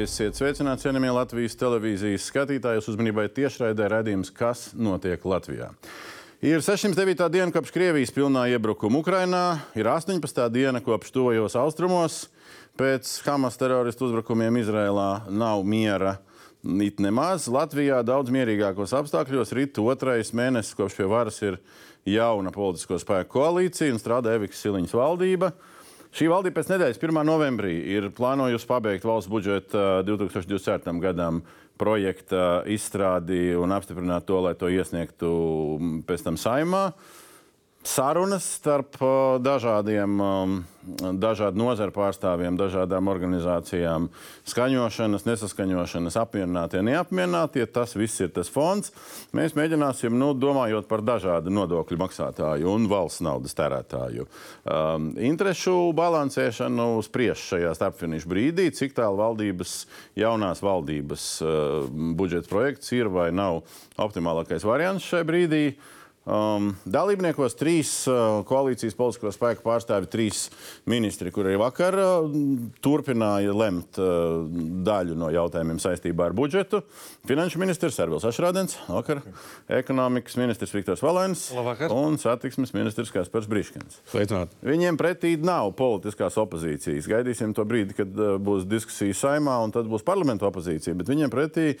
[0.00, 2.80] Esiet sveicināti, cienījamie Latvijas televīzijas skatītāji.
[2.80, 5.66] Uz uzmanībai tiešraidē redzējums, kas notiek Latvijā.
[6.40, 7.26] Ir 609.
[7.28, 9.42] diena kopš Krievijas pilnā iebrukuma Ukrainā,
[9.76, 10.46] ir 18.
[10.54, 12.20] diena kopš tuvajos austrumos.
[12.80, 16.14] Pēc Hamas teroristu uzbrukumiem Izrēlā nav miera.
[16.64, 21.60] It nemaz Latvijā daudz mierīgākos apstākļos rit otrais mēnesis, kopš pie varas ir
[22.08, 25.52] jauna politisko spēku koalīcija un strādā Eviks Siliņas valdība.
[26.10, 27.20] Šī valdība pēc nedēļas 1.
[27.22, 30.96] novembrī ir plānojusi pabeigt valsts budžeta 2024.
[30.98, 31.38] gadam
[31.78, 35.30] projekta izstrādi un apstiprināt to, lai to iesniegtu
[36.08, 36.88] pēc tam saimā.
[37.80, 38.98] Sarunas starp
[39.40, 40.18] dažādiem,
[41.16, 44.10] dažādu nozaru pārstāvjiem, dažādām organizācijām,
[44.52, 47.64] skaņošanas, nesaskaņošanas, apmierinātie, neapmierinātie.
[47.72, 48.92] Tas viss ir tas fonds.
[49.32, 56.90] Mēs mēģināsim, nu, domājot par dažādu nodokļu maksātāju un valsts naudas tērētāju um, interešu balansēšanu,
[57.06, 59.78] spriest šajā starpfinišu brīdī, cik tālu valdības,
[60.20, 61.88] jaunās valdības uh,
[62.20, 63.62] budžeta projekts ir vai nav
[63.96, 65.64] optimālākais variants šajā brīdī.
[66.30, 70.44] Um, dalībniekos trīs uh, koalīcijas politisko spēku pārstāvi, trīs
[70.90, 72.28] ministri, kuri vakar uh,
[72.84, 74.44] turpināja lemt uh,
[74.86, 76.84] daļu no jautājumiem saistībā ar budžetu.
[77.26, 79.24] Finanšu ministrs Ervils Ašrādens, vakar,
[79.80, 81.48] ekonomikas ministrs Viktors Valēns
[81.90, 83.98] un satiksmes ministrs Kaspars Briškins.
[84.12, 84.54] Sveicināt.
[84.62, 87.10] Viņiem pretī nav politiskās opozīcijas.
[87.10, 90.94] Gaidīsim to brīdi, kad uh, būs diskusija saimā un tad būs parlamentu opozīcija.
[91.00, 91.72] Bet viņiem pretī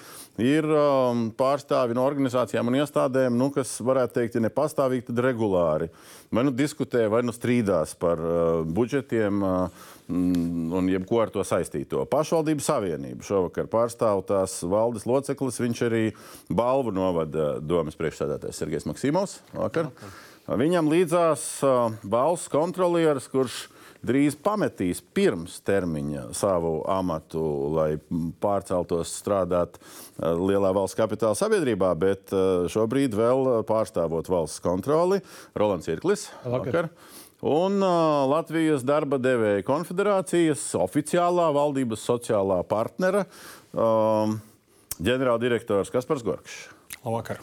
[0.42, 5.90] ir um, pārstāvi no organizācijām un iestādēm, nu, kas varētu teikt, ir nepastāvīgi, tad regulāri.
[6.32, 9.42] Vai nu diskutē, vai nu strīdās par uh, budžetiem.
[9.44, 12.04] Uh, mm, Un jebko ar to saistīto.
[12.08, 15.60] Pašvaldību savienība šovakar pārstāv tās valdes loceklis.
[15.60, 16.04] Viņš arī
[16.48, 19.40] balvu novada domas priekšsēdētājs Sergejs Maksimovs.
[19.52, 19.90] Vakar.
[20.50, 23.66] Viņam līdzās uh, valsts kontrolieris, kurš
[24.06, 27.42] drīz pametīs pirms termiņa savu amatu,
[27.76, 27.90] lai
[28.42, 35.20] pārceltos strādāt uh, lielā valsts kapitāla sabiedrībā, bet uh, šobrīd vēl pārstāvot valsts kontroli
[35.58, 36.28] Rolands Irklis.
[36.44, 36.60] Vakar.
[36.66, 36.92] Vakar.
[37.40, 43.24] Un uh, Latvijas darba devēja konfederācijas oficiālā valdības sociālā partnera
[43.72, 44.36] um,
[45.00, 46.66] ģenerāldirektors Kaspars Gorkšs.
[47.00, 47.40] Labvakar.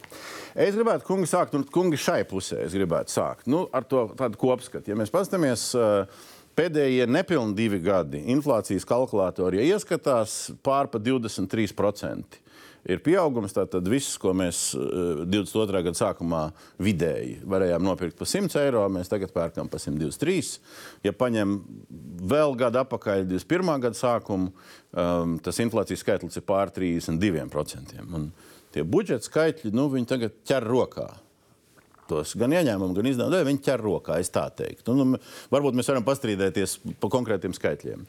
[0.54, 4.38] Es gribētu, kungi, sākt, un kungi šai pusē es gribētu sākt nu, ar to tādu
[4.38, 4.92] kopskatu.
[4.92, 12.44] Ja mēs paskatāmies uh, pēdējie nepilni divi gadi, inflācijas kalkulatori, ja ieskatās pār pa 23%.
[12.88, 15.82] Ir pieaugums, tātad viss, ko mēs uh, 22.
[15.90, 16.44] gada sākumā
[16.80, 20.54] vidēji varējām nopirkt par 100 eiro, mēs tagad pērkam par 123.
[21.04, 21.58] Ja paņem
[22.32, 23.74] vēl gadu atpakaļ, 21.
[23.84, 24.54] gada sākumu,
[24.94, 28.00] um, tas inflācijas skaitlis ir pār 32%.
[28.08, 28.30] Un
[28.72, 31.10] tie budžeta skaitļi, nu, viņi tagad ķer rokā
[32.10, 33.44] tos gan ieņēmumu, gan izdevumu.
[33.50, 34.96] Viņi ķer rokā, es tā teiktu.
[34.98, 35.20] Nu,
[35.54, 38.06] varbūt mēs varam pastrīdēties par konkrētiem skaitļiem.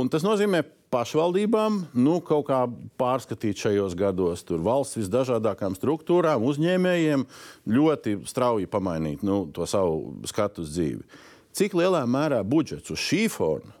[0.00, 0.62] Un tas nozīmē
[0.92, 2.62] pašvaldībām nu, kaut kā
[3.00, 7.26] pārskatīt šajos gados tur valsts visdažādākām struktūrām, uzņēmējiem
[7.68, 11.04] ļoti strauji pamainīt nu, to savu skatu uz dzīvi.
[11.52, 13.74] Cik lielā mērā budžets uz šī fona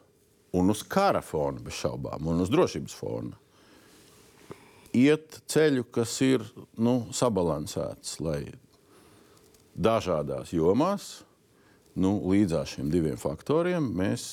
[0.52, 3.38] un uz kara fona bez šaubām un uz drošības fona
[4.92, 6.44] iet ceļu, kas ir
[6.76, 8.44] nu, sabalansēts, lai
[9.74, 11.22] dažādās jomās
[11.94, 14.24] nu, līdzās šiem diviem faktoriem mēs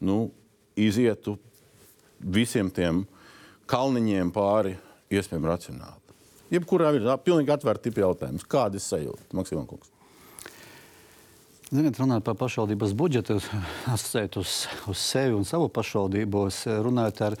[0.00, 0.28] nu,
[0.78, 1.36] izietu
[2.18, 3.04] visiem tiem
[3.68, 4.76] kalniņiem pāri
[5.10, 6.16] iespējami racionāli.
[6.52, 8.46] Jebkurā ir pilnīgi atvērta tipa jautājums.
[8.48, 9.90] Kāda ir sajūta, Maksimam Kungs?
[11.68, 13.36] Ziniet, runājot par pašvaldības budžetu,
[13.94, 17.36] asociēt uz, uz sevi un savu pašvaldību, es runāju ar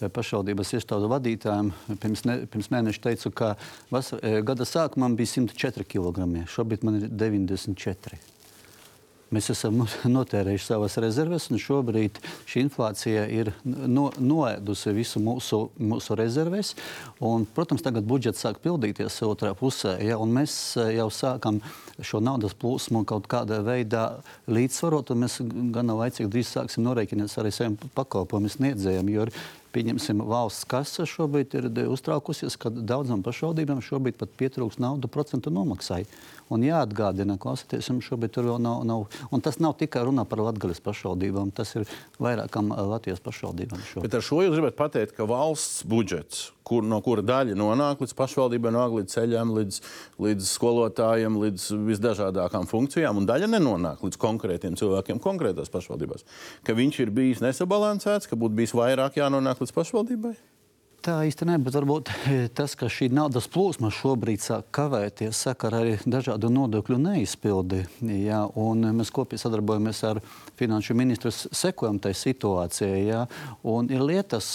[0.00, 1.72] pašvaldības iestādu vadītājiem.
[2.02, 3.54] Pirms, ne, pirms mēneša teicu, ka
[3.92, 8.22] vasar, gada sākumā bija 104 kg, šobrīd man ir 94.
[9.34, 9.80] Mēs esam
[10.16, 16.74] notērējuši savas rezerves, un šobrīd šī inflācija ir no, noēdusi visu mūsu, mūsu rezerves.
[17.18, 20.54] Un, protams, tagad budžets sāk pildīties otrā pusē, ja, un mēs
[20.94, 21.58] jau sākam
[21.98, 24.06] šo naudas plūsmu kaut kādā veidā
[24.46, 25.40] līdzsvarot, un mēs
[25.74, 29.14] gan laicīgi drīz sāksim norēķināt arī saviem pakalpojumu sniedzējiem.
[29.16, 29.26] Jo
[29.76, 36.04] pieņemsim, valsts kasa šobrīd ir uztraukusies, ka daudzām pašvaldībām šobrīd pat pietrūks naudu procentu nomaksai.
[36.52, 39.06] Un jāatgādina, klausieties, šobrīd tur vēl nav, nav.
[39.34, 41.88] Un tas nav tikai runa par Latvijas pašvaldībām, tas ir
[42.22, 43.82] vairākām Latvijas pašvaldībām.
[43.90, 44.06] Šobrīd.
[44.06, 48.16] Bet ar šo jūs gribat pateikt, ka valsts budžets, kur, no kura daļa nonāk līdz
[48.18, 49.78] pašvaldībai, nonāk līdz ceļiem, līdz,
[50.26, 56.26] līdz skolotājiem, līdz visdažādākām funkcijām, un daļa nenonāk līdz konkrētiem cilvēkiem konkrētās pašvaldībās.
[56.66, 60.36] Ka viņš ir bijis nesabalansēts, ka būtu bijis vairāk jānonāk līdz pašvaldībai?
[61.06, 62.08] Tā īsti nē, bet varbūt
[62.58, 67.84] tas, ka šī naudas plūsma šobrīd sāk kavēties sakarā ar dažādu nodokļu neizpildi.
[68.26, 70.18] Jā, mēs kopīgi sadarbojamies ar
[70.58, 73.04] finanšu ministru, sekojam tai situācijai.
[73.06, 73.20] Jā,
[73.62, 74.50] un ir lietas,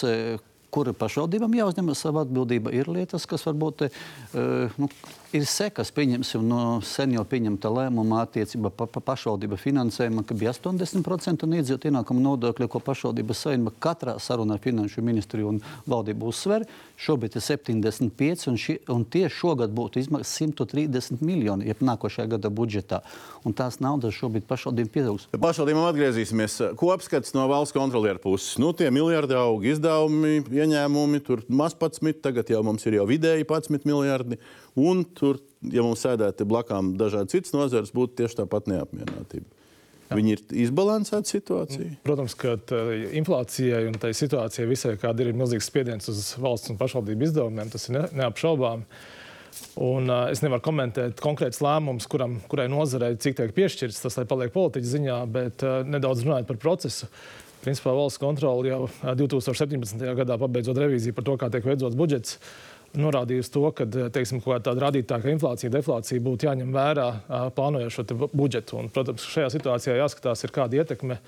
[0.71, 2.73] kura pašvaldībām jāuzņemas savu atbildību.
[2.75, 4.89] Ir lietas, kas varbūt uh, nu,
[5.35, 10.53] ir sekas, pieņemsim, no sen jau pieņemta lēmuma attiecībā par pa pašvaldību finansējumu, ka bija
[10.55, 16.31] 80% no iedzīvotāju ienākuma nodokļa, ko pašvaldības saimnieka katrā sarunā ar finanšu ministriju un valdību
[16.31, 16.65] uzsver.
[17.01, 22.51] Šobrīd ir 75, un, ši, un tieši šogad būtu izmaksas 130 miljoni, ja nākošajā gada
[22.53, 23.01] budžetā.
[23.47, 25.27] Un tās naudas šobrīd pašvaldībām pieaugs.
[25.33, 26.59] Pašvaldībām atgriezīsimies.
[26.79, 28.59] Kopskats no valsts kontrolieru puses.
[28.61, 33.47] Nu, tie miljardi aug izdevumi, ieņēmumi, tur maz 11, tagad jau mums ir jau vidēji
[33.47, 34.37] 11 miljardi.
[34.79, 39.49] Un tur, ja mums sēdētu blakām dažādi citas nozares, būtu tieši tāpat neapmierinātība.
[40.11, 40.17] Jā.
[40.19, 41.89] Viņi ir izbalansēti situācija.
[42.03, 42.57] Protams, ka
[43.15, 47.71] inflācijai un tai situācijai visai kāda ir milzīgs spiediens uz valsts un pašvaldību izdevumiem.
[47.71, 48.83] Tas ir ne, neapšaubām.
[49.79, 54.01] Un, uh, es nevaru komentēt konkrētus lēmumus, kuram, kurai nozarei cik tiek piešķirts.
[54.03, 57.07] Tas paliek politiķa ziņā, bet uh, nedaudz runājot par procesu.
[57.61, 58.83] Principā valsts kontrole jau
[59.19, 60.01] 2017.
[60.17, 62.35] gadā pabeidzot revīziju par to, kā tiek veidots budžets.
[62.35, 67.07] Uh, norādījusi to, ka teiksim, tāda rādītāja, ka inflācija, deflācija būtu jāņem vērā
[67.55, 68.79] plānojot šo budžetu.
[68.81, 71.19] Un, protams, šajā situācijā jāskatās, ir kāda ietekme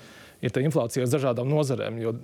[0.44, 2.16] ir inflācija uz dažādām nozarēm, jo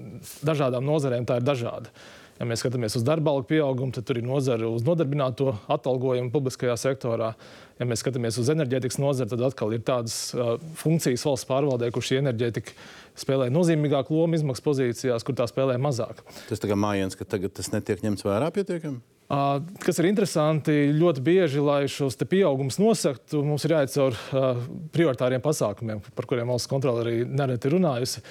[0.46, 1.92] dažādām nozarēm tā ir dažāda.
[2.40, 6.72] Ja mēs skatāmies uz darba algu pieaugumu, tad tur ir nozara uz nodarbināto atalgojumu publiskajā
[6.80, 7.34] sektorā.
[7.76, 12.04] Ja mēs skatāmies uz enerģētikas nozari, tad atkal ir tādas uh, funkcijas valsts pārvaldē, kur
[12.04, 12.72] šī enerģētika
[13.20, 16.24] spēlē nozīmīgāku lomu izmaksu pozīcijās, kur tā spēlē mazāk.
[16.48, 19.04] Tas tā kā mājiens, ka tagad tas netiek ņemts vērā pietiekami?
[19.30, 25.44] Kas ir interesanti, ļoti bieži, lai šos pieaugumus nosaktu, mums ir jāiet caur uh, prioritāriem
[25.44, 28.24] pasākumiem, par kuriem valsts kontrole arī nereti runājusi.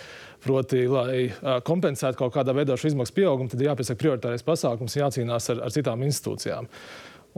[0.43, 4.99] Proti, lai uh, kompensētu kaut kādā veidā šo izmaksu pieaugumu, tad ir jāpiesaka prioritārais pasākums,
[4.99, 6.67] jācīnās ar, ar citām institūcijām.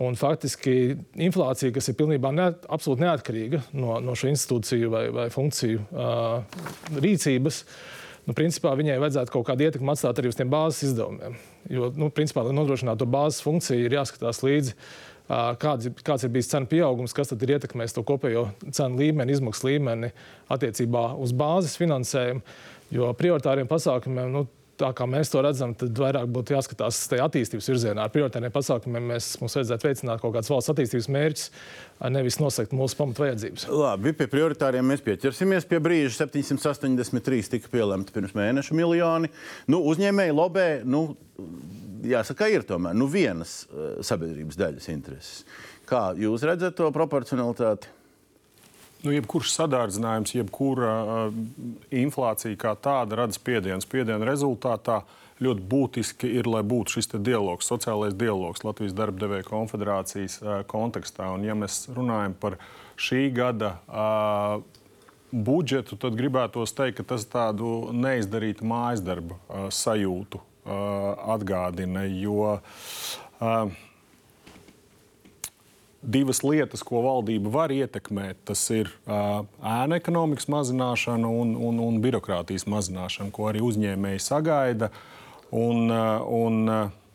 [0.01, 0.75] Un faktiski
[1.21, 6.61] inflācija, kas ir pilnībā ne, absolūti neatkarīga no, no šo institūciju vai, vai funkciju uh,
[6.97, 11.37] rīcības, uh, nu, principā viņai vajadzētu kaut kādu ietekmi atstāt arī uz tiem bāzes izdevumiem.
[11.71, 14.75] Jo, nu, principā, lai nodrošinātu to bāzes funkciju, ir jāskatās līdzi.
[15.61, 20.09] Kāds, kāds ir bijis cenu pieaugums, kas ir ietekmējis to kopējo cenu līmeni, izmaksu līmeni
[20.51, 22.43] attiecībā uz bāzes finansējumu.
[22.91, 24.41] Jo prioritāriem pasākumiem nu,
[24.81, 28.05] tā kā mēs to redzam, tad vairāk būtu jāskatās tajā attīstības virzienā.
[28.05, 31.45] Ar prioritāriem pasākumiem mēs, mums vajadzētu veicināt kaut kādas valsts attīstības mērķus,
[32.15, 33.67] nevis nosakt mūsu pamatu vajadzības.
[33.69, 35.67] Labi, pie prioritāriem mēs pieķersimies.
[35.69, 39.31] Pie brīža 783 tika pielemti pirms mēneša miljoni.
[39.71, 41.05] Nu, uzņēmēji lobē, nu,
[42.07, 45.41] jāsaka, ir tomēr nu, vienas uh, sabiedrības daļas intereses.
[45.89, 47.91] Kā jūs redzat to proporcionalitāti?
[49.01, 51.37] Nu, jebkurš sadārdzinājums, jebkura uh,
[51.95, 53.81] inflācija kā tāda rada spiedienu.
[53.81, 54.99] Spiedienu rezultātā
[55.41, 61.31] ļoti būtiski ir, lai būtu šis dialogs, sociālais dialogs Latvijas darba devēja konfederācijas uh, kontekstā.
[61.33, 62.59] Un, ja mēs runājam par
[63.01, 64.61] šī gada uh,
[65.31, 72.05] budžetu, tad gribētos teikt, ka tas tādu neizdarītu mājas darba uh, sajūtu uh, atgādina.
[72.05, 72.59] Jo,
[73.41, 73.79] uh,
[76.01, 78.41] divas lietas, ko valdība var ietekmēt.
[78.49, 84.91] Tas ir uh, ēna ekonomikas mazināšana un, un, un birokrātijas mazināšana, ko arī uzņēmēji sagaida.
[85.51, 86.65] Un, uh, un,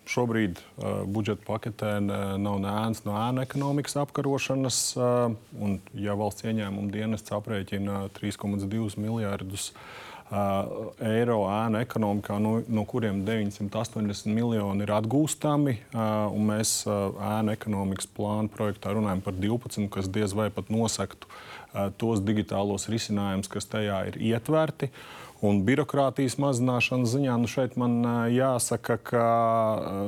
[0.07, 4.77] Šobrīd uh, budžeta paketē nav ne ēnas no ēna ekonomikas apkarošanas.
[4.95, 12.85] Uh, un, ja valsts ieņēmuma dienests aprēķina 3,2 miljardus Uh, eiro ēnu ekonomikā, no, no
[12.89, 15.77] kuriem 980 miljoni ir atgūstami.
[16.49, 21.31] Mēs ēnu ekonomikas plānu projektā runājam par 12, kas diez vai pat nosaktu
[22.01, 24.91] tos digitālos risinājumus, kas tajā ir ietverti.
[25.45, 27.99] Un birokrātijas mazināšanas ziņā nu šeit man
[28.33, 29.25] jāsaka, ka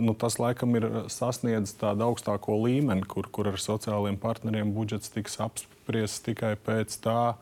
[0.01, 5.37] nu, tas laikam ir sasniedzis tādu augstāko līmeni, kur, kur ar sociālajiem partneriem budžets tiks
[5.45, 7.35] apspriests tikai pēc tā,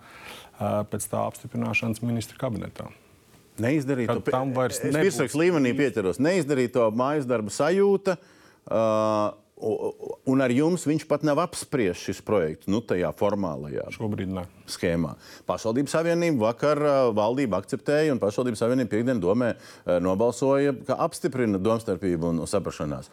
[0.58, 2.90] pēc tā apstiprināšanas ministra kabinetā.
[3.62, 5.00] Neizdarīt to tam vairs nebūs.
[5.08, 6.20] Virsrakstu līmenī pieķeros.
[6.20, 8.18] Neizdarīt to mājas darba sajūta.
[8.66, 14.42] Uh, Un ar jums viņš pat nav apspriests šis projekts, nu, tajā formālajā Šobrīd ne.
[14.68, 15.14] schēmā.
[15.48, 16.82] Pašvaldības savienība vakar
[17.16, 19.54] valdība akceptēja, un pašvaldības savienība piekdien domē
[20.04, 23.08] nobalsoja, ka apstiprina domstarpību un saprašanās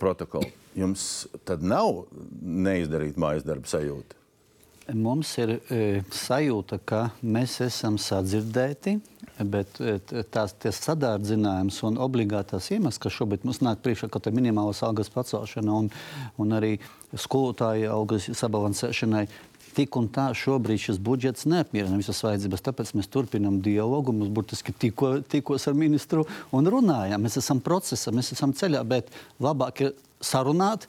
[0.00, 0.48] protokolu.
[0.80, 2.06] Jums tad nav
[2.40, 4.16] neizdarīt mājas darba sajūta?
[4.94, 5.78] Mums ir e,
[6.14, 8.92] sajūta, ka mēs esam sadzirdēti,
[9.50, 9.96] bet e,
[10.30, 15.74] tās sadārdzinājums un obligātās iemesls, kas šobrīd mums nāk priekšā, kaut ir minimālas algas pacelšana
[15.74, 15.90] un,
[16.38, 16.76] un arī
[17.18, 19.24] skolotāja algas sabalansēšanai,
[19.76, 22.64] tik un tā šobrīd šis budžets neapmierina visas vajadzības.
[22.68, 24.14] Tāpēc mēs turpinām dialogu.
[24.16, 26.24] Mēs burtiski tikko, tikos ar ministru
[26.54, 27.26] un runājām.
[27.26, 29.10] Mēs esam procesā, mēs esam ceļā, bet
[29.42, 29.92] labāk ir
[30.24, 30.86] sarunāt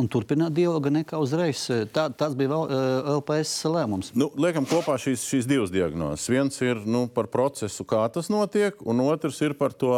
[0.00, 1.66] un turpināt dialogu nekā uzreiz.
[1.92, 4.12] Tā, tas bija vēl, uh, LPS lēmums.
[4.16, 6.28] Nu, liekam kopā šīs, šīs divas diagnozes.
[6.32, 9.94] Viens ir nu, par procesu, kā tas notiek, un otrs ir par to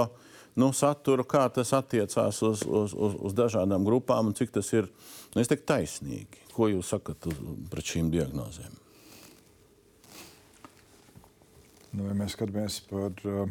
[0.58, 4.88] nu, saturu, kā tas attiecās uz, uz, uz, uz dažādām grupām un cik tas ir
[5.34, 6.42] nu, teiktu, taisnīgi.
[6.54, 7.26] Ko jūs sakat
[7.70, 8.80] pret šīm diagnozēm?
[11.94, 13.50] Nu, ja mēs skatāmies par uh,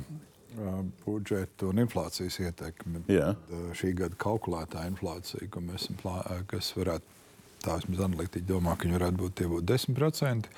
[1.03, 3.03] budžetu un inflācijas ietekmi.
[3.11, 3.33] Jā.
[3.77, 6.17] Šī gada kalkulētā inflācija, ko mēs esam plā,
[6.49, 7.21] kas varētu,
[7.63, 10.51] tā vismaz analītiķi domā, ka viņi varētu būt tie būt 10%.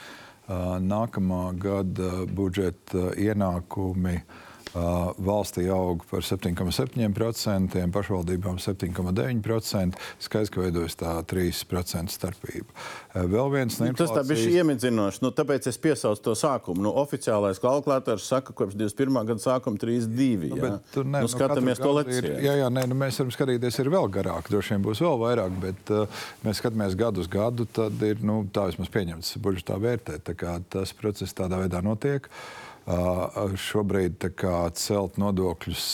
[0.86, 4.45] Nākamā gada budžeta ienākumi Uh,
[4.76, 10.00] valstī aug par 7,7%, pašvaldībām 7,9%.
[10.20, 12.68] Skaidrs, ka veidojas tā 3% starpība.
[13.16, 14.12] Vēl viens nu, inflācijas...
[14.12, 15.22] Tas tā bija iemidzinoši.
[15.24, 16.84] Nu, tāpēc es piesaucu to sākumu.
[16.84, 19.22] Nu, oficiālais kalkulators saka, ka kopš 21.
[19.32, 20.52] gada sākuma 3,2.
[20.52, 22.36] Nu, tur ne, nu, skatāmies nu, to lecību.
[22.44, 24.52] Jā, jā, nē, nu, mēs varam skatīties, ir vēl garāk.
[24.52, 28.42] Droši vien būs vēl vairāk, bet uh, mēs skatāmies gadu uz gadu, tad ir nu,
[28.52, 30.28] tā vismaz pieņemts budžetā vērtēt.
[30.36, 32.28] Tā tas process tādā veidā notiek.
[32.28, 35.86] Uh, Šobrīd kā, celt nodokļus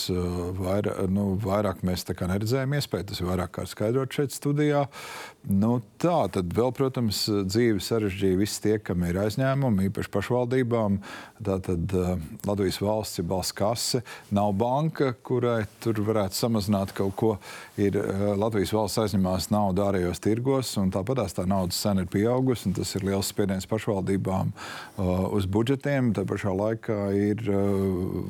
[0.58, 3.06] vairāk, nu, vairāk mēs neredzējām iespēju.
[3.08, 4.84] Tas ir vairāk kā skaidrot šeit studijā.
[5.42, 11.00] Nu, tā tad vēl, protams, dzīve sarežģīja visi tie, kam ir aizņēmumi, īpaši pašvaldībām.
[11.42, 11.94] Tātad
[12.46, 17.32] Latvijas valsts ir balss kase, nav banka, kurai tur varētu samazināt kaut ko.
[17.74, 17.98] Ir
[18.38, 22.94] Latvijas valsts aizņemās naudu ārējos tirgos, un tāpat tā naudas cena ir pieaugusi, un tas
[22.94, 24.54] ir liels spiediens pašvaldībām
[25.34, 26.12] uz budžetiem.
[26.14, 27.66] Tā pašā laikā ir uh,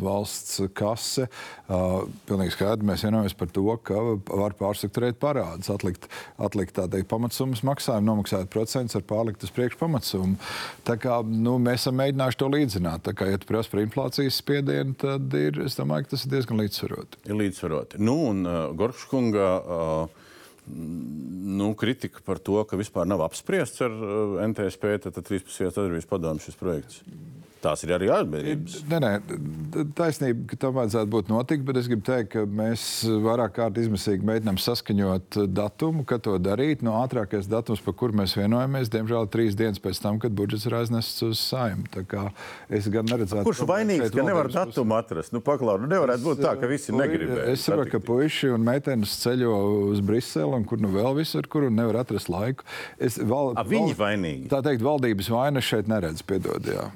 [0.00, 1.28] valsts kase.
[1.69, 4.00] Uh, pilnīgi skaidri mēs vienojamies par to, ka
[4.33, 6.09] var pārstrukturēt parādus, atlikt,
[6.40, 10.38] atlikt teikt, pamatsummas maksājumu, nomaksāt procentus ar pārlikt uz priekšu pamatsummu.
[10.87, 13.04] Tā kā nu, mēs esam mēģinājuši to līdzināt.
[13.06, 16.35] Tā kā, ja tu prasa par inflācijas spiedienu, tad ir, es domāju, ka tas ir
[16.37, 17.23] diezgan līdzsvaroti.
[17.28, 18.02] Ir līdzsvaroti.
[18.02, 19.49] Nu, un uh, Gorškunga.
[19.62, 20.18] Uh,
[20.62, 25.50] nu, kritika par to, ka vispār nav apspriests ar uh, NTSP, tad 13.
[25.59, 27.02] sadarbības padomu šis projekts.
[27.62, 28.81] Tās ir arī atbildības.
[28.90, 29.11] Nē, nē,
[29.95, 32.87] taisnība, ka tam vajadzētu būt notikt, bet es gribu teikt, ka mēs
[33.23, 36.83] vairāk kārt izmisīgi mēģinām saskaņot datumu, kad to darīt.
[36.83, 40.75] No ātrākais datums, par kuru mēs vienojamies, diemžēl trīs dienas pēc tam, kad budžets ir
[40.81, 41.87] aiznests uz saimnu.
[42.73, 45.35] Es gan neredzētu, kurš vainīgs, ka nevar datumu atrast.
[45.35, 47.47] Nu, paklau, nu nevarētu būt tā, ka visi negribēja.
[47.54, 49.54] Es saprotu, ka puiši un meitenes ceļo
[49.92, 52.66] uz Briseli un kur nu vēl visur, kur nevar atrast laiku.
[52.99, 54.50] Es, val, A, viņi val, vainīgi.
[54.50, 56.66] Tā teikt, valdības vaina šeit neredz, piedod.
[56.66, 56.90] Jā.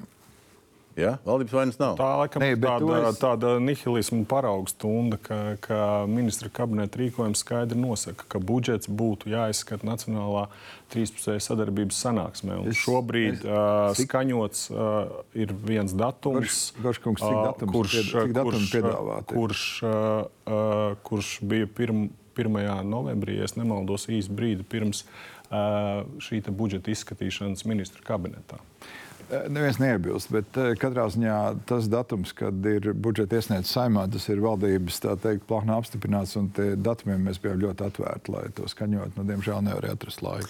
[0.97, 1.13] Ja?
[1.27, 1.93] Valdības vainas nav.
[1.99, 3.19] Tā laikam ir tāda, es...
[3.21, 9.85] tāda nihilisma parauga stunda, ka, ka ministra kabineta rīkojums skaidri nosaka, ka budžets būtu jāizskata
[9.85, 10.47] Nacionālā
[10.93, 12.59] trīspusēja sadarbības sanāksmē.
[12.71, 14.09] Es, šobrīd es, uh, cik...
[14.09, 20.21] skaņots uh, ir viens datums, Garš, kungs, cik datums kurš, cik datums kurš, kurš, uh,
[20.49, 22.85] uh, kurš bija pirm, 1.
[22.85, 28.61] novembrī, ja nemaldos, īsi brīdi pirms uh, šī budžeta izskatīšanas ministra kabinetā.
[28.61, 29.06] Eh,
[29.51, 31.37] neviens neiebilst, bet eh, katrā ziņā
[31.69, 36.37] tas datums, kad ir budžeta iesniegts saimā, tas ir valdības teikt, plānā apstiprināts.
[36.39, 36.49] Un
[36.83, 39.17] datumiem mēs bijām ļoti atvērti, lai to skaņot.
[39.17, 40.49] Nu, diemžēl nevarēja atrast laiku.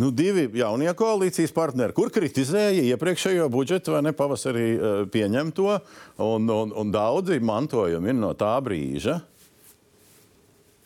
[0.00, 5.70] Nu, divi jaunie koalīcijas partneri, kur kritizēja iepriekšējo budžetu vai ne pavasarī eh, pieņemto,
[6.24, 9.20] un, un, un daudzi mantojumi ir no tā brīža.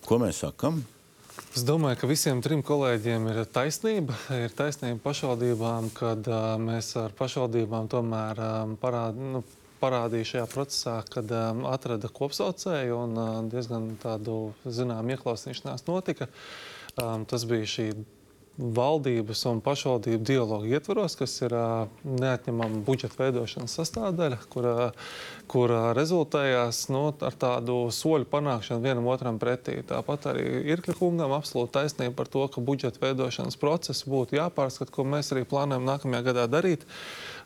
[0.09, 0.81] Ko mēs sakām?
[1.59, 4.15] Es domāju, ka visiem trim kolēģiem ir taisnība.
[4.31, 9.41] Ir taisnība pašvaldībām, kad uh, mēs ar pašvaldībām tomēr um, parād, nu,
[9.81, 14.37] parādīja šajā procesā, kad um, atrada kopsaucēju un uh, diezgan tādu
[14.71, 16.31] zinām ieklausīšanās notika.
[16.95, 17.89] Um, tas bija šī
[18.59, 21.55] valdības un pašvaldību dialogu ietvaros, kas ir
[22.03, 24.67] neatņemama budžeta veidošanas sastāvdaļa, kur,
[25.51, 29.79] kur rezultējās nu, ar tādu soļu panākšanu vienam otram pretī.
[29.87, 35.07] Tāpat arī Irkļa kungam absolūti taisnība par to, ka budžeta veidošanas process būtu jāpārskata, ko
[35.07, 36.87] mēs arī plānojam nākamajā gadā darīt.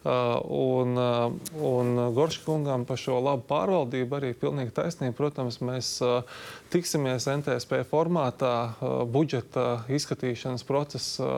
[0.02, 1.32] Uh, un, uh,
[1.62, 5.14] un Gorškungam par šo labu pārvaldību arī pilnīgi taisnība.
[5.14, 6.24] Protams, mēs uh,
[6.74, 8.72] tiksimies NTSP formātā
[9.14, 11.28] budžeta izskatīšanas procesa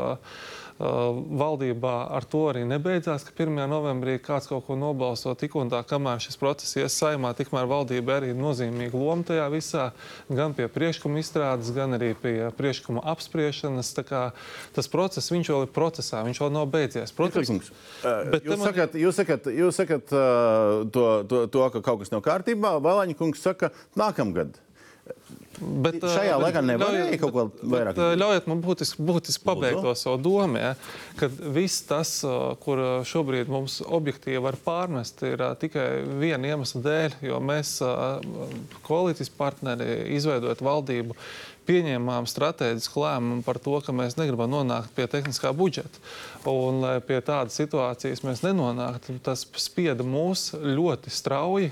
[0.79, 3.61] valdībā ar to arī nebeidzās, ka 1.
[3.71, 8.17] novembrī kāds kaut ko nobalso tik un tā, kamēr šis process ies saimā, tikmēr valdība
[8.19, 9.85] arī ir nozīmīga loma tajā visā,
[10.27, 13.93] gan pie priekšlikuma izstrādes, gan arī pie priekšlikuma apspriešanas.
[14.75, 17.15] Tas process, viņš vēl ir procesā, viņš vēl nav beidzies.
[17.15, 17.71] Protams,
[18.03, 22.25] bet jūs, sakat, jūs sakat, jūs sakat uh, to, to, to, ka kaut kas nav
[22.27, 24.59] kārtībā, Valaņa kungs saka nākamgad.
[25.55, 29.93] Bet, Šajā laikā nevarēja kaut ko bet- vairāk bet, Ļaujiet man būtiski, būtiski pabeigt to
[29.95, 30.73] savu domu, ja,
[31.21, 35.87] ka viss tas, ā, kur šobrīd mums objektīvi var pārmest, ir tikai
[36.19, 37.77] viena iemesla dēļ, jo mēs
[38.87, 41.17] koalīcijas partneri izveidojot valdību
[41.69, 46.03] pieņēmām strateģisku lēmumu par to, ka mēs negribam nonākt pie tehniskā budžeta.
[46.51, 51.71] Un, lai pie tādas situācijas mēs nenonāktu, tas spieda mūs ļoti strauji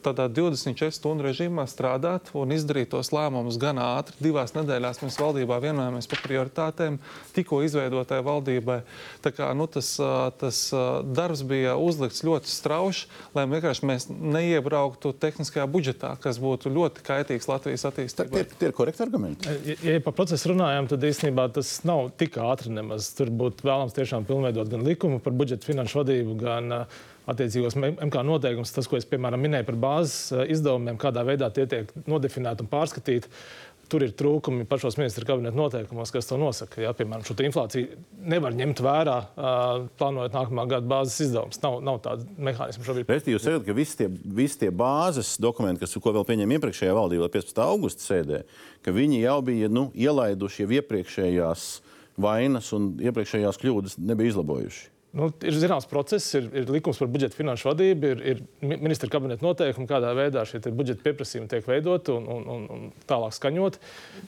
[0.00, 4.16] tādā 24 stundu režīmā strādāt un izdarīt tos lēmumus gan ātri.
[4.24, 6.96] Divās nedēļās mēs valdībā vienojāmies par prioritātēm,
[7.36, 8.78] tikko izveidotai valdībai.
[9.24, 9.90] Tā kā, nu, tas,
[10.40, 10.62] tas
[11.04, 17.50] darbs bija uzlikts ļoti strauši, lai vienkārši mēs neiebrauktu tehniskajā budžetā, kas būtu ļoti kaitīgs
[17.50, 18.46] Latvijas attīstībai.
[18.46, 19.56] tie, tie ir korekti argumenti.
[19.68, 23.12] Ja, ja par procesu runājam, tad īstenībā tas nav tik ātri nemaz.
[23.18, 28.22] Tur būtu vēlams tiešām pilnveidot gan likumu par budžeta finanšu vadību, gan uh, attiecīgos MK
[28.26, 28.72] noteikumus.
[28.74, 32.72] Tas, ko es piemēram minēju par bāzes uh, izdevumiem, kādā veidā tie tiek nodefinēti un
[32.72, 33.30] pārskatīti.
[33.92, 36.80] Tur ir trūkumi pašos ministra kabineta noteikumos, kas to nosaka.
[36.80, 37.98] Jā, piemēram, šo inflāciju
[38.32, 41.60] nevar ņemt vērā, uh, plānojot nākamā gada bāzes izdevumus.
[41.60, 43.04] Nav, nav tāda mehānisma šobrīd.
[43.04, 44.08] Respektīvi, jūs sakat, ka visi tie,
[44.40, 47.62] visi tie bāzes dokumenti, kas, ko vēl pieņēma iepriekšējā valdībā, 15.
[47.66, 48.42] augusta sēdē,
[48.86, 51.68] ka viņi jau bija nu, ielaiduši jau iepriekšējās
[52.22, 54.88] vainas un iepriekšējās kļūdas nebija izlabojuši.
[55.12, 59.10] Nu, ir zināms process, ir, ir likums par budžeta finanšu vadību, ir, ir mi- ministra
[59.12, 63.76] kabineta noteikumi, kādā veidā šie budžeta pieprasījumi tiek veidoti un, un, un, un tālāk skaņot.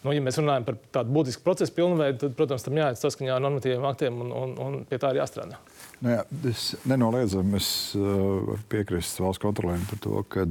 [0.02, 3.46] Nu, ja mēs runājam par tādu būtisku procesu pilnveidu, tad, protams, tam jāiet saskaņā ar
[3.46, 5.56] normatīviem aktiem un, un, un pie tā ir jāstrādā.
[6.04, 6.20] Nu, jā,
[6.52, 8.04] es nenoliedzami es, uh,
[8.50, 10.44] varu piekrist valsts kontrolēm par to, ka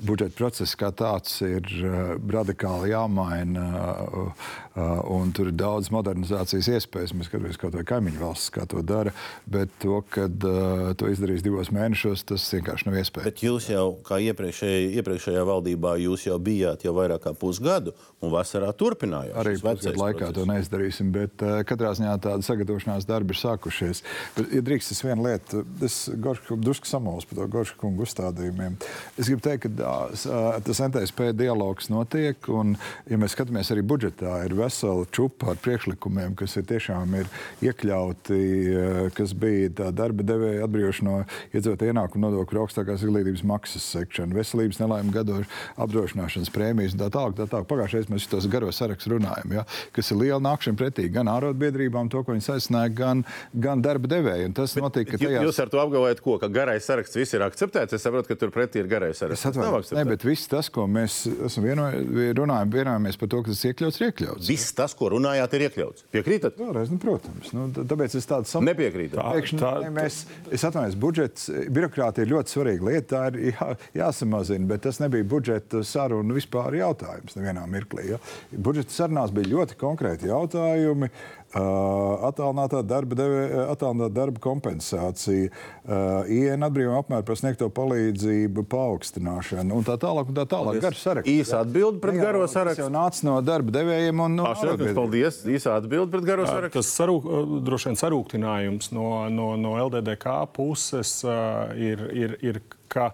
[0.00, 3.68] budžeta process kā tāds ir uh, radikāli jāmaina.
[3.68, 7.14] Uh, uh, un tur ir daudz modernizācijas iespējas.
[7.14, 9.12] Mēs skatāmies kaut vai kaimiņu valsts, kā to dara.
[9.46, 13.28] Bet to, ka uh, to izdarīs divos mēnešos, tas vienkārši nav iespējams.
[13.28, 18.32] Bet jūs jau, kā iepriekšējā, iepriekšējā valdībā, jūs jau bijāt jau vairāk kā pusgadu un
[18.34, 19.36] vasarā turpinājāt.
[19.44, 20.50] Arī pusgadu laikā to process.
[20.50, 24.02] neizdarīsim, bet uh, katrā ziņā tāda sagatavošanās darbi ir sākušies.
[24.36, 28.76] Bet, ja drīkst, es vienu lietu, es drusku samolos par to Gorša kungu uzstādījumiem.
[29.14, 32.74] Es gribu teikt, ka tas NTSP dialogs notiek, un,
[33.10, 37.30] ja mēs skatāmies arī budžetā, ir vesela čupa ar priekšlikumiem, kas ir tiešām ir
[37.64, 41.22] iekļauti, ā, kas bija tā darba devēja atbrīvošana no
[41.54, 45.48] iedzīvotāju ienākumu nodokļu augstākās izglītības maksas sekšana, veselības nelaimes gadošu
[45.84, 47.36] apdrošināšanas prēmijas un tā tālāk.
[47.38, 47.68] Tā tālāk.
[47.70, 52.22] Pagājušajā mēs tos garos sarakstus runājam, ja, kas ir liela nākšana pretī gan ārotbiedrībām, to,
[52.24, 54.54] ko viņi aizsniedz, gan, gan darba devējiem.
[54.56, 55.46] Tas notiek, ka Jū- tajās...
[55.48, 57.96] Jūs ar to apgalvojat, ko, ka garais saraksts viss ir akceptēts.
[57.96, 59.50] Es saprotu, ka tur pretī ir garais Es saraksts.
[59.58, 62.00] Nav atvainojos, bet viss tas, ko mēs esam vienoj,
[62.38, 64.50] runājam, vienojāmies par to, ka tas iekļauts, ir iekļauts.
[64.54, 66.06] Viss tas, ko runājāt, ir iekļauts.
[66.14, 66.58] Piekrītat?
[66.60, 68.68] Vēlreiz, nu, protams, nu, tāpēc es tādu saprotu.
[68.70, 69.18] Nepiekrītat.
[69.20, 70.20] Pēkšņi, tā- ne, mēs,
[70.54, 73.06] es atvainojos, budžets, birokrātija ir ļoti svarīga lieta.
[73.14, 73.68] Tā ir jā,
[74.00, 78.08] jāsamazina, bet tas nebija budžeta sarunu vispār jautājums nevienā mirklī.
[78.14, 78.20] Ja.
[78.54, 81.10] Budžeta sarunās bija ļoti konkrēti jautājumi.
[81.54, 85.50] Uh, Atālinātā darba, deve, atālinātā darba kompensācija,
[85.86, 90.32] uh, IEN atbrīvojuma apmēra par sniegto palīdzību paaugstināšanu un tā tālāk.
[90.32, 90.80] Un tā tālāk.
[90.82, 91.30] Garš saraksts.
[91.30, 92.82] Īsa atbilde pret jau- garo Tas sarakstu.
[92.82, 94.94] jau nāca no darba devējiem un no arotbiedrībām.
[94.98, 95.44] paldies.
[95.46, 96.80] Īsa atbilde pret garo sarakstu.
[96.80, 97.30] Tas sarūk,
[97.62, 103.12] droši vien sarūktinājums no, no, no LDDK puses ir, ir, ir, ka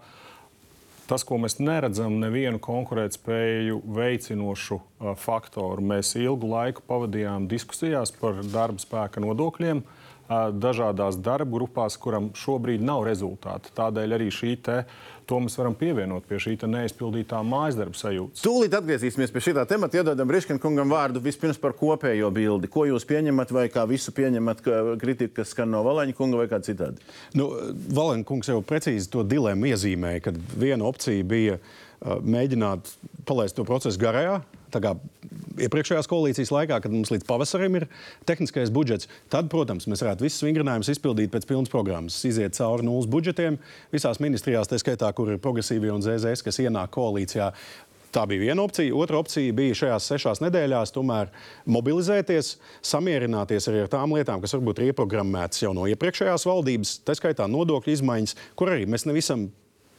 [1.11, 5.83] tas, ko mēs neredzam, nevienu konkurētspēju veicinošu uh, faktoru.
[5.93, 9.83] Mēs ilgu laiku pavadījām diskusijās par darba spēka nodokļiem.
[9.83, 13.73] uh, Dažādās darba grupās, kuram šobrīd nav rezultātu.
[13.75, 14.77] Tādēļ arī šī te,
[15.31, 18.43] to mēs varam pievienot pie šī te neizpildītā mājas darba sajūtas.
[18.45, 20.01] Tūlīt atgriezīsimies pie šī temata.
[20.01, 22.71] Iedodam Riškina kungam vārdu vispirms par kopējo bildi.
[22.73, 26.49] Ko jūs pieņemat, vai kā visu pieņemat, ka kritika, kas skan no Valaņa kunga vai
[26.51, 27.03] kā citādi?
[27.39, 27.51] Nu,
[27.95, 31.61] Valēna kungs jau precīzi to dilemmu iezīmēja, kad viena opcija bija
[32.01, 32.91] mēģināt
[33.29, 34.41] palaist to procesu garajā.
[34.71, 34.95] Kā
[35.67, 37.87] iepriekšējās koalīcijas laikā, kad mums līdz pavasarim ir
[38.29, 43.11] tehniskais budžets, tad, protams, mēs varētu visus vingrinājumus izpildīt pēc pilnas programmas, iziet cauri nulles
[43.11, 43.59] budžetiem
[43.93, 47.53] visās ministrijās, tā skaitā, kur ir progresīvie un ZZS, kas ienāk koalīcijā.
[48.11, 48.91] Tā bija viena opcija.
[48.99, 51.29] Otra opcija bija šajās sešās nedēļās tomēr
[51.71, 57.15] mobilizēties, samierināties arī ar tām lietām, kas varbūt ir ieprogrammētas jau no iepriekšējās valdības, tā
[57.15, 59.47] skaitā nodokļu izmaiņas, kur arī mēs nevisam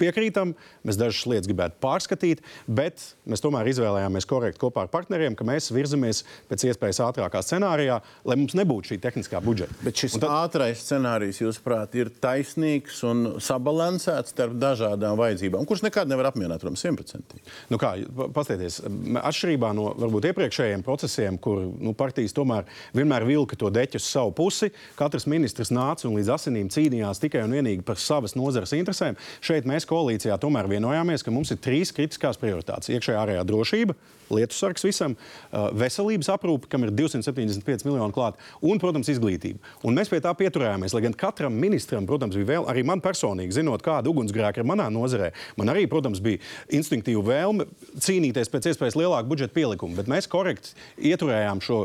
[0.02, 0.56] piekrītam.
[0.88, 5.72] Mēs dažas lietas gribētu pārskatīt, bet mēs tomēr izvēlējāmies korekti kopā ar partneriem, ka mēs
[5.74, 9.78] virzamies pēc iespējas ātrākā scenārijā, lai mums nebūtu šī tehniskā budžeta.
[9.86, 10.36] Bet šis Un tad...
[10.48, 16.84] ātrais scenārijs, jūsuprāt, ir taisnīgs un sabalansēts starp dažādām vajadzībām, kurš nekad nevar apmierināt, protams,
[16.86, 17.46] simtprocentīgi.
[17.72, 18.82] Nu kā, pa- paskatieties,
[19.22, 24.34] atšķirībā no varbūt iepriekšējiem procesiem, kur nu, partijas tomēr vienmēr vilka to deķu uz savu
[24.38, 29.20] pusi, katrs ministrs nāca un līdz asinīm cīnījās tikai un vienīgi par savas nozares interesēm.
[29.44, 33.96] Šeit mēs koalīcijā tomēr vienojāmies, ka mums ir trīs kritiskās prioritātes- iekšējā ārējā drošība,
[34.34, 35.16] lietu sargs visam,
[35.52, 39.62] veselības aprūpe, kam ir 275 miljoni klāt, un, protams, izglītība.
[39.88, 40.96] Un mēs pie tā pieturējāmies.
[40.96, 44.88] Lai gan katram ministram, protams, bija vēl, arī man personīgi, zinot, kāda ugunsgrēka ir manā
[44.94, 46.42] nozarē, man arī, protams, bija
[46.74, 47.68] instinktīva vēlme
[48.02, 49.98] cīnīties pēc iespējas lielāku budžeta pielikumu.
[50.00, 50.76] Bet mēs korekti
[51.12, 51.84] ieturējām šo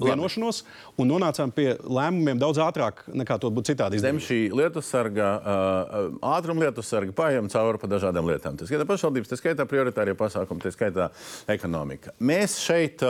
[0.00, 0.62] vienošanos
[1.00, 6.66] un nonācām pie lēmumiem daudz ātrāk nekā to būtu citādi Zem šī lietusarga, uh, ātruma
[6.66, 8.58] lietusarga pārējām cauri pa dažādām lietām.
[8.58, 11.10] Tas skaitā pašvaldības, tas skaitā prioritārie pasākumi, tas skaitā
[11.54, 11.83] ekonomika.
[12.24, 13.02] Mēs šeit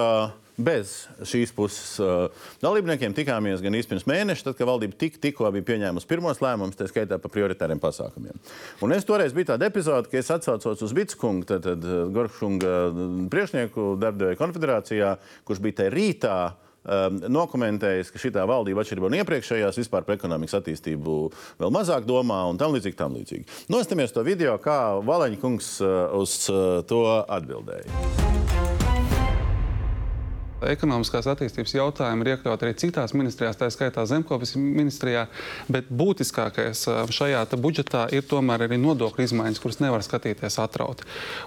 [0.55, 0.93] bez
[1.27, 1.97] šīs puses
[2.63, 6.79] dalībniekiem tikāmies gan īstenībā pirms mēneša, tad, kad valdība tik, tikko bija pieņēmusi pirmos lēmumus,
[6.79, 8.39] tā skaitā par prioritāriem pasākumiem.
[8.85, 12.75] Un es toreiz biju tāda epizode, ka es atsaucos uz Bitskungu, tad, tad Goršunga
[13.35, 16.39] priekšnieku darbdevēja konfederācijā, kurš bija tajā rītā
[16.85, 21.19] um, nokomentējis, ka šī valdība atšķirībā no iepriekšējās vispār par ekonomikas attīstību
[21.63, 22.99] vēl mazāk domā un tam līdzīgi.
[22.99, 23.49] Tam līdzīgi.
[23.73, 28.84] Nostamies to video, kā Valeņa kungs uh, uz uh, to atbildēja.
[30.73, 35.27] Ekonomiskās attīstības jautājumi ir iekļauti arī citās ministrijās, tā skaitā zemkopības ministrijā,
[35.69, 41.07] bet būtiskākais šajā budžetā ir tomēr arī nodokļu izmaiņas, kuras nevar skatīties atrauti.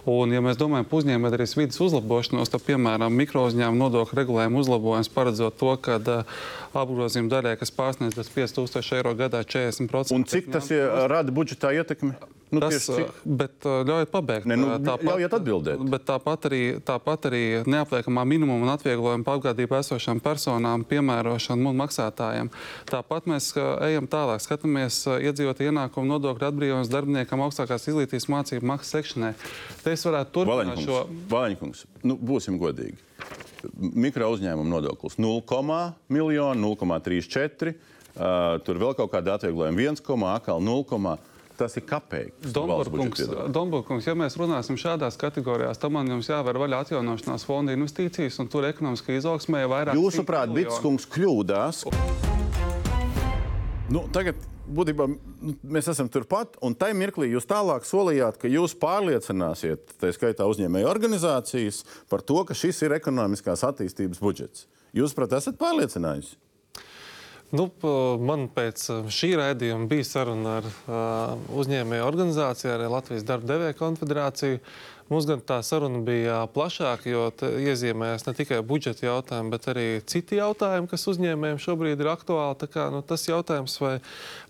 [0.10, 5.60] Un, ja mēs domājam par uzņēmējdarbības vidas uzlabošanos, tad, piemēram, mikrouzņēmuma nodokļu regulējuma uzlabojums paredzot
[5.60, 6.39] to, ka uh,
[6.77, 10.15] apgrozījuma daļai, kas pārsniedz 5000 eiro gadā, 40%.
[10.15, 12.15] Un cik tas ir, rada budžetā ietekmi?
[12.49, 13.10] Nu, Tas, cik?
[13.27, 14.45] bet ļaujiet pabeigt.
[14.47, 15.81] Ne, nu, Uh, ļaujiet atbildēt.
[15.91, 22.51] Bet tāpat arī, tāpat arī neapliekamā minimuma un atvieglojuma pagadību esošām personām piemērošana un maksātājiem.
[22.88, 23.51] Tāpat mēs
[23.89, 29.33] ejam tālāk, skatāmies iedzīvotāju ienākumu nodokļu atbrīvojums darbiniekam augstākās izglītības mācību maksas sekšanai.
[29.83, 31.03] Te es varētu turpināt šo.
[31.31, 32.95] Vāļņkungs, nu, būsim godīgi.
[33.75, 35.41] Mikro uzņēmuma nodoklis 0,
[36.13, 37.73] miljonu, 0,34.
[38.17, 41.17] Uh, tur vēl kaut kāda atvieglojuma 1, atkal 0.
[41.58, 42.52] Tas ir kapeiks.
[42.54, 48.52] Domburkungs, ja mēs runāsim šādās kategorijās, tad man jums jāver vaļā atjaunošanās fonda investīcijas, un
[48.54, 49.98] tur ekonomiskā izaugsmē ir vairāk.
[49.98, 51.82] Jūsuprāt, Bitskungs kļūdās?
[53.89, 58.76] Nu, tagad būtībā nu, mēs esam turpat, un tajā mirklī jūs tālāk solījāt, ka jūs
[58.80, 64.67] pārliecināsiet, tā skaitā uzņēmēju organizācijas, par to, ka šis ir ekonomiskās attīstības budžets.
[64.96, 66.38] Jūs, prāt, esat pārliecinājusi?
[67.55, 67.69] Nu,
[68.19, 68.81] man pēc
[69.13, 74.60] šī raidījuma bija saruna ar uh, uzņēmēju organizāciju, arī Latvijas darba devēja konfederāciju.
[75.07, 80.41] Mums gan tā saruna bija plašāka, jo iezīmējas ne tikai budžeta jautājumi, bet arī citi
[80.41, 82.67] jautājumi, kas uzņēmējiem šobrīd ir aktuāli.
[82.73, 83.95] Kā, nu, tas jautājums, vai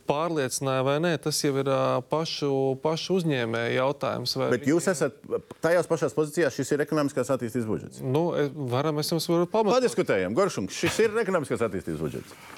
[0.10, 4.38] pārliecināja vai nē, tas jau ir uh, pašu, pašu uzņēmēju jautājums.
[4.58, 5.22] Bet jūs esat
[5.62, 8.02] tajās pašās pozīcijās, šis ir ekonomiskās attīstības budžets.
[8.02, 8.32] Nu,
[8.74, 9.78] varam, es jums varu pamatot.
[9.78, 12.57] Padiskutējam, Goršungs, šis ir ekonomiskās attīstības budžets.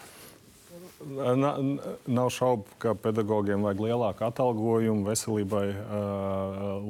[0.99, 1.53] Na,
[2.07, 5.63] nav šaubu, ka pedagogiem vajag lielāku atalgojumu, veselībai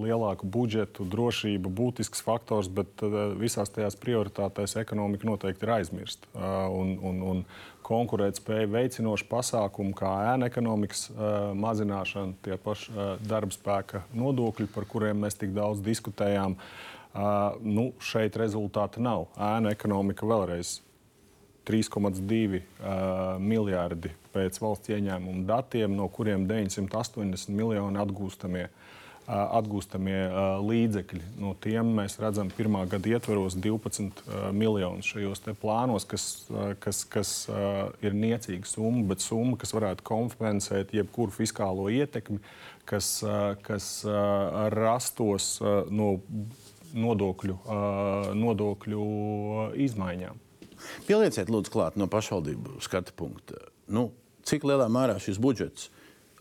[0.02, 3.04] lielāku budžetu, drošība būtisks faktors, bet
[3.38, 6.32] visās tajās prioritātēs ekonomika noteikti ir aizmirsta.
[6.74, 7.44] Un, un, un
[7.86, 11.08] konkurētspēju veicinoši pasākumi, kā ēna ekonomikas
[11.58, 16.58] mazināšana, tie paši uh, darba spēka nodokļi, par kuriem mēs tik daudz diskutējām,
[17.66, 19.30] nu, šeit rezultāta nav.
[19.38, 20.80] Ēna ekonomika vēlreiz
[21.70, 28.66] 3,2 uh, miljardi pēc valsts ieņēmuma datiem, no kuriem 980 miljoni atgūstamie,
[29.30, 30.18] atgūstamie
[30.66, 31.22] līdzekļi.
[31.38, 36.26] No tiem mēs redzam, pirmā gada ietvaros 12 uh, miljonus šajos plānos, kas,
[36.82, 37.36] kas, kas
[38.02, 42.42] ir niecīga summa, bet summa, kas varētu kompensēt jebkuru fiskālo ietekmi,
[42.90, 43.20] kas,
[43.62, 43.94] kas
[44.74, 45.60] rastos
[45.94, 46.16] no
[46.98, 47.62] nodokļu,
[48.34, 49.10] nodokļu
[49.86, 50.49] izmaiņām.
[51.08, 53.62] Pielieciet, lūdzu, klāt no pašvaldību skatu punkta.
[53.92, 54.10] Nu,
[54.48, 55.90] cik lielā mērā šis budžets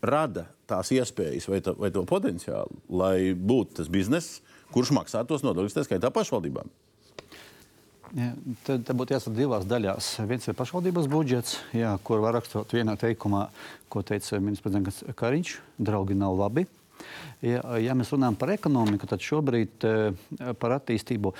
[0.05, 4.39] rada tās iespējas vai, to, vai to potenciālu, lai būtu tas bizness,
[4.73, 6.69] kurš maksā tos nodokļus, tā skaitā pašvaldībām?
[8.17, 8.31] Ja,
[8.65, 10.07] tad, tad būtu jāsadala divās daļās.
[10.29, 13.45] Viens ir pašvaldības budžets, jā, kur var rakstot vienā teikumā,
[13.91, 15.55] ko teica ministrs Kariņš.
[15.77, 16.65] Draugi nav labi.
[17.45, 19.85] Ja, ja mēs runājam par ekonomiku, tad šobrīd
[20.59, 21.35] par attīstību.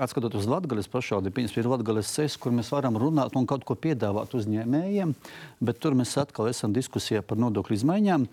[0.00, 3.76] Atskatoties uz Latvijas pašvaldību, pirms ir Latvijas ceļš, kur mēs varam runāt un kaut ko
[3.76, 5.12] piedāvāt uzņēmējiem,
[5.60, 8.24] bet tur mēs atkal esam diskusijā par nodokļu izmaiņām.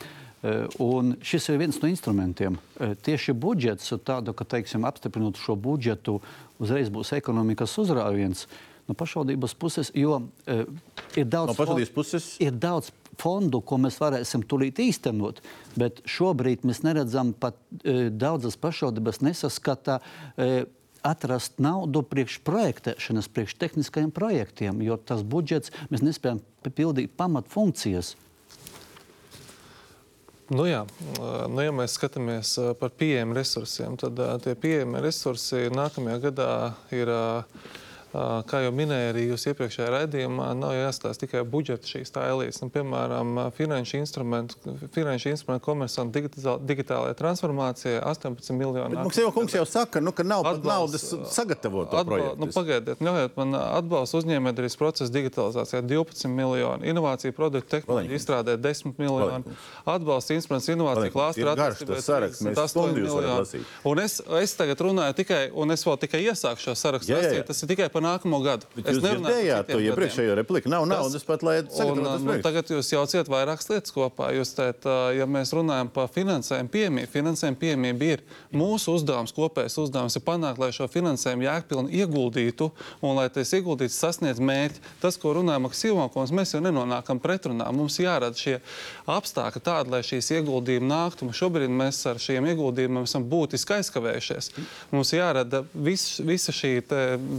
[0.79, 2.55] Un šis ir viens no instrumentiem.
[3.03, 6.21] Tieši budžets, tādu, ka, teiksim, apstiprinot šo budžetu,
[6.63, 8.45] uzreiz būs ekonomikas uzrāviens
[8.89, 10.63] no pašvaldības puses, jo uh,
[11.19, 15.43] ir daudz, no pašvaldības puses ir daudz fondu, ko mēs varēsim tūlīt īstenot,
[15.77, 17.59] bet šobrīd mēs neredzam pat
[18.15, 19.99] daudzas pašvaldības nesaskata.
[20.39, 20.63] Uh,
[21.05, 26.41] atrast naudu priekš projektēšanas, priekš tehniskajiem projektiem, jo tas budžets mēs nespējam
[26.75, 28.15] pildīt pamatfunkcijas.
[30.49, 30.81] Nu jā,
[31.19, 36.53] nu, ja mēs skatāmies par pieejamiem resursiem, tad tie pieejamie resursi nākamajā gadā
[36.89, 37.11] ir
[38.09, 42.57] Kā jau minēja arī jūs iepriekšējā raidījumā, nav jāstāsta tikai budžeta šīs tēlīs.
[42.63, 44.57] Nu, piemēram, finanšu instrumentu,
[44.95, 46.23] finanšu instrumentu komersantu
[46.65, 48.97] digitālajā transformācijā 18 miljoni.
[48.97, 52.39] Mums jau kungs jau saka, nu, ka nav pat naudas sagatavot to projektu.
[52.41, 58.97] Nu, pagaidiet, ļaujiet man atbalstu uzņēmējdarbības procesa digitalizācijā 12 miljoni, inovāciju produktu tehnoloģiju izstrādē 10
[58.97, 62.01] miljoni, atbalsta instruments inovāciju klāstu attīstībai
[62.57, 63.63] 8 miljoni.
[63.85, 67.13] Un es, es tagad runāju tikai, un es vēl tikai iesāku šo sarakstu.
[67.13, 67.45] Jā, jā, jā.
[67.47, 68.67] Tas ir tikai par par nākamo gadu.
[68.75, 72.23] Bet es nemanāju, ka to iepriekšējo repliku nav naudas pat, lai sagatavotu.
[72.25, 74.31] Nu, tagad jūs jauciet vairākas lietas kopā.
[74.35, 78.23] Jūs teicat, ja mēs runājam par finansējumu piemību, finansējumu piemība ir
[78.55, 82.69] mūsu uzdevums, kopējs uzdevums ir panākt, lai šo finansējumu jēgpilni ieguldītu
[83.05, 84.83] un lai tas ieguldīts sasniedz mērķi.
[85.03, 87.67] Tas, ko runājam ar Silvākons, mēs jau nenonākam pretrunā.
[87.75, 88.57] Mums jārada šie
[89.09, 91.29] apstākļi tādi, lai šīs ieguldījumi nāktu.
[91.39, 94.51] Šobrīd mēs ar šiem ieguldījumiem esam būtiski aizkavējušies.
[94.93, 96.79] Mums jārada vis, visa šī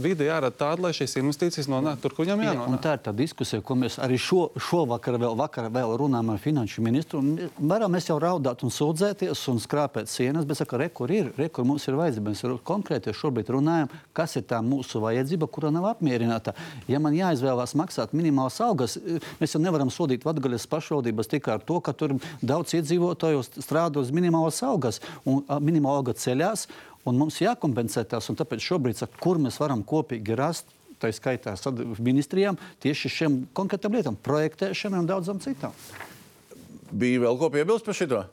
[0.01, 2.69] vide, jārada jārada tāda, lai šīs investīcijas nonāktu tur, kur viņam jānonāk.
[2.69, 6.39] Un tā ir tā diskusija, ko mēs arī šo, šovakar vēl, vakar vēl runājam ar
[6.39, 7.21] finanšu ministru.
[7.57, 11.49] Varam mēs jau raudāt un sūdzēties un skrāpēt sienas, bet saka, re, kur ir, re,
[11.49, 12.31] kur mums ir vajadzība.
[12.31, 16.55] Mēs konkrēti šobrīd runājam, kas ir tā mūsu vajadzība, kura nav apmierināta.
[16.87, 18.97] Ja man jāizvēlās maksāt minimālas algas,
[19.39, 24.11] mēs jau nevaram sodīt Latgaļas pašvaldības tikai ar to, ka tur daudz iedzīvotāju strādā uz
[24.15, 26.67] minimālas algas un minimāla alga ceļās.
[27.09, 30.69] Un mums jākompensē tās, un tāpēc šobrīd, saka, kur mēs varam kopīgi rast,
[31.01, 31.55] tā skaitā
[31.97, 35.73] ministrijām, tieši šiem konkrētām lietām, projektēšanai un daudzām citām.
[36.91, 38.25] Bija vēl ko piebilst par šo?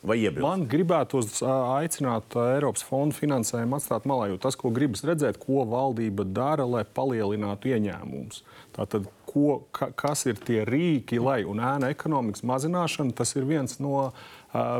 [0.00, 6.24] Man gribētu aicināt Eiropas fondu finansējumu atstāt malā, jo tas, ko gribas redzēt, ko valdība
[6.24, 8.40] dara, lai palielinātu ieņēmumus.
[8.76, 13.76] Tātad, ko, ka, kas ir tie rīki, lai un ēna ekonomikas mazināšana, tas ir viens
[13.84, 14.24] no uh,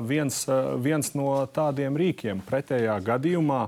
[0.06, 0.42] viens,
[0.83, 2.42] viens no tādiem rīkiem.
[2.46, 3.66] Pretējā gadījumā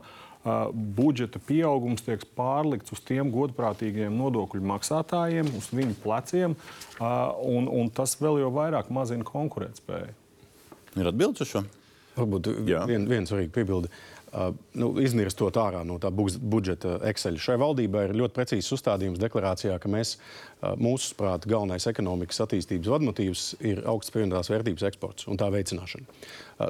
[0.72, 6.56] budžeta pieaugums tiek pārlikts uz tiem godprātīgiem nodokļu maksātājiem, uz viņu pleciem,
[6.98, 10.18] un, un tas vēl jau vairāk mazina konkurētspēju.
[10.98, 11.62] Ir atbildes uz šo?
[12.16, 13.88] Varbūt vien, viens svarīgs piebildi.
[14.32, 17.36] Nu, iznirstot ārā no tā budžeta Excel.
[17.36, 20.14] Šai valdībai ir ļoti precīzs uzstādījums deklarācijā, ka mēs,
[20.80, 26.08] mūsuprāt, galvenais ekonomikas attīstības vadmotīvs ir augsts pievienotās vērtības eksports un tā veicināšana.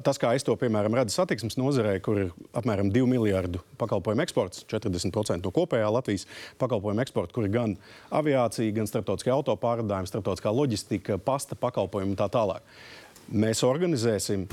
[0.02, 4.64] Tas, kā es to piemēram redzu satiksmes nozarē, kur ir apmēram 2 miljardu pakalpojumu eksports,
[4.72, 6.26] 40% no kopējā Latvijas
[6.58, 7.76] pakalpojumu eksporta, kur ir gan
[8.10, 12.66] aviācija, gan starptautiskie autopārdājumi, starptautiskā loģistika, pasta pakalpojumi un tā tālāk.
[13.30, 14.48] Mēs organizēsim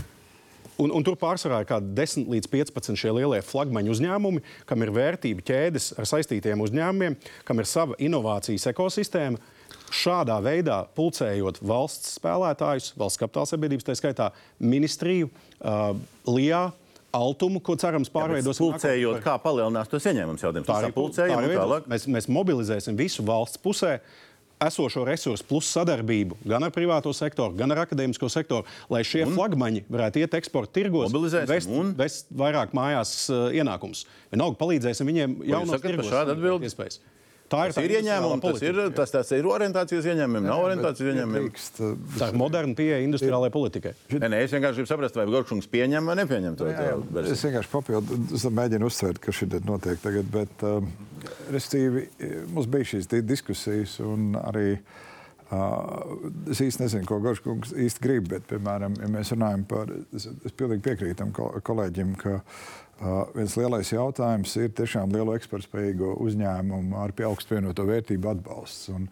[0.80, 4.86] Un, un tur pārsvarā ir kaut kādi 10 līdz 15 šie lielie flagmaņu uzņēmumi, kam
[4.86, 9.42] ir vērtība ķēdes ar saistītiem uzņēmumiem, kam ir sava inovācijas ekosistēma.
[9.90, 14.30] Šādā veidā pulcējot valsts spēlētājus, valsts kapitāla sabiedrības, tā skaitā
[14.62, 15.98] ministriju, uh,
[16.30, 16.70] LIA,
[17.10, 18.60] Altumu, ko cerams pārveidos.
[18.60, 20.68] Jā, pulcējot, kā palielinās tos ieņēmumus jautājums.
[20.70, 21.88] Tā arī pulcējot.
[21.90, 23.96] Mēs, mēs mobilizēsim visu valsts pusē.
[24.60, 29.32] Esošo resursu plus sadarbību gan ar privāto sektoru, gan ar akadēmisko sektoru, lai šie un?
[29.38, 31.16] flagmaņi varētu iet eksporta tirgos,
[31.48, 34.04] vest, un vest vairāk mājās uh, ienākumus.
[34.34, 36.12] Vienalga palīdzēsim viņiem jaunos tirgos.
[36.12, 36.68] Šāda atbilde.
[36.68, 37.00] Iespējas.
[37.50, 41.52] Tā ir, tas ir ieņēmumi, tas ir, tas, tas ir orientācijas ieņēmumi, nav orientācijas ieņēmumi.
[42.20, 43.94] Tā ir moderna pieeja industriālajai politikai.
[44.14, 46.70] Nē, nē, es vienkārši gribu saprast, vai Gorkungs pieņem vai nepieņem to.
[46.70, 50.90] Jā, es vienkārši papildu, es mēģinu uzsvērt, ka šī notiek tagad, bet, um,
[51.56, 52.08] restīvi,
[52.54, 54.74] mums bija šīs diskusijas un arī.
[55.50, 56.20] Uh,
[56.54, 60.54] es īsti nezinu, ko Gorkungs īsti grib, bet, piemēram, ja mēs runājam par, es, es
[60.54, 62.68] pilnīgi piekrītu tam kolēģim, ka uh,
[63.00, 68.90] Uh, viens lielais jautājums ir tiešām lielo ekspertspējīgo uzņēmumu ar augstu pievienoto vērtību atbalsts.
[68.92, 69.08] Un,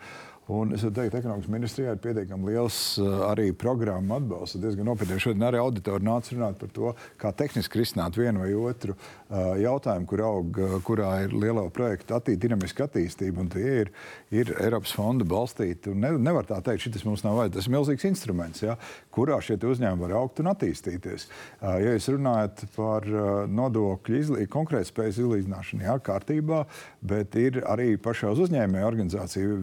[0.47, 4.55] Un es teiktu, ka ekonomikas ministrijā ir pietiekami liels uh, arī programmu atbalsts.
[4.63, 5.17] Diezgan nopietni.
[5.19, 10.07] Šodien arī auditori nāca runāt par to, kā tehniski risināt vienu vai otru uh, jautājumu,
[10.07, 13.43] kur aug, kurā ir lielo projektu attī, dinamiska attīstība.
[13.51, 13.91] Tie ir,
[14.31, 15.91] ir Eiropas fonda balstīti.
[15.91, 17.57] Ne, nevar tā teikt, šis mums nav vajadzīgs.
[17.59, 18.79] Tas ir milzīgs instruments, ja,
[19.17, 21.27] kurā šie uzņēmumi var augt un attīstīties.
[21.61, 23.07] Ja jūs runājat par
[23.49, 26.63] nodokļu izlī, konkrētspējas izlīdzināšanu, jā, kārtībā,
[27.01, 29.57] bet ir arī pašā uzņēmēja organizācija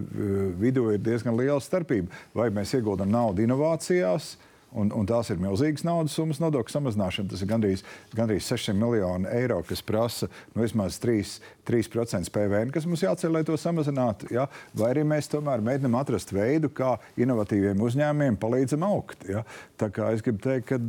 [0.61, 2.11] vidū ir diezgan liela starpība.
[2.35, 4.35] Vai mēs ieguldam naudu inovācijās,
[4.75, 7.31] Un, un tās ir milzīgas naudas summas nodokļu samazināšana.
[7.31, 7.85] Tas ir gandrīz,
[8.19, 11.37] gandrīz 600 miljoni eiro, kas prasa nu, vismaz 3,
[11.71, 14.33] 3% PVN, kas mums jāceļ, lai to samazinātu.
[14.35, 14.49] Ja?
[14.75, 19.23] Vai arī mēs tomēr mēģinām atrast veidu, kā inovatīviem uzņēmumiem palīdzam augt.
[19.31, 19.45] Ja?
[19.79, 20.81] Tā kā es gribu teikt, ka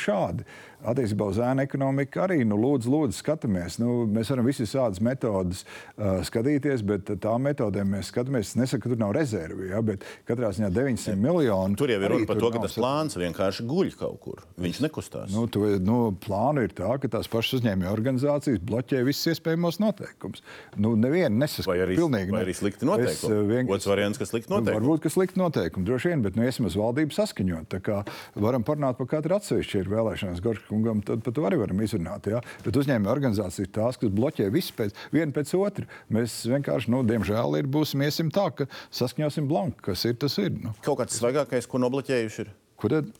[0.00, 0.48] šādi.
[0.84, 3.78] Attiecībā uz ēnu ekonomiku arī nu, lūdzu, lūdzu skatāmies.
[3.80, 8.52] Nu, mēs varam visas tādas metodas uh, skatīties, bet tām metodēm mēs skatāmies.
[8.52, 11.78] Es nesaku, ka tur nav rezervi, ja, bet katrā ziņā 900 miljoni.
[11.80, 14.42] Tur jau ir runa par to, ka tas plāns vienkārši guļ kaut kur.
[14.60, 15.32] Viņš nekustās.
[15.32, 20.44] Nu, tu, nu, plānu ir tā, ka tās pašas uzņēmēju organizācijas bloķē visus iespējamos noteikumus.
[20.76, 21.70] Nu, nevienu nesaskata.
[21.72, 23.14] Vai arī, pilnīgi, vai arī slikti noteikumi?
[23.14, 24.78] Es, vienkārši- Otrs variants, ka slikti Nu, noteikumi.
[24.84, 27.68] varbūt, ka slikti noteikumi, droši vien, bet nu, iesim uz valdību saskaņot.
[27.72, 28.02] Tā kā
[28.36, 30.42] varam parunāt par katru atsevišķu ir vēlēšanās
[30.74, 32.28] Gorškungam, tad par to arī varam izrunāt.
[32.30, 32.40] Ja?
[32.64, 35.86] Bet uzņēmēju organizācija ir tās, kas bloķē visu pēc, vienu pēc otru.
[36.12, 40.52] Mēs vienkārši, nu, diemžēl, ir, būsim iesim tā, ka saskaņosim blanku, kas ir, tas ir.
[40.52, 40.74] Nu.
[40.84, 42.54] Kaut kāds svaigākais, ko nobloķējuši ir.
[42.80, 43.12] Ko tad?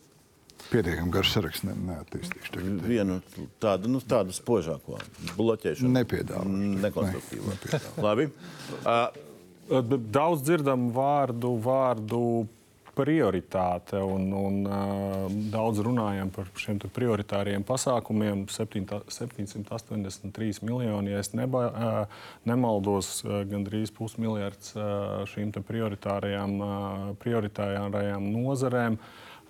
[0.65, 2.51] Pietiekami garš saraksts ne, neattīstīšu.
[2.55, 2.85] Tagad.
[2.87, 3.19] Vienu
[3.61, 4.97] tādu, nu, tādu spožāko
[5.35, 5.91] bloķēšanu.
[5.99, 6.79] Nepiedāvāšu.
[6.85, 7.55] Nekonstruktīvo.
[7.73, 7.81] Ne.
[8.01, 8.29] Labi.
[8.81, 9.23] Uh,
[9.65, 12.19] Daudz dzirdam vārdu, vārdu
[12.95, 18.45] prioritāte, un, un uh, daudz runājam par šiem prioritāriem pasākumiem.
[18.51, 27.13] 7, 783 miljoni, ja es neba, uh, nemaldos, uh, gandrīz pusmiljards uh, šīm prioritārajām, uh,
[27.21, 28.99] prioritārajām nozarēm.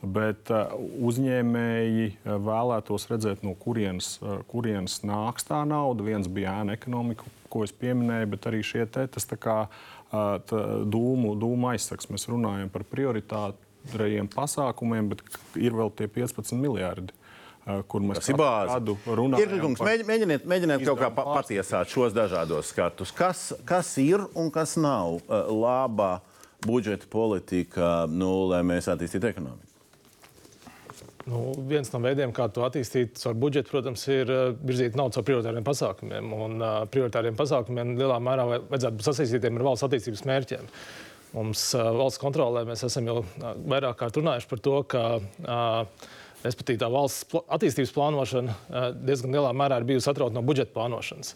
[0.05, 0.73] Bet uh,
[1.07, 6.05] uzņēmēji uh, vēlētos redzēt, no kurienes, uh, kurienes nāks tā nauda.
[6.05, 9.59] Viens bija ēna ekonomika, ko es pieminēju, bet arī šie te tas tā kā
[10.15, 12.07] tā dūmu, dūmu aizsaks.
[12.07, 15.23] Mēs runājam par prioritārajiem pasākumiem, bet
[15.59, 17.11] ir vēl tie 15 miljardi.
[17.89, 18.75] Kur mēs ir bāze.
[18.77, 19.73] gadu runājam
[20.05, 23.11] mēģiniet, mēģiniet kaut kā patiesāt šos dažādos skatus.
[23.15, 25.17] Kas, kas ir un kas nav
[25.49, 26.19] labā
[26.65, 29.74] budžeta politika, nu, lai mēs attīstītu ekonomiku?
[31.25, 35.25] Nu, viens no veidiem, kā to attīstīt ar budžetu, protams, ir uh, virzīt naudu caur
[35.25, 36.27] prioritāriem pasākumiem.
[36.45, 40.67] Un uh, prioritāriem pasākumiem lielā mērā vaj- vajadzētu būt sasaistītiem ar valsts attīstības mērķiem.
[41.33, 46.07] Mums uh, valsts kontrolē mēs esam jau uh, vairāk kārt runājuši par to, ka uh,
[46.45, 47.25] respektīvi tā valsts
[47.57, 51.33] attīstības plānošana uh, diezgan lielā mērā ir bijusi atrauta no budžeta plānošanas.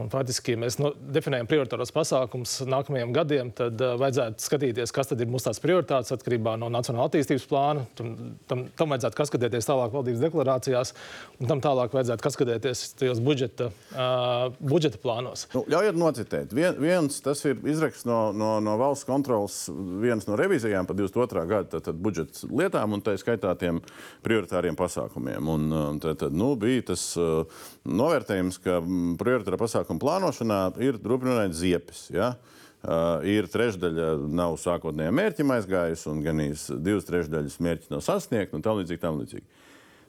[0.00, 5.10] Un faktiski, ja mēs no, definējam prioritāros pasākumus nākamajiem gadiem, tad uh, vajadzētu skatīties, kas
[5.12, 7.82] ir mūsu tās prioritātes atkarībā no Nacionāla attīstības plāna.
[7.98, 8.14] Tam,
[8.48, 10.94] tam, tam vajadzētu kaskadēties tālāk valdības deklarācijās,
[11.36, 15.44] un tam tālāk vajadzētu kaskadēties tajos budžeta, uh, budžeta plānos.
[15.52, 16.56] Nu, ļaujiet nocitēt.
[16.56, 19.60] Vien, viens, tas ir izraksts no, no, no valsts kontrolas,
[20.00, 21.44] viens no revizijām par 22.
[21.52, 23.84] gada tad, tad budžeta lietām, un tā skaitā tiem
[24.24, 25.52] prioritāriem pasākumiem.
[25.52, 27.44] Un, uh, tad, tad, nu, bija tas uh,
[27.88, 28.78] novērtējums, ka
[29.20, 32.06] prioritāra pasākuma plānošanā ir rūpīgi ziepes.
[32.14, 32.34] Ja?
[32.82, 36.40] Uh, ir trešdaļa nav sākotnējā mērķim aizgājusi, un gan
[36.82, 39.02] divas trešdaļas mērķi nav sasniegti, un tā līdzīgi.
[39.02, 39.46] Tam līdzīgi.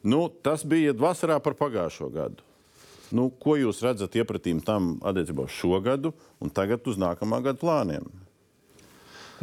[0.09, 2.41] Nu, tas bija vasarā par pagājušo gadu.
[3.13, 7.61] Nu, ko jūs redzat iepratīm tam attiecībā uz šo gadu un tagad uz nākamā gada
[7.61, 8.09] plāniem?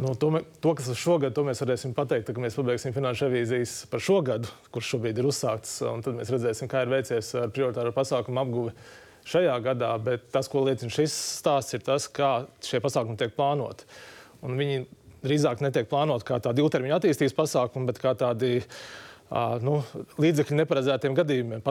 [0.01, 3.73] Nu, to, to, kas ir šogad, to mēs varēsim pateikt, kad mēs pabeigsim finanšu revīzijas
[3.91, 5.75] par šo gadu, kurš šobrīd ir uzsākts.
[5.85, 8.73] Tad mēs redzēsim, kā ir veicies ar prioritāro pasākumu apguvi
[9.29, 9.91] šajā gadā.
[10.01, 12.31] Bet tas, ko liecina šis stāsts, ir tas, kā
[12.65, 13.85] šie pasākumi tiek plānoti.
[14.41, 14.81] Un viņi
[15.21, 18.55] drīzāk netiek plānoti kā tādi ilgtermiņa attīstības pasākumi, bet kā tādi
[19.61, 19.77] nu,
[20.17, 21.61] līdzekļu neparedzētiem gadījumiem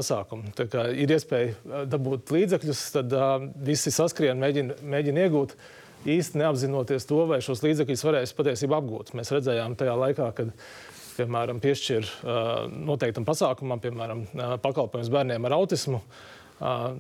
[0.71, 3.21] kā ir iespēja dabūt līdzekļus, tad
[3.67, 5.59] visi saskrien, mēģina, mēģina iegūt
[6.09, 9.15] īsti neapzinoties to, vai šos līdzekļus varēs patiesībā apgūt.
[9.19, 10.53] Mēs redzējām tajā laikā, kad
[11.19, 16.01] piemēram piešķir uh, noteiktam pasākumam, piemēram, uh, pakalpojums bērniem ar autismu.
[16.01, 16.39] Uh,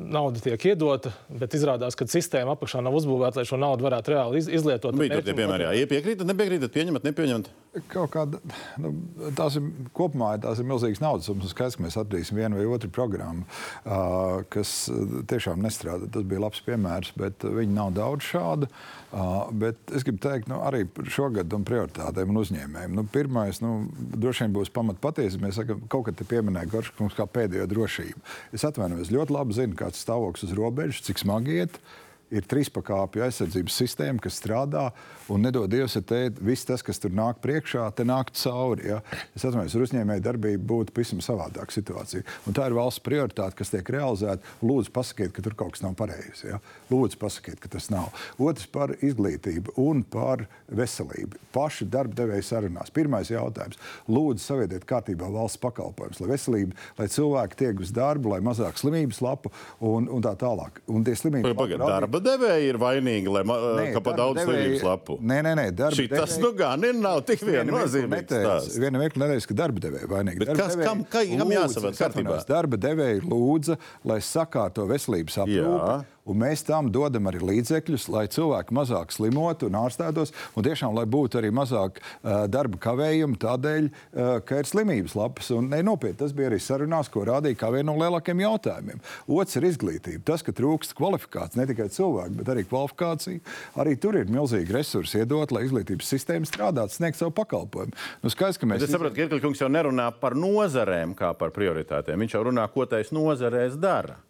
[0.00, 4.40] nauda tiek iedota, bet izrādās, ka sistēma apakšā nav uzbūvēta, lai šo naudu varētu reāli
[4.40, 4.96] iz, izlietot.
[4.96, 7.50] Bija tie piemēri, jā, piekrītat, nepiekrītat, pieņemat, nepieņemat.
[7.70, 8.40] Kaut kāda,
[8.83, 8.90] nu,
[9.38, 11.52] tās ir kopumā tās ir milzīgas naudas summas.
[11.52, 16.09] Skaidrs, ka mēs atradīsim vienu vai otru programmu, uh, kas uh, tiešām nestrādā.
[16.11, 18.70] Tas bija labs piemērs, bet uh, viņi nav daudz šādu.
[19.14, 20.83] Uh, bet es gribu teikt, nu, arī
[21.14, 22.98] šogad un prioritātēm un uzņēmējiem.
[22.98, 23.76] Nu, pirmais, nu,
[24.18, 25.46] droši vien būs pamat patiesība.
[25.46, 28.26] Mēs sakam, kaut kad te pieminēja Gorškungs kā pēdējo drošību.
[28.56, 31.83] Es atvainojos, ļoti labi zinu, kāds stāvoklis uz robežas, cik smagi iet
[32.30, 34.88] ir trīspakāpju aizsardzības sistēma, kas strādā,
[35.30, 38.88] un nedod Dievs, ja te viss tas, kas tur nāk priekšā, te nāk cauri.
[38.92, 39.00] Ja?
[39.34, 42.22] Es atvainojos, ar uzņēmēju darbību būtu pavisam savādāka situācija.
[42.46, 44.42] Un tā ir valsts prioritāte, kas tiek realizēta.
[44.66, 46.48] Lūdzu, pasakiet, ka tur kaut kas nav pareizi.
[46.52, 46.60] Ja?
[46.90, 48.10] Lūdzu, pasakiet, ka tas nav.
[48.42, 51.38] Otrs par izglītību un par veselību.
[51.54, 52.92] Paši darba devēja sarunās.
[52.94, 53.78] Pirmais jautājums.
[54.10, 59.20] Lūdzu, savietiet kārtībā valsts pakalpojumus, lai veselība, lai cilvēki tiek uz darbu, lai mazāk slimības
[59.24, 59.50] lapu
[59.83, 60.78] un, un tā tālāk.
[60.90, 64.46] Un tie slimības Pagaid, rādīt- darba devēji ir vainīgi, lai, Nē, ka pa daudz devēji-
[64.46, 65.18] slimības lapu.
[65.21, 68.79] Nē, nē, nē darba Šī tas nu gan ir, nav tik viennozīmīgs.
[68.79, 70.38] Viena mirkli nedēļas, ka darba devēja vainīgi.
[70.38, 72.46] Bet Darba kas- kam- ka- kam atvainojos, kārtībā?
[72.46, 76.04] Darba devēja lūdza, lai sakārto veselības aprūpi.
[76.29, 81.06] Un mēs tam dodam arī līdzekļus, lai cilvēki mazāk slimotu un ārstētos, un tiešām, lai
[81.10, 85.50] būtu arī mazāk uh, darba kavējumu tādēļ, uh, ka ir slimības lapas.
[85.56, 89.02] Un, ne, nopietni, tas bija arī sarunās, ko rādīja kā vienu no lielākajiem jautājumiem.
[89.33, 90.23] Otrs ir izglītība.
[90.29, 93.42] Tas, ka trūkst kvalifikācijas, ne tikai cilvēku, bet arī kvalifikāciju,
[93.81, 97.96] arī tur ir milzīgi resursi iedot, lai izglītības sistēma strādātu, sniegt savu pakalpojumu.
[98.23, 98.85] Nu, skaidrs, ka mēs...
[98.85, 102.21] Es saprotu, ka Irkļkungs jau nerunā par nozarēm kā par prioritātēm.
[102.23, 104.21] Viņš jau runā, ko tais nozarēs dara.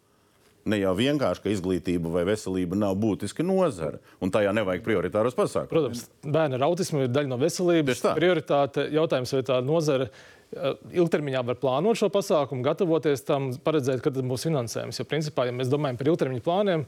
[0.69, 5.71] Ne jau vienkārši, ka izglītība vai veselība nav būtiska nozara, un tajā nevajag prioritāros pasākumus.
[5.71, 8.03] Protams, bērnu ar autismu ir daļa no veselības.
[8.17, 14.21] Prioritāte jautājums, vai tā nozara eh, ilgtermiņā var plānot šo pasākumu, gatavoties tam, paredzēt, kad
[14.21, 15.01] būs finansējums.
[15.01, 16.85] Jo, principā, ja mēs domājam par ilgtermiņa plāniem,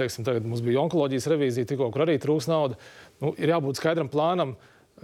[0.00, 2.80] teiksim, tagad mums bija onkoloģijas revīzija, tikko, kur arī trūks nauda,
[3.20, 4.56] nu, ir jābūt skaidram plānam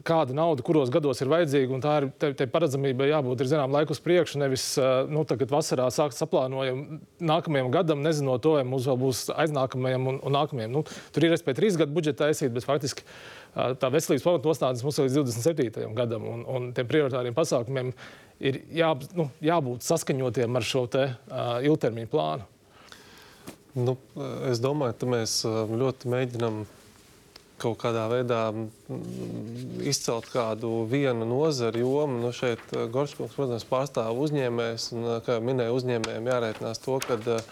[0.06, 1.78] kāda nauda, kuros gados ir vajadzīga.
[1.84, 4.40] Tā ir te, te paredzamība jābūt zinām laiku uz priekšu.
[4.42, 4.66] Nevis
[5.12, 10.20] nu, tagad vasarā sākt saplānojam nākamajam gadam, nezinot to, vai mums vēl būs aiznākamajam un,
[10.24, 10.74] un nākamajam.
[10.74, 10.84] Nu,
[11.14, 13.06] tur ir iespēja trīs gadu budžeta taisīt, bet faktiski
[13.54, 15.92] tā veselības pamatnostādnes mums ir līdz 27.
[15.98, 16.26] gadam.
[16.30, 17.92] Un, un tiem prioritāriem pasākumiem
[18.42, 22.50] ir jā, nu, jābūt saskaņotiem ar šo te, uh, ilgtermiņu plānu.
[23.74, 23.96] Nu,
[24.46, 26.60] es domāju, ka mēs ļoti mēģinām
[27.60, 28.40] kaut kādā veidā
[29.86, 32.18] izcelt kādu vienu nozari jomu.
[32.22, 37.18] Nu, šeit eh, Gorčkungs, protams, pārstāv uzņēmējs, un, eh, kā minēja, uzņēmējiem jārēķinās to, ka
[37.36, 37.48] eh,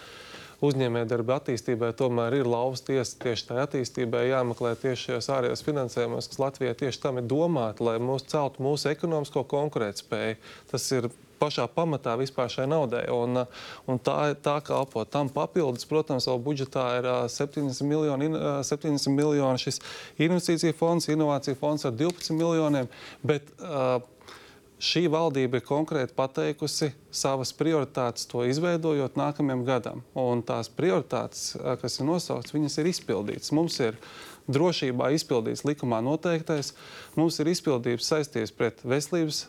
[0.63, 6.43] uzņēmējdarba attīstībai tomēr ir lauvas tiesa tieši tajā attīstībai, jāmeklē tieši šajos ārējos finansējumos, kas
[6.43, 10.39] Latvijai tieši tam ir domāti, lai mūs celtu mūsu ekonomisko konkurētspēju.
[10.71, 11.11] Tas ir
[11.43, 13.03] pašā pamatā vispār šai naudai.
[13.11, 13.43] Un,
[13.91, 18.31] un tā, tā kalpo tam papildus, protams, vēl budžetā ir 70 miljoni,
[18.63, 19.83] 70 miljoni šis
[20.23, 22.91] investīcija fonds, inovācija fonds ar 12 miljoniem.
[23.27, 23.99] Bet, uh,
[24.83, 30.03] šī valdība ir konkrēti pateikusi savas prioritātes, to izveidojot nākamajam gadam.
[30.19, 31.53] Un tās prioritātes,
[31.83, 33.53] kas ir nosauktas, viņas ir izpildītas.
[33.55, 33.99] Mums ir
[34.51, 36.73] drošībā izpildīts likumā noteiktais.
[37.15, 39.45] Mums ir izpildījums saistīts pret veselības.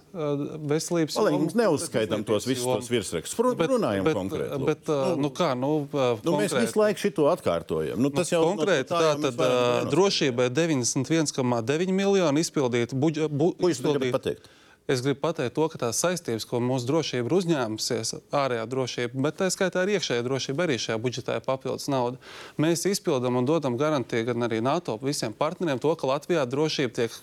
[0.69, 3.37] veselības Lai mums neuzskaitām tos visus tos virsrakstus.
[3.39, 4.59] Protams, runājam bet, konkrēti.
[4.61, 4.69] Lūk.
[4.69, 5.73] Bet, nu, nu kā, nu,
[6.21, 7.97] nu, mēs visu laiku šito atkārtojam.
[7.97, 12.99] Nu, tas nu, jau konkrēti, no, tā, tā tad drošībai 91,9 miljoni izpildīti.
[12.99, 14.51] Buģ, bu, izpildīt.
[14.83, 19.37] Es gribu pateikt to, ka tās saistības, ko mūsu drošība ir uzņēmusies, ārējā drošība, bet
[19.39, 22.19] tā skaitā arī iekšējā drošība, arī šajā budžetā ir papildus nauda.
[22.59, 27.15] Mēs izpildām un dodam garantiju gan arī NATO visiem partneriem to, ka Latvijā drošība tiek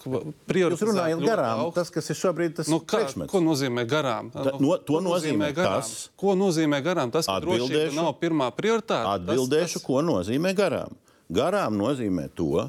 [0.49, 0.87] prioritizēta.
[0.87, 1.77] Jūs runājat garām, augst.
[1.83, 3.33] tas, kas ir šobrīd tas nu, kā, priekšmets.
[3.35, 4.33] Ko nozīmē garām?
[4.33, 5.85] Da, no, to ko nozīmē, garām?
[5.85, 7.13] Tas, ko nozīmē garām?
[7.13, 9.05] Tas, ka drošība nav pirmā prioritāte.
[9.19, 9.85] Atbildēšu, tas, tas...
[9.85, 10.97] ko nozīmē garām.
[11.29, 12.65] Garām nozīmē to,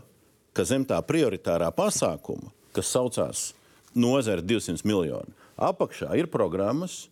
[0.51, 3.47] ka zem tā prioritārā pasākuma, kas saucās
[3.95, 5.33] nozara 200 miljoni.
[5.61, 7.05] Apakšā ir programmas,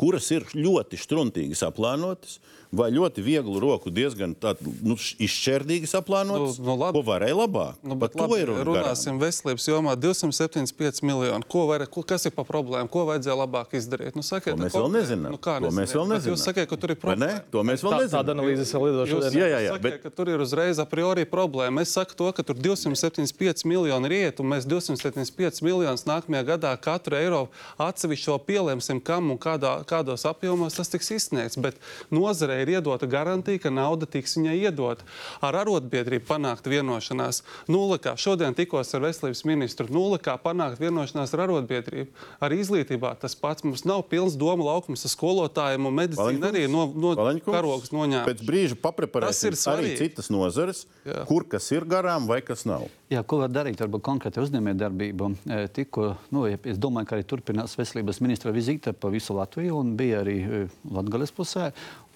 [0.00, 2.40] kuras ir ļoti struntīgi saplānotas,
[2.76, 6.98] vai ļoti viegli roku diezgan tādu, nu, izšķērdīgi saplānotas, nu, nu, labi.
[6.98, 7.78] ko varēja labāk.
[7.86, 8.64] Nu, Par to labi, ir runa.
[8.68, 9.22] Runāsim garām.
[9.22, 11.48] veselības jomā 275 miljoni.
[11.50, 12.90] Ko var, ko, kas ir pa problēmu?
[12.92, 14.18] Ko vajadzēja labāk izdarīt?
[14.18, 15.34] Nu, sakiet, to mēs vēl nezinām.
[15.34, 16.34] Nu, kā, to mēs vēl nezinām.
[16.34, 17.42] Jūs sakiet, ka tur ir problēma.
[17.54, 18.14] To mēs vēl nezinām.
[18.18, 19.38] Tāda analīze vēl ir šodien.
[19.38, 19.76] Jā, jā, jā.
[19.76, 20.00] Sakiet, bet...
[20.04, 21.84] ka tur ir uzreiz a priori problēma.
[21.84, 26.74] Es saku to, ka tur 275 miljoni ir iet, un mēs 275 miljonus nākamajā gadā
[26.80, 27.42] katru eiro
[27.82, 31.58] atsevišķi pielēmsim, kam un kādā, kādos apjomos tas tiks izsniegts.
[31.60, 31.78] Bet
[32.14, 35.06] nozarei ir iedota garantija, ka nauda tiks viņai iedota.
[35.44, 37.42] Ar arotbiedrību panākt vienošanās.
[37.70, 42.10] Nulle kā šodien tikos ar veselības ministru, nulle kā panākt vienošanās ar arotbiedrību.
[42.44, 46.86] Ar izglītībā tas pats mums nav pilns doma laukums ar skolotājiem un medicīnu arī no,
[46.92, 48.24] no karogas noņēma.
[48.28, 51.24] Pēc brīža papreparēsim arī citas nozares, Jā.
[51.28, 52.88] kur kas ir garām vai kas nav.
[53.12, 53.78] Jā, ko var darīt?
[53.82, 55.28] Varbūt konkrēti uzņēmējdarbību.
[55.44, 59.92] E, tikko, nu, es domāju, ka arī turpinās veselības ministra vizīte pa visu Latviju un
[59.98, 61.68] bija arī e, Latgales pusē.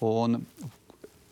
[0.05, 0.41] Un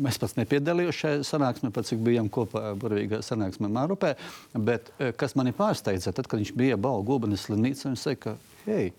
[0.05, 4.11] Es pats nepiedalījos šajā sanāksmē, pats cik bijām kopā burvīgā sanāksmē Mārupē.
[4.53, 8.59] Bet e, kas mani pārsteidza, tad, kad viņš bija Balgu Gulbenes slimnīcā, viņš teica, ka,
[8.67, 8.91] hei,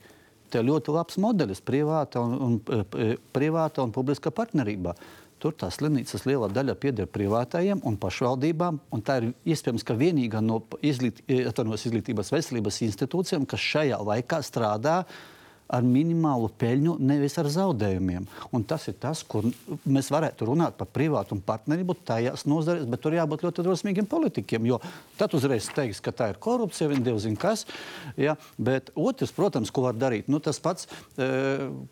[0.51, 2.83] te ļoti labs modelis privāta un, un,
[3.31, 4.97] privāta un publiska partnerībā.
[5.39, 8.83] Tur tās slimnīcas lielā daļa pieder privātajiem un pašvaldībām.
[8.91, 15.05] Un tā ir iespējams, vienīgā no izglīt, izglītības veselības institūcijām, kas šajā laikā strādā
[15.69, 18.27] ar minimālu peļņu, nevis ar zaudējumiem.
[18.57, 19.47] Un tas ir tas, kur
[19.85, 24.69] mēs varētu runāt par privātu un partnerību tajās nozarēs, bet tur jābūt ļoti drosmīgiem politikiem.
[24.69, 24.81] Jo
[25.21, 27.67] tad uzreiz teiks, ka tā ir korupcija, viņa dievs zina kas.
[28.17, 28.37] Ja?
[28.57, 30.89] Bet otrs, protams, ko var darīt, nu, tas pats,
[31.19, 31.29] e,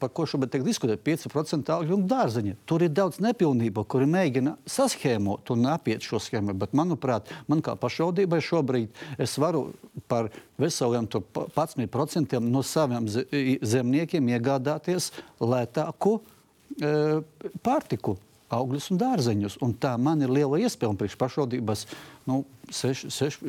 [0.00, 2.56] par ko šobrīd tiek diskutēts, 5% augļu un dārzeņi.
[2.68, 6.56] Tur ir daudz nepilnību, kuri mēģina saschēmot un apiet šo schēmu.
[6.56, 9.68] Bet, manuprāt, man kā pašvaldībai šobrīd es varu
[10.08, 10.30] par
[10.60, 16.20] veseliem 11% no saviem zemniekiem iegādāties lētāku
[16.80, 16.94] e,
[17.62, 18.16] pārtiku.
[18.46, 19.56] augļus un dārzeņus.
[19.66, 21.80] Un tā man ir liela iespēja, un priekš pašvaldības
[22.30, 23.40] nu, 6, 6,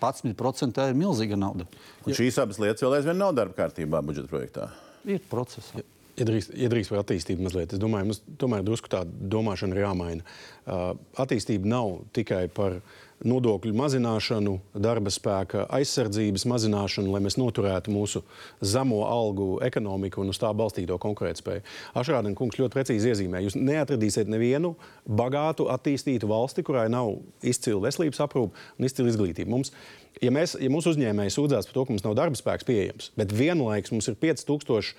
[0.00, 1.68] 11% tā ir milzīga nauda.
[2.02, 4.68] Un šīs abas lietas vēl aizvien nav darba kārtībā budžeta projektā.
[5.06, 5.70] Ir process.
[5.78, 5.86] Ja.
[6.12, 7.72] Iedrīkst, iedrīkst par attīstību mazliet.
[7.72, 10.26] Es domāju, mums tomēr drusku tā domāšana ir jāmaina.
[10.66, 10.90] Uh,
[11.22, 12.82] attīstība nav tikai par
[13.28, 18.22] nodokļu mazināšanu, darba spēka aizsardzības mazināšanu, lai mēs noturētu mūsu
[18.64, 21.64] zemo algu ekonomiku un uz tā balstīto konkurētspēju.
[21.98, 24.74] Ašrādena kungs ļoti precīzi iezīmē, jūs neatradīsiet nevienu
[25.06, 27.14] bagātu, attīstītu valsti, kurai nav
[27.46, 29.50] izcila veselības aprūpe un izcila izglītība.
[29.54, 29.72] Mums,
[30.18, 33.34] ja, mēs, ja mūsu uzņēmēji sūdzās par to, ka mums nav darba spēks pieejams, bet
[33.34, 34.94] vienlaikus mums ir 5000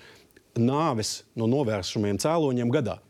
[0.60, 3.00] nāves no novēršamiem cēloņiem gadā.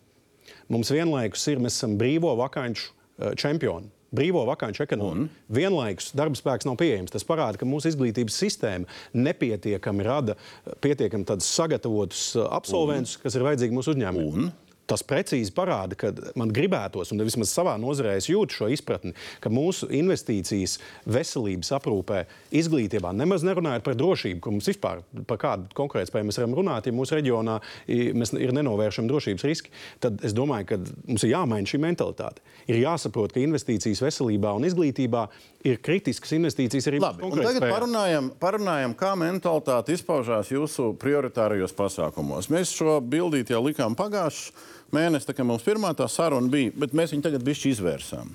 [0.73, 3.94] Mums vienlaikus ir, mēs esam brīvo vakanču eh, čempioni.
[4.15, 5.33] Brīvo vakanču ekonomika.
[5.55, 7.13] Vienlaikus darba spēks nav pieejams.
[7.15, 10.39] Tas parāda, ka mūsu izglītības sistēma nepietiekami rada
[10.85, 14.53] pietiekami sagatavotus eh, absolventus, kas ir vajadzīgi mūsu uzņēmumiem
[14.91, 19.53] tas precīzi parāda, ka man gribētos, un vismaz savā nozarē es jūtu šo izpratni, ka
[19.53, 20.77] mūsu investīcijas
[21.09, 22.25] veselības aprūpē,
[22.61, 26.97] izglītībā, nemaz nerunājot par drošību, kur mums vispār par kādu konkurētspēju mēs varam runāt, ja
[26.97, 27.59] mūsu reģionā
[27.89, 29.73] ir nenovēršami drošības riski,
[30.05, 32.45] tad es domāju, ka mums ir jāmaina šī mentalitāte.
[32.69, 35.27] Ir jāsaprot, ka investīcijas veselībā un izglītībā
[35.65, 42.51] ir kritiskas investīcijas arī Labi, tagad parunājam, parunājam, kā mentalitāte izpaužās jūsu prioritārajos pasākumos.
[42.53, 47.15] Mēs šo bildīti jau likām pagājušajā mēnesi, kad mums pirmā tā saruna bija, bet mēs
[47.15, 48.31] viņu tagad bišķi izvērsām.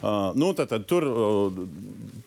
[0.00, 1.60] Uh, nu, tad, tad tur uh,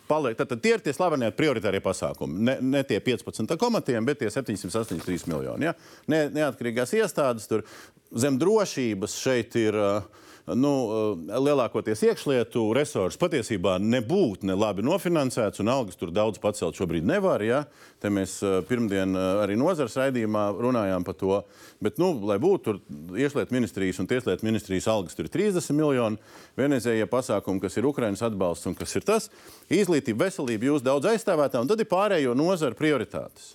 [0.10, 2.40] paliek, tad, tad tie ir tie slavenie prioritārie pasākumi.
[2.48, 5.70] Ne, ne tie 15 komatiem, bet tie 783 miljoni.
[5.70, 5.76] Ja?
[6.12, 7.66] Ne, neatkarīgās iestādes tur
[8.14, 9.80] zem drošības šeit ir.
[9.80, 10.22] Uh,
[10.52, 16.76] nu, eh, lielākoties iekšlietu resursi patiesībā nebūtu ne labi nofinansēts, un algas tur daudz pacelt
[16.76, 17.44] šobrīd nevar.
[17.46, 17.62] Ja?
[18.04, 21.38] Te mēs eh, pirmdien eh, arī nozars raidījumā runājām par to.
[21.84, 22.76] Bet, nu, lai būtu
[23.16, 26.20] iekšlietu ministrijas un tieslietu ministrijas algas, tur ir 30 miljoni.
[26.60, 29.30] Vienreizējie pasākumi, kas ir Ukraiņas atbalsts un kas ir tas,
[29.72, 33.54] izglītība, veselība, jūs daudz aizstāvētā, un tad ir pārējo nozaru prioritātes.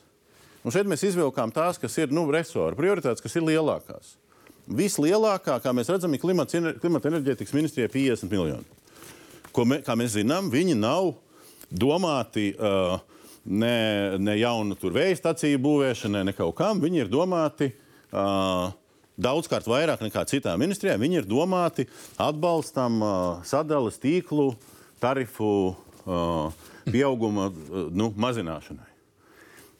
[0.64, 4.16] Un šeit mēs izvilkām tās, kas ir nu, resursu prioritātes, kas ir lielākās.
[4.68, 8.66] Vislielākā, kā mēs redzam, ir klimata, klimata enerģētikas ministrijai 50 miljoni.
[9.54, 11.14] Ko mē, kā mēs zinām, viņi nav
[11.72, 12.98] domāti uh,
[13.48, 16.82] ne, ne jaunu vēja stāciju būvēšanai, ne kaut kam.
[16.84, 18.68] Viņi ir domāti uh,
[19.16, 21.00] daudzkārt vairāk nekā citām ministrijām.
[21.00, 21.88] Viņi ir domāti
[22.20, 23.12] atbalstam uh,
[23.48, 24.52] sadales tīklu
[25.00, 26.52] tarifu uh,
[26.88, 28.88] pieauguma uh, nu, mazināšanai.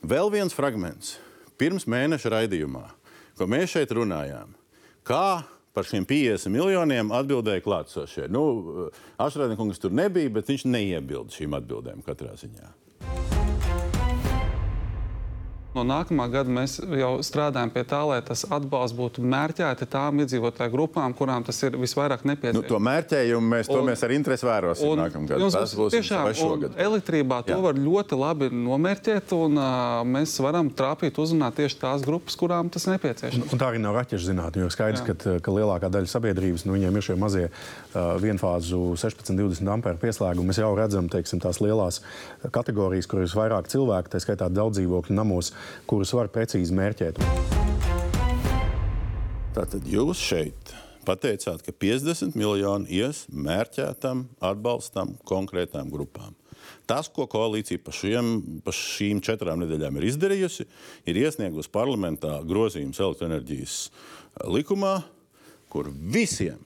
[0.09, 1.19] Vēl viens fragments.
[1.59, 2.85] Pirms mēneša raidījumā,
[3.35, 4.53] ko mēs šeit runājām,
[5.09, 5.41] Kā
[5.73, 8.27] par šiem 50 miljoniem atbildēja klātsošie?
[8.33, 8.91] Nu,
[9.25, 12.69] Ašrēnkungs tur nebija, bet viņš neiebilda šīm atbildēm katrā ziņā.
[15.79, 20.73] No nākamā gada mēs jau strādājam pie tā, lai tas atbalsts būtu mērķēti tām iedzīvotāju
[20.73, 22.59] grupām, kurām tas ir visvairāk nepieciešams.
[22.59, 25.45] Nu, to mērķējumu mēs, to mēs ar interesi vērosim nākamgad.
[25.55, 26.75] Tas būs tiešām šogad.
[26.83, 27.61] Elektrībā to Jā.
[27.63, 32.89] var ļoti labi nomērķēt, un uh, mēs varam trāpīt uzrunāt tieši tās grupas, kurām tas
[32.91, 33.47] nepieciešams.
[33.47, 36.75] Un, un tā arī nav raķešu zinātne, jo skaidrs, ka, ka lielākā daļa sabiedrības, nu,
[36.75, 40.51] viņiem ir šie mazie uh, vienfāzu 16-20 amperu pieslēgumi.
[40.51, 42.03] Mēs jau redzam, teiksim, tās lielās
[42.51, 45.53] kategorijas, kur ir vairāk cilvēku, tā skaitā daudz dzīvokļu namos
[45.91, 47.23] kurus var precīzi mērķēt.
[49.57, 50.75] Tātad jūs šeit
[51.09, 56.37] pateicāt, ka 50 miljoni ies mērķētam atbalstam konkrētām grupām.
[56.89, 58.31] Tas, ko koalīcija pa, šiem,
[58.65, 60.67] pa šīm četrām nedēļām ir izdarījusi,
[61.09, 63.77] ir iesniegusi parlamentā grozījums elektroenerģijas
[64.49, 64.95] likumā,
[65.73, 66.61] kur visiem,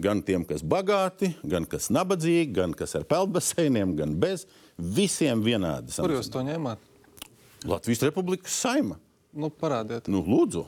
[0.00, 4.46] gan tiem, kas bagāti, gan kas nabadzīgi, gan kas ar peldbaseiniem, gan bez,
[4.76, 5.96] visiem vienādi.
[6.00, 6.89] Kur jūs to ņēmāt?
[7.68, 8.96] Latvijas Republikas saima.
[9.36, 10.08] Nu, parādiet.
[10.10, 10.64] Nu, lūdzu.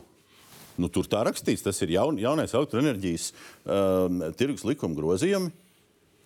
[0.80, 5.51] Nu, tur tā rakstīts, tas ir jaun, jaunais elektroenerģijas uh, tirgus likuma grozījumi.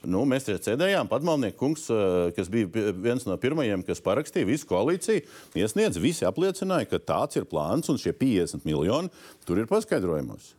[0.07, 1.09] Nu, mēs tie cēdējām.
[1.11, 5.25] Patmalnieks kungs, uh, kas bija viens no pirmajiem, kas parakstīja visu koalīciju,
[5.59, 9.11] iesniedz, visi apliecināja, ka tāds ir plāns un šie 50 miljoni
[9.49, 10.53] tur ir paskaidrojumos.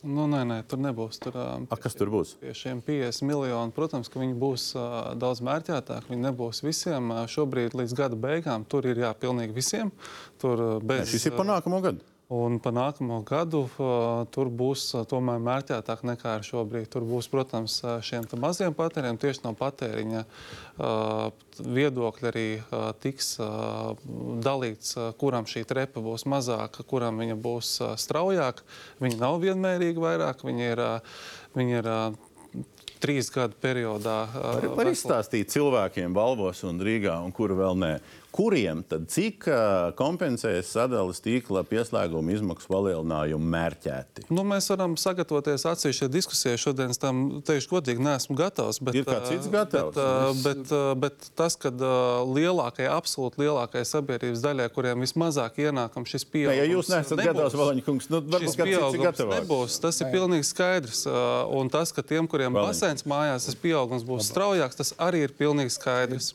[0.00, 1.18] Nu, nē, nē, tur nebūs.
[1.20, 2.32] Tur, A, kas tur būs?
[2.40, 6.08] Pie šiem 50 miljoniem, protams, ka viņi būs uh, daudz mērķētāki.
[6.14, 7.12] Viņi nebūs visiem.
[7.12, 9.92] Uh, šobrīd līdz gada beigām tur ir jā, pilnīgi visiem.
[10.40, 12.09] Tur, uh, bez, Nē, šis ir pa nākamo gadu.
[12.30, 16.86] Un pa nākamo gadu uh, tur būs uh, tomēr mērķētāk nekā ar šobrīd.
[16.92, 23.98] Tur būs, protams, šiem maziem patēriem tieši no patēriņa uh, viedokļa arī uh, tiks uh,
[24.46, 28.62] dalīts, uh, kuram šī trepa būs mazāka, kuram viņa būs uh, straujāka.
[29.02, 31.22] Viņa nav vienmērīga vairāk, viņa ir, uh,
[31.58, 32.28] viņa ir uh,
[33.00, 34.20] trīs gadu periodā.
[34.34, 37.92] Var, var izstāstīt cilvēkiem Balvos un Rīgā, un kuru vēl nē,
[38.34, 39.44] kuriem tad cik
[39.98, 44.24] kompensēs sadales tīkla pieslēguma izmaksu palielinājumu mērķēti?
[44.30, 46.58] Nu, mēs varam sagatavoties atsevišķai diskusijai.
[46.62, 48.78] Šodien es tam teikšu godīgi, neesmu gatavs.
[48.86, 49.96] Bet, Ir kāds cits gatavs?
[49.96, 56.26] Bet, bet, bet, bet tas, ka lielākajai, absolūti lielākajai sabiedrības daļai, kuriem vismazāk ienākam šis
[56.30, 59.40] pieaugums, ja jūs neesat gatavs, Valaņa kungs, nu, varbūt kāds cits ir gatavāks.
[59.42, 59.80] nebūs.
[59.82, 61.02] Tas ir pilnīgi skaidrs.
[61.60, 62.70] Un tas, ka tiem, kuriem Valiņ.
[62.70, 66.32] basēns mājās, tas pieaugums būs straujāks, tas arī ir pilnīgi skaidrs.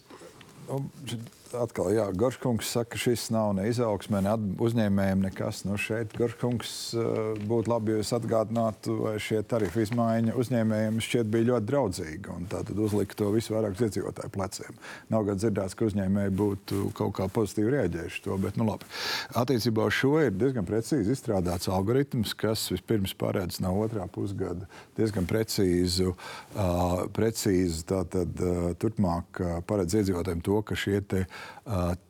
[1.62, 5.64] Atkal, jā, Gorškungs saka, ka šis nav ne izaugsmē, ne uzņēmējiem nekas.
[5.68, 11.30] Nu, šeit Gorškungs uh, būtu labi, ja jūs atgādinātu, vai šie tarifu izmaiņa uzņēmējiem šķiet
[11.32, 12.38] bija ļoti draudzīga.
[12.52, 14.80] tad uzlika to visu vairāk uz iedzīvotāju pleciem.
[15.14, 18.90] Nav gan dzirdēts, ka uzņēmēji būtu kaut kā pozitīvi reaģējuši to, bet nu labi.
[19.36, 24.68] Attiecībā uz šo ir diezgan precīzi izstrādāts algoritms, kas vispirms paredz no otrā pusgada
[25.00, 31.45] diezgan precīzu, uh, precīzu tātad, uh, turpmāk uh, paredz iedzīvotājiem to, ka šie te, uh,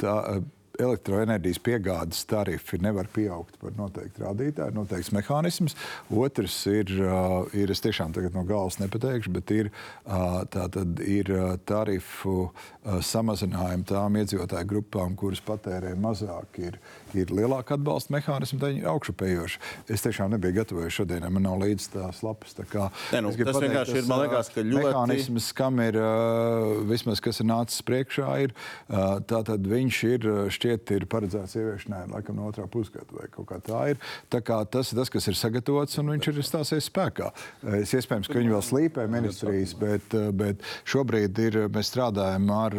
[0.02, 0.16] tā,
[0.80, 5.76] elektroenerģijas piegādes tarifi nevar pieaugt par noteiktu rādītāju, noteikts mehānisms.
[6.12, 6.92] Otrs ir,
[7.56, 9.72] ir es tiešām tagad no galvas nepateikšu, bet ir,
[10.56, 11.32] tātad ir
[11.70, 12.50] tarifu
[12.84, 16.62] samazinājumi tām iedzīvotāju grupām, kuras patērē mazāk.
[16.70, 16.80] Ir,
[17.14, 19.60] ir lielāka atbalsta mehānismi, tad viņi ir augšupējoši.
[19.94, 22.56] Es tiešām nebiju gatavojies šodienai, man nav līdzi tās lapas.
[22.58, 26.00] Tā kā Nē, nu, tas vienkārši ir, man liekas, ka ļoti- mehānisms, kam ir
[26.90, 32.40] vismaz kas ir nācis priekšā, ir uh, tātad viņš ir šķiet ir paredzēts ieviešanai laikam
[32.40, 34.02] no otrā pusgada vai kaut kā tā ir.
[34.32, 37.32] Tā kā tas ir tas, kas ir sagatavots un viņš ir stāsies spēkā.
[37.82, 42.78] Es iespējams, ka viņi vēl slīpē ministrijas, bet, bet šobrīd ir, mēs strādājam ar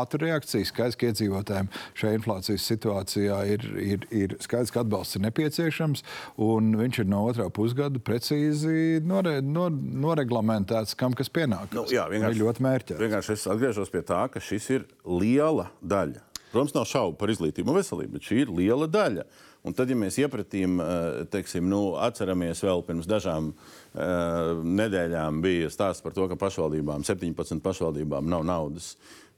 [0.00, 0.68] ātru reakciju.
[0.68, 6.04] Skaidrs, ka iedzīvotājiem šajā inflācijas situācijā ir, ir, ir skaidrs, ka atbalsts ir nepieciešams
[6.44, 9.68] un viņš ir no otrā pusgada precīzi nore, no,
[10.06, 11.74] noreglamentēts, kam kas pienākas.
[11.76, 13.02] Nu, jā, ir ļoti mērķēts.
[13.02, 16.24] Vienkārši es atgriežos pie tā, ka šis ir liela daļa.
[16.48, 19.26] Protams, nav šaubu par izglītību un veselību, bet šī ir liela daļa.
[19.66, 25.68] Un tad, ja mēs iepratīm, eh, teiksim, nu, atceramies vēl pirms dažām uh, nedēļām, bija
[25.72, 28.92] stāsts par to, ka pašvaldībām, 17 pašvaldībām nav naudas,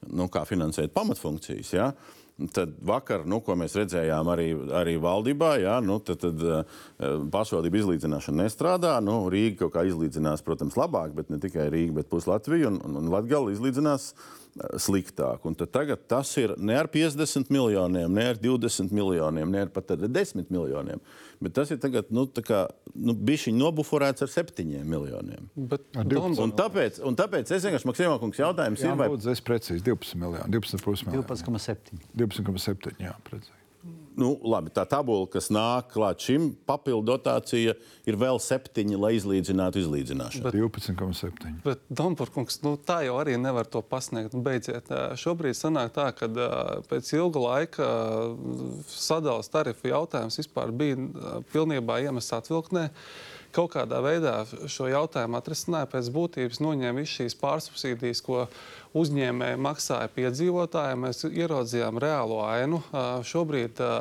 [0.07, 1.73] nu, kā finansēt pamatfunkcijas.
[1.73, 1.91] Ja?
[2.55, 4.47] Tad vakar, nu, ko mēs redzējām arī,
[4.81, 6.79] arī valdībā, jā, nu, tad, tad uh,
[7.33, 8.95] pašvaldību izlīdzināšana nestrādā.
[9.03, 12.81] Nu, Rīga kaut kā izlīdzinās, protams, labāk, bet ne tikai Rīga, bet pusi Latvija un,
[12.87, 14.11] un, un Latgala izlīdzinās
[14.79, 15.45] sliktāk.
[15.47, 19.71] Un tad tagad tas ir ne ar 50 miljoniem, ne ar 20 miljoniem, ne ar
[19.73, 20.99] pat ar 10 miljoniem,
[21.41, 25.47] bet tas ir tagad, nu, tā kā, nu, bišķiņ nobuforēts ar 7 miljoniem.
[25.55, 25.87] Bet,
[26.43, 29.85] Un tāpēc, un tāpēc es vienkārši, Maksimā kungs, jautājums Jā, ir, vai lūdzu, es precīzi
[29.87, 31.25] 12 miljoni, 12,5 miljoni.
[31.31, 32.05] 12,7.
[32.25, 32.95] 12,7.
[33.07, 33.60] Jā, precīzi.
[34.19, 37.75] Nu, labi, tā tabula, kas nāk klāt šim papildu dotācija,
[38.07, 40.51] ir vēl septiņi, lai izlīdzinātu izlīdzināšanu.
[40.55, 41.55] 12,7.
[41.65, 44.35] Bet, Dombūrkungs, nu, tā jau arī nevar to pasniegt.
[44.35, 44.91] Nu, Beidziet,
[45.21, 46.29] šobrīd sanāk tā, ka
[46.89, 48.31] pēc ilga laika ā,
[48.91, 52.89] sadales tarifu jautājums vispār bija pilnībā iemests atvilktnē.
[53.51, 54.35] Kaut kādā veidā
[54.71, 58.45] šo jautājumu atrisināja pēc būtības, noņēma visas šīs pārsubsīdijas, ko
[58.97, 61.07] uzņēmēji maksāja piedzīvotājiem.
[61.07, 62.81] Mēs ieraudzījām reālo ainu.
[63.27, 63.91] Šobrīd ā,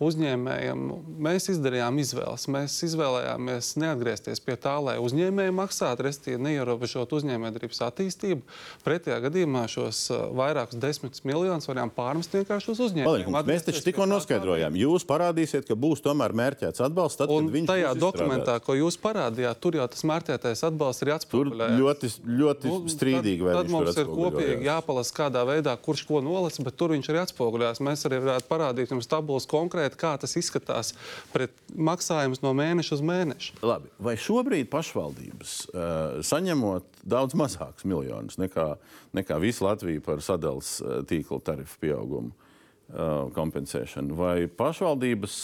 [0.00, 0.84] uzņēmējiem
[1.20, 2.46] mēs izdarījām izvēles.
[2.52, 8.44] Mēs izvēlējāmies neatgriezties pie tā, lai uzņēmēji maksātu, respektīvi neierobežot uzņēmējdarbības attīstību.
[8.86, 13.38] Pretējā gadījumā šos uh, vairākus desmit miljonus varam pārmest vienkārši uz uzņēmējiem.
[13.50, 17.20] Mēs taču tikko noskaidrojām, jūs parādīsiet, ka būs tomēr mērķēts atbalsts.
[17.20, 18.66] Tad, Un tajā dokumentā, izstrādāts.
[18.66, 21.76] ko jūs parādījāt, tur jau tas mērķētais atbalsts ir atspoguļots.
[21.80, 26.62] ļoti, ļoti strīdīgi Nu, Tad, tad mums ir kopīgi jāpalasa, kādā veidā kurš ko nolasa,
[26.66, 27.80] bet tur viņš ir atspoguļojās.
[27.84, 30.92] Mēs arī varētu parādīt jums tabulas konkrēti, kā tas izskatās
[31.32, 33.56] pret maksājumus no mēneša uz mēnešu.
[33.66, 38.74] Labi, vai šobrīd pašvaldības uh, saņemot daudz mazākus miljonus nekā,
[39.16, 45.40] nekā visa Latvija par sadales uh, tīkla tarifu pieaugumu uh, kompensēšanu, vai pašvaldības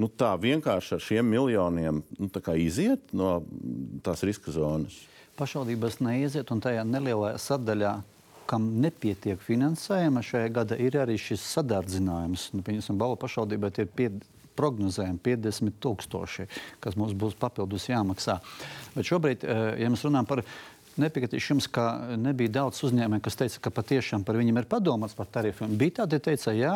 [0.00, 3.38] nu, tā vienkārši ar šiem miljoniem nu, tā kā iziet no
[4.04, 4.98] tās riska zonas?
[5.36, 7.96] Pašvaldības neiziet, un tajā nelielajā sadaļā,
[8.48, 12.50] kam nepietiek finansējuma, šajā gadā ir arī šis sadardzinājums.
[12.54, 14.10] Nu, Pieņemsim, Bala pašvaldībai ir pie,
[14.56, 16.48] prognozējami 50 tūkstoši,
[16.80, 18.38] kas mums būs papildus jāmaksā.
[18.94, 20.44] Bet šobrīd, eh, ja mēs runājam par
[20.96, 21.82] Nepiekritīšu jums, ka
[22.16, 25.74] nebija daudz uzņēmēju, kas teica, ka patiešām par viņiem ir padomāts par tarifiem.
[25.76, 26.72] Bija tādi, kas teica, jā,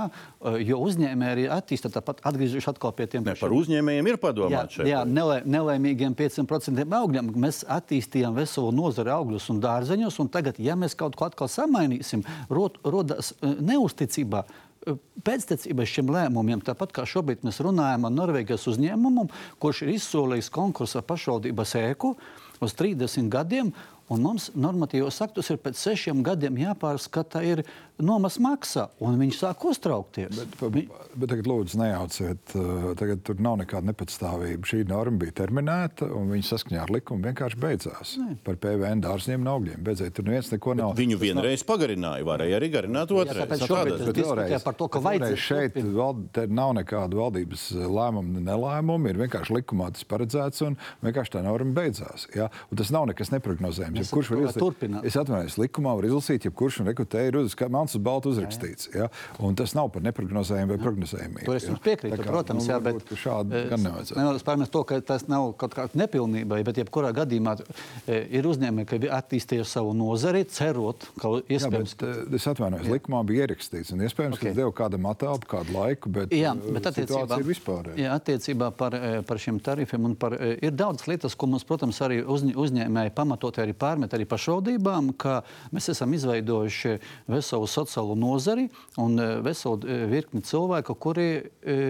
[0.60, 4.76] jo uzņēmēji arī attīstīja tāpat atgriežas atkal pie tiem Ne, par uzņēmējiem ir Jā, padomāts
[4.76, 4.90] šeit.
[4.90, 7.30] jā nelē, nelēmīgiem 5% augļiem.
[7.40, 12.24] Mēs attīstījām veselu nozari augļus un dārzeņus, un tagad, ja mēs kaut ko atkal samainīsim,
[12.52, 14.44] rod, rodas eh, neusticība.
[14.86, 19.26] eh, Pēctecībai šiem lēmumiem, tāpat kā šobrīd mēs runājam ar Norvēģijas uzņēmumu,
[19.60, 22.14] kurš ir izsolījis konkursu pašvaldības ēku
[22.60, 23.72] uz 30 gadiem,
[24.10, 27.62] Un mums normatīvos aktus ir pēc sešiem gadiem jāpārskata ir
[28.02, 30.32] nomas maksa, un viņi sāk uztraukties.
[30.34, 34.66] Bet, bet, bet tagad, lūdzu, nejauciet, uh, tagad tur nav nekāda nepatstāvība.
[34.66, 38.14] Šī norma bija terminēta, un viņa saskaņā ar likumu vienkārši beidzās.
[38.20, 38.36] Ne.
[38.46, 39.84] Par PVN dārziem un augļiem.
[39.86, 40.94] Beidzot, tur neviens neko nav.
[40.94, 41.68] Bet viņu vienreiz nav...
[41.70, 43.44] pagarināja, varēja arī garināt otrreiz.
[43.44, 49.12] Jā, šobrīd tas diskutē par to, ka vajadzēs šeit val, nav nekāda valdības lēmuma, nelēmuma.
[49.12, 52.26] Ir vienkārši likumā tas paredzēts, un vienkārši tā norma beidzās.
[52.36, 52.48] Ja?
[52.72, 53.99] Un tas nav nekas neprognozējams.
[54.00, 54.86] Ja kurš var izlasīt?
[55.06, 58.90] Es atvainojos, likumā var izlasīt, ja kurš un rekrutēja ir uz, melns uz baltu uzrakstīts.
[58.94, 59.08] Ja?
[59.42, 61.44] Un tas nav par neprognozējumu vai prognozējumu.
[61.46, 64.18] Tur es jums piekrītu, kā, protams, nu, jā, bet šādi gan nevajadzētu.
[64.20, 68.86] Nevēlas pārmest to, ka tas nav kaut kāda nepilnība, bet jebkurā gadījumā e, ir uzņēmumi,
[68.88, 71.96] ka attīstījuši savu nozari, cerot, ka iespējams.
[71.96, 74.52] Jā, bet, es atvainojos, likumā bija ierakstīts, un iespējams, okay.
[74.52, 77.92] ka deva kādam attēlu, kādu laiku, bet, jā, bet attiecībā, ir vispār.
[78.00, 78.96] Jā, attiecībā par,
[79.28, 83.60] par šiem tarifiem un par, ir daudz lietas, ko mums, protams, arī uz, uzņēmēji pamatot
[83.62, 85.40] arī pārmet arī pašvaldībām, ka
[85.74, 86.98] mēs esam izveidojuši
[87.30, 88.68] veselu sociālo nozari
[89.02, 91.30] un veselu virkni cilvēku, kuri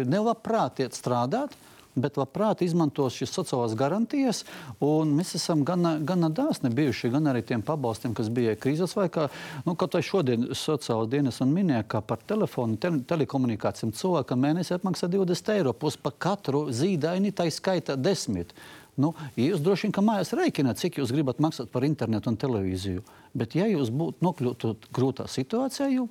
[0.08, 1.56] nelabprāt iet strādāt
[1.98, 4.44] bet labprāt izmantos šīs sociālās garantijas.
[4.80, 9.28] Mēs esam gana, gana dāsni bijuši gan arī tiem pabalstiem, kas bija krīzes laikā.
[9.66, 14.76] Nu, kaut arī šodien sociālās dienas un minēja, ka par telefonu, te, telekomunikācijām cilvēkam mēnesī
[14.76, 18.54] atmaksā 20 eiro plus par katru zīdaini, tā skaita 10.
[19.00, 23.02] Nu, jūs droši vien, ka mājās rēķināt, cik jūs gribat maksāt par internetu un televīziju.
[23.36, 26.08] Bet, ja jūs būtu nokļūtu grūtā situācijā, jau,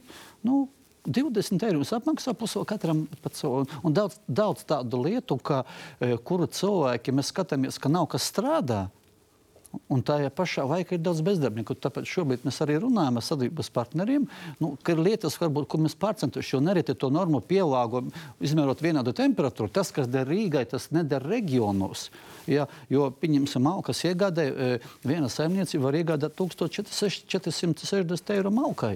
[0.48, 0.66] nu,
[1.08, 3.64] 20 eiro apmaksā pusē katram par savu.
[3.86, 5.64] Un daudz, daudz tādu lietu, ka,
[6.00, 8.88] e, kuru cilvēki mēs skatāmies, ka nav kas strādā.
[9.90, 11.76] Un tajā pašā laikā ir daudz bezdarbnieku.
[11.78, 14.24] Tāpēc šobrīd mēs arī runājam ar sadarbības partneriem,
[14.62, 18.02] nu, ka ir lietas, varbūt, ko mēs pārcentuši, jo nereti to normu pielāgo,
[18.42, 19.70] izmērot vienādu temperatūru.
[19.74, 22.08] Tas, kas der Rīgai, tas neder reģionos.
[22.50, 28.96] Ja, jo, pieņemsim, malkas iegādē, e, viena saimniecība var iegādāt 1460 eiro malkai.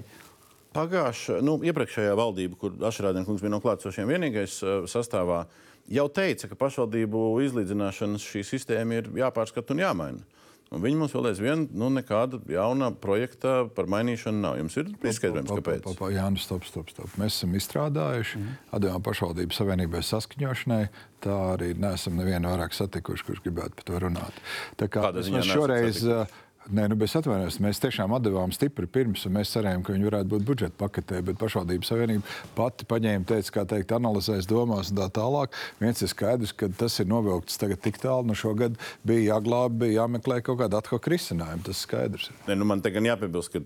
[0.74, 5.44] Pagājušā, nu, iepriekšējā valdība, kur Ašrādienas kungs bija no klātsošiem vienīgais uh, sastāvā,
[5.86, 10.42] jau teica, ka pašvaldību izlīdzināšanas šī sistēma ir jāpārskata un jāmaina.
[10.72, 14.56] Un viņi mums vēl aizvien nu, nekāda jauna projekta par mainīšanu nav.
[14.58, 15.90] Jums ir izskaidrojums, kāpēc?
[16.14, 17.10] Jā, nu, stop, stop, stop.
[17.20, 18.56] Mēs esam izstrādājuši, mm.
[18.78, 20.80] atdevām pašvaldības savienībai saskaņošanai.
[21.24, 24.42] Tā arī neesam nevienu vairāk satikuši, kurš gribētu par to runāt.
[24.80, 26.00] Tā kā mēs šoreiz.
[26.00, 26.42] Satikuši?
[26.72, 27.58] Nē, nu, es atvainojos.
[27.60, 31.18] Mēs tiešām atdevām stipri pirms, un mēs cerējām, ka viņi varētu būt budžeta paketē.
[31.26, 35.52] Bet pašvaldības savienība pati paņēma, teica, kā teikt, analizēs, domās un tā tālāk.
[35.82, 38.30] Viens ir skaidrs, ka tas ir novilkts tagad tik tālu.
[38.30, 41.66] Nu, šogad bija jāglābj, bija jāmeklē kaut kāda atkal risinājuma.
[41.68, 42.30] Tas skaidrs.
[42.48, 43.60] Nē, nu, man te gan jāpiebilst, ka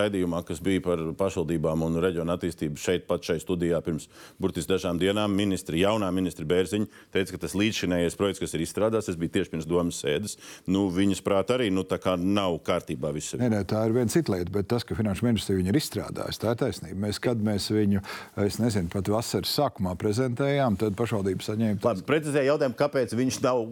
[0.00, 4.08] raidījumā, kas bija par pašvaldībām un reģionu attīstību šeit, pat šeit studijā, pirms
[4.42, 9.12] burtiski dažām dienām, ministri, jaunā ministra Bērziņa teica, ka tas līdzšinējais projekts, kas ir izstrādāts,
[9.12, 10.38] tas bija tieši pirms domas sēdes.
[10.66, 11.86] Nu, viņas prāt arī nu,
[12.32, 13.36] nav kārtībā viss.
[13.38, 16.40] Nē, nē, tā ir viena cita lieta, bet tas, ka Finanšu ministrija viņu ir izstrādājusi,
[16.42, 16.98] tā ir taisnība.
[17.06, 18.02] Mēs, kad mēs viņu,
[18.46, 21.80] es nezinu, pat vasaras sākumā prezentējām, tad pašvaldība saņēma.
[21.84, 23.62] Labi, precizēja jautājumu, kāpēc viņš nav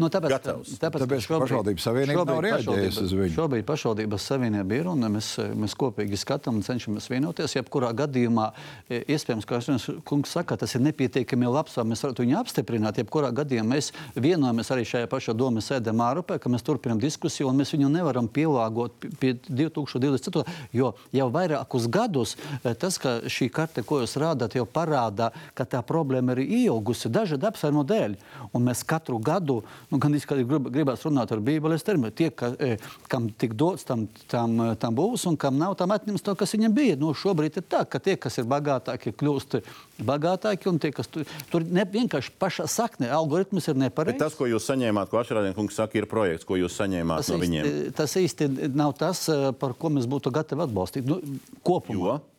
[0.00, 0.74] nu, tāpēc, gatavs.
[0.82, 3.34] Tāpēc, tāpēc ka pašvaldības savienība nav reaģējusi uz viņu.
[3.36, 7.56] Šobrīd pašvaldības savienība ir un mēs, mēs kopīgi skatām un cenšamies vienoties.
[7.58, 8.48] Jebkurā gadījumā,
[8.88, 13.00] e, iespējams, kā es kungs saka, tas ir nepietiekami labs, mēs varētu viņu apstiprināt.
[13.02, 17.60] Jebkurā gadījumā mēs vienojamies arī šajā pašā domas sēdē Mārupē, ka mēs turpinām diskusiju un
[17.60, 20.44] mēs viņu nevaram pielāgot pie 2024.
[20.76, 25.66] Jo jau vairākus gadus eh, tas, ka šī karte, ko jūs rādāt, jau parāda, ka
[25.68, 28.16] tā problēma ir ieaugusi dažādu apsvērumu dēļ.
[28.56, 29.60] Un mēs katru gadu,
[29.90, 32.76] nu, gan izskatīt, grib, gribās runāt ar Bībeles terminu, tie, ka, e,
[33.12, 36.74] kam tik dots, tam, tam, tam būs, un kam nav, tam atņems to, kas viņam
[36.76, 36.98] bija.
[37.00, 39.58] Nu, šobrīd ir tā, ka tie, kas ir bagātāki, kļūst
[40.06, 44.20] bagātāki, un tie, kas tu, tur ne, vienkārši pašā saknē, algoritms ir nepareizs.
[44.22, 47.40] Tas, ko jūs saņēmāt, ko Ašrādien kungs saka, ir projekts, ko jūs saņēmāt tas no
[47.40, 47.65] viņiem.
[47.96, 51.08] Tas īsti nav tas, eh, par ko mēs būtu gatavi atbalstīt.
[51.08, 51.20] Nu,
[51.66, 52.16] kopumā.
[52.16, 52.35] Jo?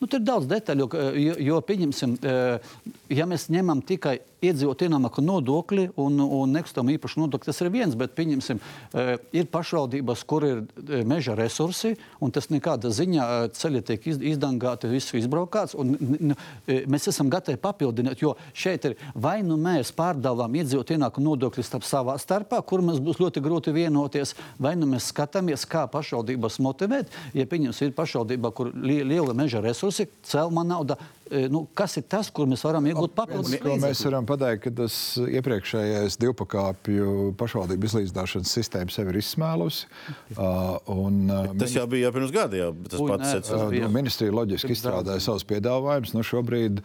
[0.00, 0.88] Nu, tur ir daudz detaļu,
[1.20, 2.70] jo, jo pieņemsim, eh,
[3.12, 7.50] ja mēs ņemam tikai iedzīvot ienākumu nodokli un, un nekustamo īpašu nodokli.
[7.50, 8.60] Tas ir viens, bet pieņemsim,
[8.94, 14.08] eh, ir pašvaldības, kur ir eh, meža resursi, un tas nekāda ziņā eh, ceļi tiek
[14.32, 15.76] izdangāti, viss izbraukāts.
[15.78, 16.34] Un,
[16.66, 21.86] mēs esam gatavi papildināt, jo šeit ir vai nu mēs pārdalām iedzīvot ienākumu nodokļus starp
[21.88, 27.12] savā starpā, kur mums būs ļoti grūti vienoties, vai nu mēs skatāmies, kā pašvaldības motivēt.
[27.36, 29.89] Ja pieņemsim, ir pašvaldība, kur li liela meža resursi,
[30.22, 31.19] celma nauda e,
[31.50, 34.94] nu, kas ir tas, kur mēs varam iegūt papildus Ko mēs varam pateikt, ka tas
[35.20, 39.86] iepriekšējais divpakāpju pašvaldību izlīdzināšanas sistēma sev ir izsmēlusi.
[40.34, 42.58] Uh, un, uh, Tas jau bija jau pirms gada.
[42.60, 46.14] Jau, tas Ui, pats bija- Nu, ministrija loģiski izstrādāja savus piedāvājumus.
[46.16, 46.82] Nu, šobrīd,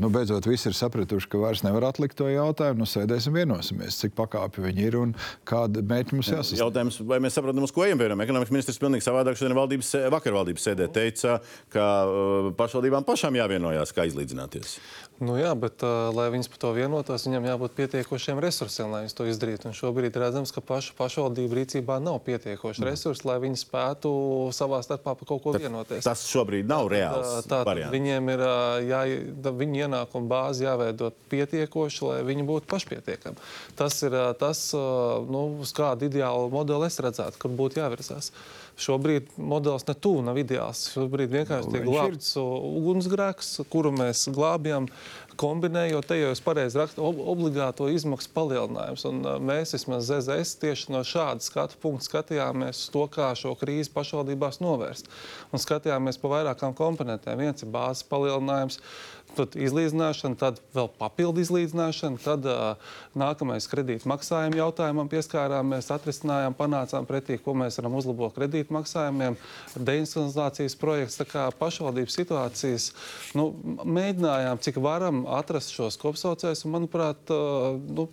[0.00, 2.84] nu, beidzot, visi ir sapratuši, ka vairs nevar atlikt to jautājumu.
[2.84, 5.14] Nu, sēdēsim, vienosimies, cik pakāpi viņi ir un
[5.48, 6.62] kāda mērķa mums jāsasniedz.
[6.62, 8.02] Jautājums, vai mēs saprotam, uz ko ejam?
[8.04, 11.38] Ekonomikas ministrs pilnīgi savādāk šodien valdības, vakar valdības sēdē teica,
[11.72, 13.38] ka uh, pašvaldībām pašām
[13.84, 14.78] jāvienojās, kā izlīdzināties.
[15.22, 19.14] Nu, jā, bet, uh, lai viņas par to vienotos, viņam jābūt pietiekošiem resursiem, lai viņas
[19.14, 19.68] to izdarītu.
[19.70, 22.88] Un šobrīd redzams, ka pašu pašvaldību rīcībā nav pietiekoši Mm.
[22.90, 24.10] resursi, lai viņi spētu
[24.50, 26.02] savā starpā par kaut ko vienoties.
[26.02, 28.40] Tas šobrīd nav reāls Tā, tā, viņiem ir
[28.90, 29.02] jā,
[29.38, 33.36] viņu ienākuma bāzi jāveido pietiekoši, lai viņi būtu pašpietiekami.
[33.76, 38.32] Tas ir tas, nu, uz kādu ideālu modeli es redzētu, kur būtu jāvirzās.
[38.74, 40.88] Šobrīd modelis ne tuvu nav ideāls.
[40.90, 44.88] Šobrīd vienkārši tiek viņš ir- glābts ugunsgrēks, kuru mēs glābjam.
[45.38, 49.04] Kombinējot, te jau es pareizi rakstu, ob obligāto izmaksu palielinājums.
[49.08, 53.90] Un, uh, mēs, vismaz ZZS, tieši no šāda skatu punkta skatījāmies to, kā šo krīzi
[53.94, 55.10] pašvaldībās novērst.
[55.50, 57.42] Un skatījāmies pa vairākām komponentēm.
[57.42, 58.78] Viens ir bāzes palielinājums,
[59.34, 67.08] tad izlīdzināšana, tad vēl papildu izlīdzināšana, tad uh, nākamais kredīta maksājuma jautājumam pieskārāmies, atrisinājām, panācām
[67.08, 69.38] pretī, ko mēs varam uzlabot kredīta maksājumiem,
[69.74, 72.90] deinstitucionalizācijas projekts, tā kā pašvaldības situācijas.
[73.38, 73.50] Nu,
[73.82, 78.08] mēģinājām, cik varam atrast šos kopsaucējus, un manuprāt, uh, nu,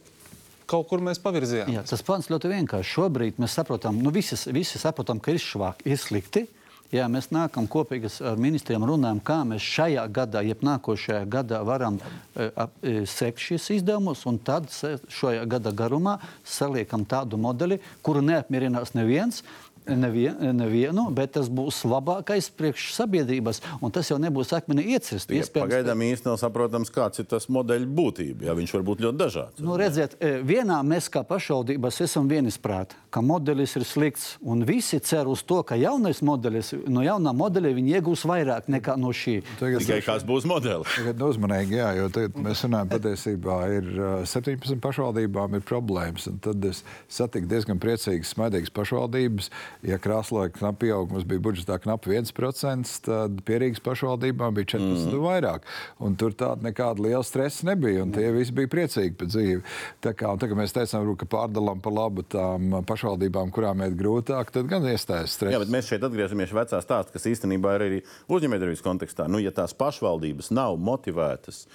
[0.71, 1.75] kaut kur mēs pavirzījāmies.
[1.75, 2.95] Jā, tas pants ļoti vienkārši.
[2.95, 6.47] Šobrīd mēs saprotam, nu, visi, visi saprotam, ka ir švāk, ir slikti.
[6.91, 12.01] Jā, mēs nākam kopīgi ar ministriem, runājam, kā mēs šajā gadā, jeb nākošajā gadā varam
[12.01, 18.91] e, e, sekt šīs izdevumus, un tad šajā gada garumā saliekam tādu modeli, kuru neapmierinās
[18.97, 19.39] neviens.
[19.87, 25.31] Nevien, nevienu, bet tas būs labākais priekš sabiedrības, un tas jau nebūs akmeni iecerst.
[25.33, 28.45] Ja, pagaidām īsti nav saprotams, kāds ir tas modeļa būtība.
[28.45, 29.63] Jā, viņš var būt ļoti dažāds.
[29.63, 34.35] Nu, redziet, e, vienā mēs kā pašvaldības esam vienisprāt, ka modelis ir slikts.
[34.45, 38.95] Un visi cer uz to, ka jaunais modelis, no jaunā modeļa viņi iegūs vairāk nekā
[39.01, 39.39] no šī.
[39.59, 40.93] Tagad, Tikai kāds būs modelis.
[40.95, 46.29] tagad uzmanīgi, jā, jo tagad mēs runājam, patiesībā ir ā, 17 pašvaldībām ir problēmas.
[46.29, 49.51] un Tad es satiku diezgan priecīgas, smaidīgas pašvaldības.
[49.85, 55.23] Ja krāsloja knapi pieaugums bija budžetā knapi 1%, tad pierīgas pašvaldībām bija 14% mm.
[55.23, 55.65] vairāk.
[56.03, 59.61] Un tur tāda nekāda liela stresa nebija, un tie visi bija priecīgi par dzīvi.
[60.05, 64.53] Tā kā un tagad mēs teicām, ka pārdalām pa labu tām pašvaldībām, kurām iet grūtāk,
[64.53, 65.55] tad gan iestājas stress.
[65.55, 67.99] Jā, bet mēs šeit atgriežamies vecā stāsta, kas īstenībā ir arī
[68.31, 69.27] uzņēmējdarbības kontekstā.
[69.31, 71.65] Nu, ja tās pašvaldības nav motivētas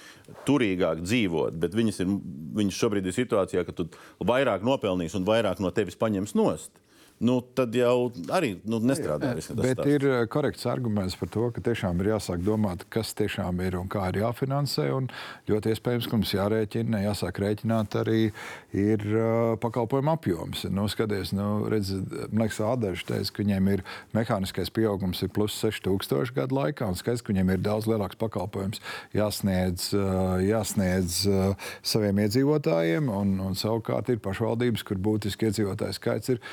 [0.47, 2.17] turīgāk dzīvot, bet viņas, ir,
[2.61, 3.89] viņas šobrīd ir situācijā, ka tu
[4.23, 6.71] vairāk nopelnīsi un vairāk no tevis paņems nost.
[7.17, 9.31] Nu, tad jau arī nu, nestrādā.
[9.33, 9.89] tas Bet stāsts.
[9.89, 13.87] ir eh, korekts arguments par to, ka tiešām ir jāsāk domāt, kas tiešām ir un
[13.89, 14.85] kā ir jāfinansē.
[14.93, 15.07] Un
[15.49, 18.19] ļoti iespējams, ka mums jārēķina, jāsāk rēķināt arī
[18.77, 20.67] ir uh, pakalpojumu apjoms.
[20.69, 21.95] Nu, skaties, nu, redz,
[22.29, 26.99] man liekas, Ādērs teica, ka viņiem ir mehāniskais pieaugums ir plus 6000 gadu laikā, un
[26.99, 28.83] skaidrs, ka viņiem ir daudz lielāks pakalpojums
[29.17, 36.35] jāsniedz, uh, jāsniedz uh, saviem iedzīvotājiem, un, un savukārt ir pašvaldības, kur būtiski iedzīvotāju skaits
[36.35, 36.43] ir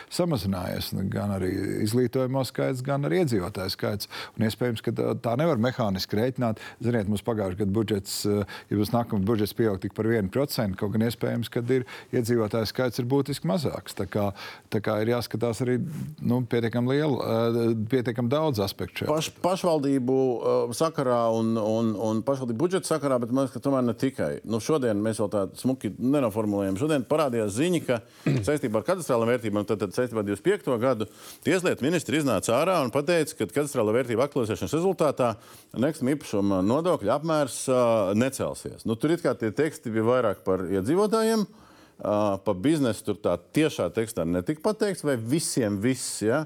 [0.55, 0.93] samazinājies.
[0.95, 1.51] Nu, Gan arī
[1.85, 4.09] izglītojamo skaits, gan arī iedzīvotāju skaits.
[4.37, 6.61] Un iespējams, ka tā, nevar mehāniski rēķināt.
[6.83, 10.95] Ziniet, mums pagājušajā gadā budžets, uh, ja mums nākamais budžets pieaug tik par 1%, kaut
[10.95, 13.97] gan iespējams, ka ir iedzīvotāju skaits ir būtiski mazāks.
[13.97, 14.31] Tā kā,
[14.73, 15.79] tā kā ir jāskatās arī
[16.23, 19.09] nu, pietiekami liela, uh, pietiekami daudz aspektu.
[19.11, 23.87] Paš, pašvaldību uh, sakarā un, un, un pašvaldību budžeta sakarā, bet man liekas, ka tomēr
[23.87, 24.33] ne tikai.
[24.49, 26.79] Nu, šodien mēs vēl tādu smuki nenoformulējam.
[26.81, 28.01] Šodien parādījās ziņa, ka
[28.49, 30.79] saistībā ar katastrālām vērtībām, tad, tad saistībā ar 25.
[30.81, 31.09] gadu
[31.45, 35.35] tieslietu ministri iznāca ārā un pateica, ka katastrāla vērtība aktualizēšanas rezultātā
[35.73, 38.85] nekustamā īpašuma nodokļa apmērs uh, necelsies.
[38.89, 41.47] Nu, tur it kā tie teksti bija vairāk par iedzīvotājiem.
[41.95, 46.19] Uh, par biznesu tur tā tiešā tekstā netika pateikts, vai visiem viss.
[46.27, 46.45] Ja?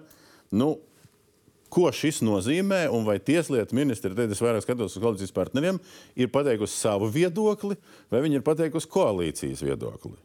[0.53, 0.77] Nu,
[1.69, 5.77] Ko šis nozīmē, un vai tieslietu ministri, tad es vairāk skatos uz koalīcijas partneriem,
[6.17, 7.77] ir pateikusi savu viedokli,
[8.09, 10.17] vai viņi ir pateikusi koalīcijas viedokli?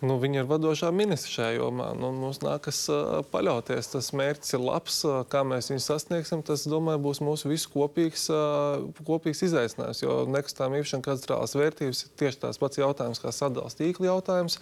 [0.00, 1.90] Nu, viņa ir vadošā ministra šajā jomā.
[1.98, 3.90] Nu, mums nākas uh, paļauties.
[3.92, 5.02] Tas mērķis ir labs.
[5.04, 10.00] Uh, kā mēs viņu sasniegsim, tas, domāju, būs mūsu visu kopīgs, uh, kopīgs izaicinājums.
[10.00, 14.56] Jo nekustamā īpašuma katastrālas vērtības ir tieši tās pats jautājums, kā sadalījuma tīkla jautājums,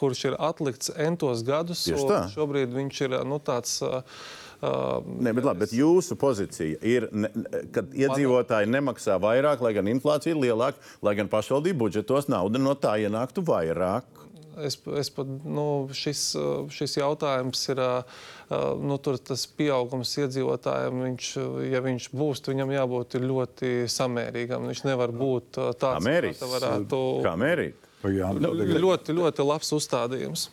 [0.00, 1.86] kurš ir atlikts entos gadus.
[2.34, 3.78] Šobrīd viņš ir nu, tāds.
[3.86, 4.02] Uh,
[4.60, 7.30] Nē, bet, labi, bet jūsu pozīcija ir, ne,
[7.72, 12.74] kad iedzīvotāji nemaksā vairāk, lai gan inflācija ir lielāka, lai gan pašvaldību budžetos nauda no
[12.76, 14.20] tā ienāktu vairāk.
[14.66, 16.24] Es, es pat, nu, šis,
[16.74, 17.82] šis jautājums ir.
[18.82, 21.28] Nu, tur tas pieaugums iedzīvotājiem, viņš,
[21.70, 24.66] ja viņš būs, viņam jābūt ļoti samērīgam.
[24.72, 27.22] Viņš nevar būt tāds, kāds varētu būt.
[27.28, 27.86] Kā mērīt?
[28.10, 30.48] Jā, ļoti, ļoti labs uzstādījums.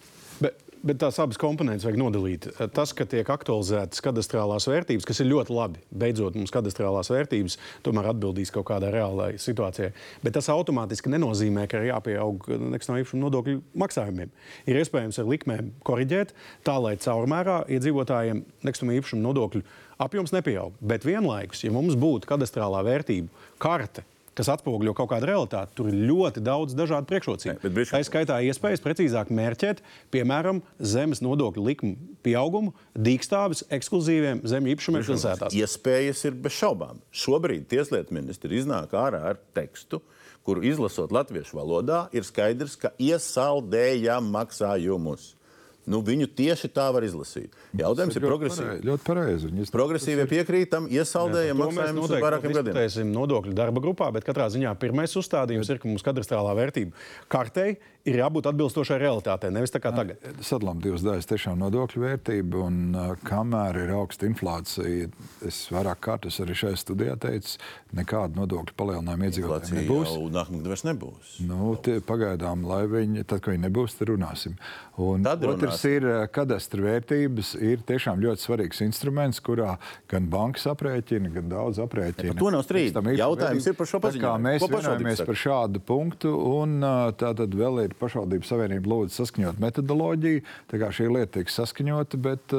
[0.87, 2.45] Bet, tās abas komponentes vajag nodalīt.
[2.71, 5.81] Tas, ka tiek aktualizētas kadastrālās vērtības, kas ir ļoti labi.
[5.91, 9.89] Beidzot, mums kadastrālās vērtības tomēr atbildīs kaut kādai reālai situācijai.
[10.23, 14.31] Bet tas automātiski nenozīmē, ka ir jāpieaug nekustamā īpašuma nodokļu maksājumiem.
[14.69, 16.31] Ir iespējams ar likmēm korrigēt
[16.63, 19.65] tā, lai caurmērā iedzīvotājiem nekustamā īpašuma nodokļu
[20.07, 20.77] apjoms nepieaug.
[20.79, 24.07] Bet vienlaikus, ja mums būtu kadastrālā vērtību karte,
[24.37, 25.73] kas atspoguļo kaut kādu realitāti.
[25.77, 27.57] Tur ir ļoti daudz dažādu priekšrocību.
[27.63, 28.01] Tā bišķi...
[28.07, 29.81] skaitā iespējas precīzāk mērķēt,
[30.13, 35.57] piemēram, zemes nodokļu likumu pieaugumu dīkstāvis ekskluzīviem zemju īpašumiem pilsētās.
[35.57, 37.01] Iespējas ir bez šaubām.
[37.09, 40.01] Šobrīd Tieslietu ministri iznāk ārā ar tekstu,
[40.47, 45.33] kuru izlasot latviešu valodā, ir skaidrs, ka iesaldējam maksājumus.
[45.87, 47.53] Nu, viņu tieši tā var izlasīt.
[47.79, 48.81] Jautājums ir progresīvs.
[48.83, 49.51] Ļoti pareizi.
[49.71, 52.75] Progresīvi piekrītam, iesaldējam maksājumus uz vairākiem gadiem.
[52.75, 57.77] Mēs nodokļu darba grupā, bet katrā ziņā pirmais uzstādījums ir, ka mums kadastrālā vērtība kartei
[58.07, 60.21] ir jābūt atbilstošai realitātei, nevis tā kā tagad.
[60.45, 61.27] Sadalām divas daļas.
[61.27, 62.79] Tiešām nodokļu vērtība un
[63.27, 65.09] kamēr ir augsta inflācija,
[65.47, 67.57] es vairāk kārtas arī šajā studijā teicu,
[67.97, 70.13] nekāda nodokļu palielinājuma iedzīvotājiem nebūs.
[70.37, 71.33] Nākamgad vairs nebūs.
[71.47, 74.57] Nu, tie, pagaidām, lai viņi, tad, kad viņi nebūs, tad runāsim.
[74.97, 75.67] Un tad runāsim.
[75.67, 79.75] otrs ir kadastra vērtības, ir tiešām ļoti svarīgs instruments, kurā
[80.09, 82.31] gan bankas aprēķina, gan daudz aprēķina.
[82.31, 82.97] Ja, to nav strīds.
[83.17, 84.45] Jautājums ir par šo paziņojumu.
[84.47, 86.79] Mēs vienojamies par šādu punktu, un
[87.19, 90.43] tā tad vēl ir pašvaldības savienība lūdzu saskaņot metodoloģiju.
[90.71, 92.55] Tā kā šī lieta tiek saskaņota, bet,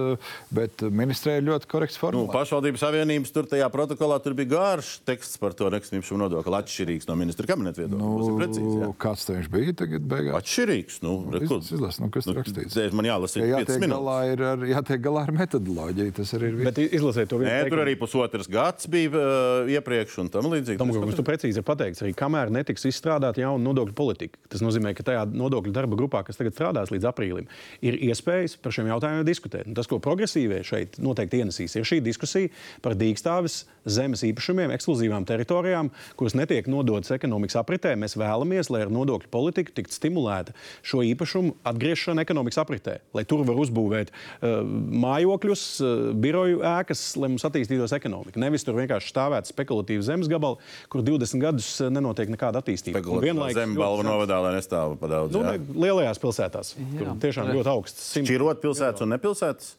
[0.55, 2.32] bet ministrē ir ļoti korekts formulējums.
[2.32, 7.09] Nu, pašvaldības savienības tur tajā protokolā tur bija garš teksts par to nekustamību nodokli atšķirīgs
[7.09, 8.09] no ministra kabineta viedokļa.
[8.09, 8.91] Nu, precīzi, jā.
[9.05, 10.39] kāds tam viņš bija tagad beigās?
[10.43, 10.99] Atšķirīgs.
[11.05, 12.78] Nu, nu, izlas, izlas, nu, kas nu, rakstīts?
[12.97, 16.14] Man jālasa jā, jātiek galā, ir ar, jātiek galā ar metodoloģiju.
[16.18, 16.59] Tas arī ir.
[16.68, 17.51] Bet izlasēt to vienu.
[17.51, 20.80] Nē, tur arī pusotrs gads bija uh, iepriekš un tam līdzīgi.
[20.80, 24.41] Tam, kas tur precīzi ir pateikts, arī kamēr netiks izstrādāta jauna nodokļu politika.
[24.51, 27.49] Tas nozīmē, ka tajā nodokļu darba grupā, kas tagad strādās līdz aprīlim,
[27.85, 29.68] ir iespējas par šiem jautājumiem diskutēt.
[29.68, 32.53] Un tas, ko progresīvie šeit noteikti ienesīs, ir šī diskusija
[32.85, 37.95] par dīkstāves zemes īpašumiem, ekskluzīvām teritorijām, kuras netiek nodotas ekonomikas apritē.
[37.99, 40.55] Mēs vēlamies, lai ar nodokļu politiku tiktu stimulēta
[40.87, 44.61] šo īpašumu atgriešana ekonomikas apritē, lai tur var uzbūvēt uh,
[45.05, 48.41] mājokļus, uh, biroju ēkas, lai mums attīstītos ekonomika.
[48.43, 50.61] Nevis tur vienkārši stāvētu spekulatīvi zemes gabali,
[50.93, 53.03] kur 20 gadus uh, nenotiek nekāda attīstība.
[53.22, 55.35] Vienlaikus zemes balva novadā, lai nestāv pa daudz.
[55.37, 56.89] Nu, lielajās pilsētās, jā.
[56.95, 58.09] kur tiešām ļoti augsts.
[58.19, 59.75] Šķirot pilsētas un nepilsētas?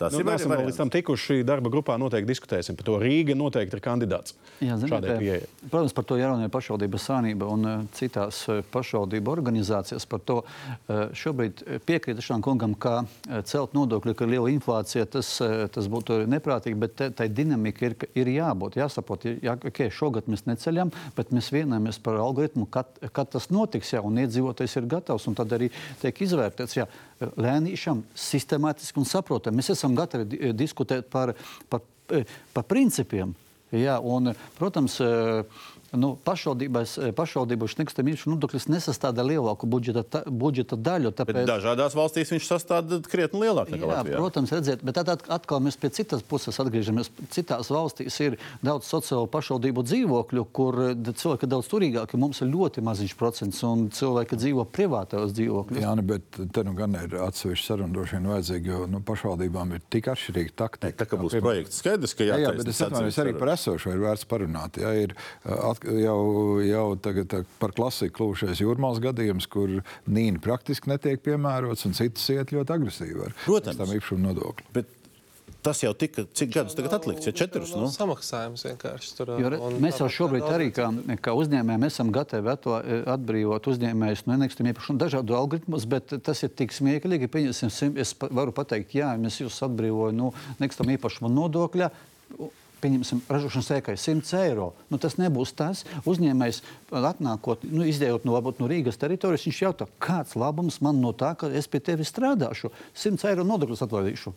[0.00, 1.42] Tas nu, ir mēs vēl līdz tam tikuši.
[1.46, 2.96] Darba grupā noteikti diskutēsim par to.
[3.02, 4.36] Rīga noteikti ir kandidāts.
[4.64, 10.06] Jā, ziniet, protams, par to jārunā pašvaldības sānība un uh, citās uh, pašvaldību organizācijas.
[10.08, 10.38] Par to
[11.16, 13.02] šobrīd piekrītu šām kungam, ka
[13.48, 15.30] celt nodokļu, ka liela inflācija, tas,
[15.72, 18.78] tas būtu neprātīgi, bet tai dinamika ir, ir jābūt.
[18.80, 23.94] Jāsaprot, jā, okay, šogad mēs neceļam, bet mēs vienojamies par algoritmu, kad, kad tas notiks,
[23.94, 25.70] jā, un iedzīvotājs ir gatavs, un tad arī
[26.02, 26.78] tiek izvērtēts.
[26.80, 26.88] Jā,
[27.40, 29.56] lēnīšam, sistemātiski un saprotam.
[29.58, 31.34] Mēs esam gatavi diskutēt par,
[31.72, 31.84] par,
[32.54, 33.34] par principiem.
[33.72, 34.98] Jā, un, protams,
[35.92, 41.12] nu, eh, pašvaldību nekustamības nodoklis nesastāda lielāku budžeta, ta, budžeta daļu.
[41.16, 41.42] Tāpēc...
[41.42, 44.20] Bet dažādās valstīs viņš sastāda krietni lielāku nekā Latvijā.
[44.20, 47.10] Protams, redziet, bet tad atkal mēs pie citas puses atgriežamies.
[47.34, 52.20] Citās valstīs ir daudz sociālo pašvaldību dzīvokļu, kur cilvēki ir daudz turīgāki.
[52.20, 55.82] Mums ir ļoti maziņš procents, un cilvēki dzīvo privātajos dzīvokļos.
[55.84, 59.76] Jā, ne, bet te nu gan ir atsevišķi saruna droši vien vajadzīga, jo nu, pašvaldībām
[59.76, 60.92] ir tik atšķirīga taktika.
[61.02, 64.02] Tā kā būs projekts skaidrs, ka jā, jā, bet es atvainojos arī par esošo, ir
[64.02, 64.80] vērts parunāt.
[64.82, 65.14] Jā, ir,
[65.44, 66.22] at, jau,
[66.66, 72.26] jau tagad tā, par klasiku kļuvušais jūrmālas gadījums, kur nīna praktiski netiek piemērots un citas
[72.34, 73.80] iet ļoti agresīvi ar Protams.
[73.80, 74.68] tam īpašumu nodokli.
[74.76, 74.98] Bet
[75.62, 77.28] Tas jau tika, cik gadus tagad atlikts?
[77.28, 77.86] Ja četrus, nu?
[77.94, 79.28] Samaksājums vienkārši tur.
[79.38, 79.50] Jo,
[79.82, 80.88] mēs jau šobrīd arī kā,
[81.22, 82.74] kā uzņēmējiem esam gatavi ato,
[83.14, 87.30] atbrīvot uzņēmējus no nekustamiem īpašumu dažādu algoritmus, bet tas ir tik smieklīgi.
[88.02, 91.92] Es varu pateikt, jā, mēs jūs atbrīvojam no nekustamiem īpašumu nodokļa
[92.82, 94.70] pieņemsim, ražošanas ēkai 100 eiro.
[94.90, 95.84] Nu, tas nebūs tas.
[96.08, 101.34] Uzņēmējs atnākot, nu, izdejot no, no Rīgas teritorijas, viņš jautā, kāds labums man no tā,
[101.38, 104.34] ka es pie tevis strādāšu, 100 eiro nodokļus atlaidīšu.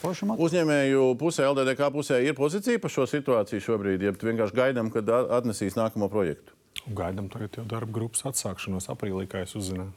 [0.00, 5.76] Uzņēmēju pusē, LDDK pusē ir pozīcija par šo situāciju šobrīd, ja vienkārši gaidām, kad atnesīs
[5.76, 6.56] nākamo projektu.
[6.96, 9.92] Gaidām tagad jau darba grupas atsākšanos aprīlī, kā es uzzināju.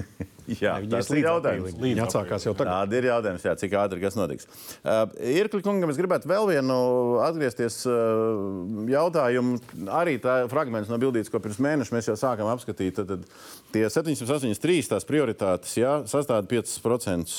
[0.58, 1.76] Jā, viņi tas ir līdz jautājums.
[1.80, 2.72] Viņi atsākās jau tagad.
[2.72, 4.48] Tāda ir jautājums, jā, cik ātri kas notiks.
[4.82, 5.04] Uh,
[5.38, 6.78] Irkli kungam es gribētu vēl vienu
[7.22, 8.40] atgriezties uh,
[8.90, 9.60] jautājumu.
[10.00, 12.98] Arī tā fragments no bildītes, ko pirms mēneša mēs jau sākām apskatīt.
[12.98, 13.28] Tad, tad
[13.72, 17.36] tie 783 tās prioritātes jā, sastāv 5%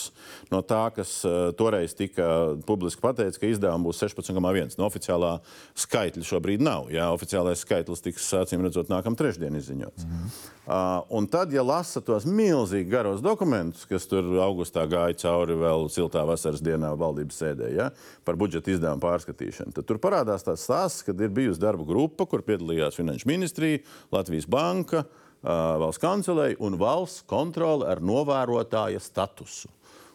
[0.52, 2.28] no tā, kas uh, toreiz tika
[2.68, 4.78] publiski pateikts, ka izdevumi būs 16,1.
[4.80, 5.38] No oficiālā
[5.80, 6.90] skaitļa šobrīd nav.
[6.94, 10.08] Jā, oficiālais skaitlis tiks, acīm redzot, nākamā trešdiena izziņots.
[10.08, 10.34] Mm.
[10.62, 15.88] Uh, un tad, ja lasa tos milzīgi garos dokumentus, kas tur augustā gāja cauri vēl
[15.92, 17.90] siltā vasaras dienā valdības sēdē ja,
[18.28, 22.46] par budžeta izdevumu pārskatīšanu, tad tur parādās tāds stāsts, ka ir bijusi darba grupa, kur
[22.46, 23.82] piedalījās Finanšu ministrija,
[24.14, 25.04] Latvijas banka,
[25.42, 29.70] valsts kancelēja un valsts kontrole ar novērotāja statusu.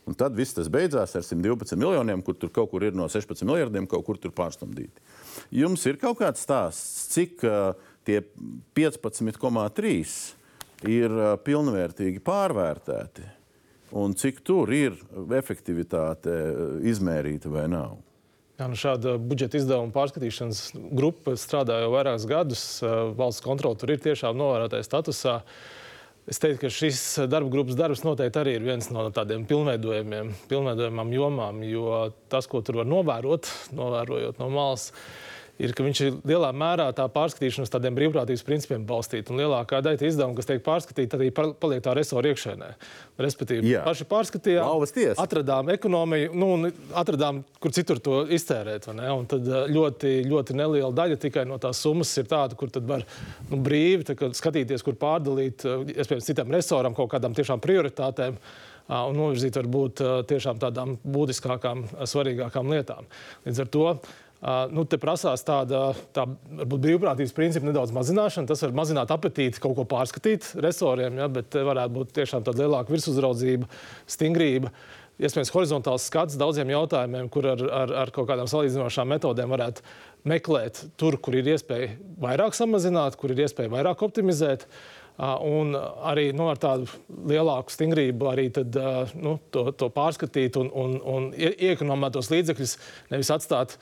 [0.06, 3.42] Un tad viss tas beidzās ar 112 miljoniem, kur tur kaut kur ir no 16
[3.48, 5.02] miljardiem, kaut kur tur pārstumdīti.
[5.58, 7.72] Jums ir kaut kāds stāsts, cik uh,
[8.06, 8.20] tie
[8.78, 10.14] 15,3
[10.86, 13.26] ir uh, pilnvērtīgi pārvērtēti,
[13.98, 14.94] un cik tur ir
[15.34, 16.38] efektivitāte
[16.86, 17.98] izmērīta vai nav?
[18.56, 20.60] Jā, nu šāda budžeta izdevuma pārskatīšanas
[20.96, 22.62] grupa strādā jau vairākus gadus.
[23.18, 25.34] Valsts kontrole tur ir tiešām novērotāja statusā.
[26.26, 31.12] Es teiktu, ka šis darba grupas darbs noteikti arī ir viens no tādiem pilnveidojumiem, pilnveidojumām
[31.14, 32.00] jomām, jo
[32.32, 35.35] tas, ko tur var novērot, novērojot no malas, ir,
[35.76, 39.32] ka viņš ir lielā mērā tā pārskatīšana uz tādiem brīvprātības principiem balstīta.
[39.32, 42.68] Un lielākā daļa tie izdevumi, kas tiek pārskatīti, arī paliek tā resora iekšēnē.
[43.24, 43.80] Respektīvi, Jā.
[43.86, 44.84] paši pārskatījām,
[45.22, 48.90] atradām ekonomiju, nu, un atradām, kur citur to iztērēt.
[49.30, 53.06] tad eh, ļoti, ļoti neliela daļa tikai no tās summas ir tāda, kur var
[53.48, 58.40] nu, brīvi tā skatīties, kur pārdalīt, eh, iespējams, citam resoram kaut kādām tiešām prioritātēm.
[58.86, 63.08] Un novirzīt varbūt ā, tiešām tādām būtiskākām, svarīgākām lietām.
[63.42, 63.88] Līdz ar to
[64.42, 66.26] ā, nu, te prasās tāda tā,
[66.64, 68.50] brīvprātības principa nedaudz mazināšana.
[68.50, 72.64] Tas var mazināt apetīti kaut ko pārskatīt resoriem, ja, bet te varētu būt tiešām tāda
[72.64, 73.70] lielāka virsuzraudzība,
[74.10, 74.74] stingrība.
[75.16, 79.84] Iespējams, horizontāls skats daudziem jautājumiem, kur ar, ar, ar kaut kādām salīdzinošām metodēm varētu
[80.28, 84.66] meklēt tur, kur ir iespēja vairāk samazināt, kur ir iespēja vairāk optimizēt.
[85.16, 85.72] ā, Un
[86.04, 86.84] arī nu, ar tādu
[87.32, 92.28] lielāku stingrību arī tad, ā, nu, to, to pārskatīt un, un, un ie- iekonomēt tos
[92.34, 92.76] līdzekļus,
[93.14, 93.78] nevis atstāt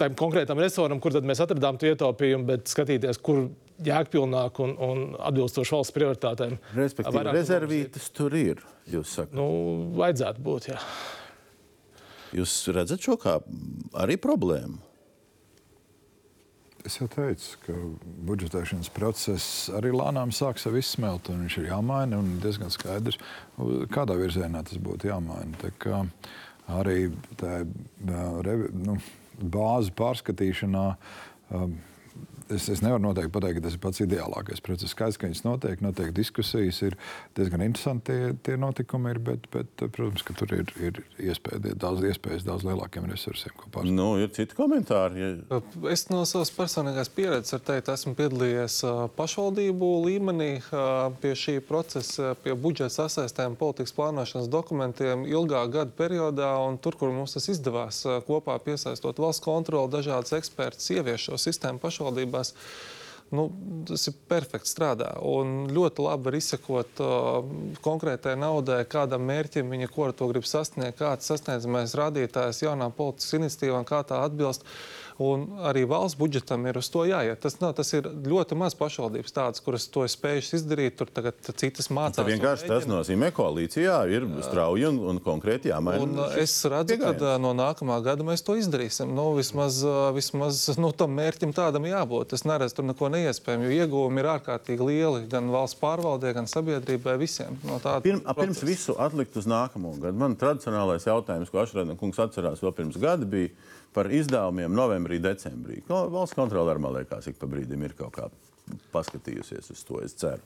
[0.00, 3.48] tam konkrētam resoram, kur tad mēs atradām to ietaupījumu, bet skatīties, kur
[3.84, 6.58] jēgpilnāk un, un atbilstoši valsts prioritātēm.
[6.78, 8.64] Respektīvi, vairāk rezervītes tur ir.
[8.90, 9.36] Jūs, sakat.
[9.38, 9.46] Nu,
[9.98, 10.70] vajadzētu būt.
[10.72, 10.82] Jā.
[12.40, 13.38] jūs redzat šo kā
[13.98, 14.84] arī problēmu?
[16.88, 17.74] Es jau teicu, ka
[18.30, 22.20] budžetēšanas process arī lēnām sāk sev izsmelt, un viņš ir jāmaina.
[22.22, 23.18] un diezgan skaidrs,
[23.92, 25.58] kādā virzienā tas būtu jāmaina.
[25.60, 26.06] Tā kā
[26.70, 27.66] arī tā
[28.46, 28.96] revi- nu,
[29.38, 30.86] bāzu pārskatīšanā.
[32.48, 34.94] Es, es nevaru noteikti pateikt, ka tas ir pats ideālākais process.
[34.94, 36.96] Skaidrs, ka viņas notiek, notiek diskusijas, ir
[37.36, 42.06] diezgan interesanti tie, tie notikumi, ir, bet, bet, protams, ka tur ir, ir iespēja, daudz
[42.08, 43.52] iespējas daudz lielākiem resursiem.
[43.84, 45.20] Nu, ir citi komentāri.
[45.20, 45.60] Ja...
[45.92, 48.78] Es no savas personīgās pieredzes varu teikt, esmu piedalījies
[49.18, 50.50] pašvaldību līmenī
[51.20, 56.54] pie šī procesa, pie budžeta sasaistēm, politikas plānošanas dokumentiem ilgā gada periodā.
[56.64, 61.82] un Tur, kur mums tas izdevās, kopā piesaistot valsts kontroli, dažādas ekspertus, ievies šo sistēmu
[62.38, 62.54] pašvaldībās.
[63.28, 63.50] Nu,
[63.84, 65.10] tas ir perfekti strādā.
[65.20, 67.42] Un ļoti labi var izsekot uh,
[67.84, 73.36] konkrētai naudai, kādam mērķim viņa ko ar to grib sasniegt, kāds sasniedzamais rādītājs jaunām politiskas
[73.36, 74.64] iniciatīvām, kā tā atbilst.
[75.18, 77.40] Un arī valsts budžetam ir uz to jāiet.
[77.42, 80.98] Tas, nav, tas ir ļoti maz pašvaldības tādas, kuras to ir spējušas izdarīt.
[81.00, 82.20] Tur tagad citas mācās.
[82.20, 86.30] Tā un vienkārši tas nozīmē, ka koalīcijā ir strauji un, un konkrēti jāmaina.
[86.38, 89.10] Es redzu, ka no nākamā gada mēs to izdarīsim.
[89.14, 89.82] Nu, vismaz
[90.14, 92.34] vismaz nu, tam mērķim tādam jābūt.
[92.36, 97.16] Es neredzu tur neko neiespējamu, jo ieguvumi ir ārkārtīgi lieli gan valsts pārvaldē, gan sabiedrībai
[97.20, 97.58] visiem.
[97.66, 98.68] No Pirm, a, pirms procesa.
[98.68, 100.18] visu atlikt uz nākamo gadu.
[100.18, 103.52] Man tradicionālais jautājums, ko Ašrēna kungs atcerās vēl pirms gada, bija
[103.96, 105.82] par izdevumiem novembrī, decembrī.
[105.88, 108.28] No, valsts kontrole arī, man liekas, ik pa brīdim ir kaut kā
[108.92, 110.44] paskatījusies uz to, es ceru.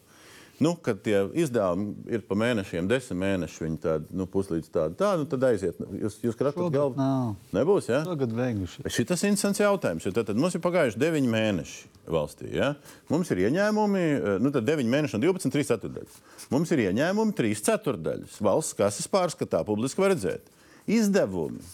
[0.63, 5.15] Nu, kad tie izdevumi ir pa mēnešiem, desmit mēneši, viņi tādi nu, puslīdz tādi, tā,
[5.19, 5.81] nu, tad aiziet.
[5.81, 6.95] Jūs, jūs Šogad galvu?
[7.01, 7.33] nav.
[7.57, 7.89] Nebūs?
[7.91, 8.03] Ja?
[8.07, 8.85] Tagad beiguši.
[8.85, 10.07] Šis ir interesants jautājums.
[10.07, 12.53] Tad, tad mums ir pagājuši 9 mēneši valstī.
[12.55, 12.75] Ja?
[13.11, 16.23] Mums ir ieņēmumi, eh, nu tad 9 mēneši un 12, 3 ceturdaļas.
[16.55, 18.39] Mums ir ieņēmumi 3 ceturdaļas.
[18.47, 20.53] Valsts kases pārskatā publiski var redzēt.
[20.87, 21.65] Izdevumi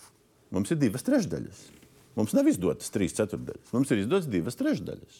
[0.54, 1.64] mums ir 2 trešdaļas.
[2.18, 3.74] Mums nav izdotas 3 ceturdaļas.
[3.74, 5.18] Mums ir izdotas 2 trešdaļas.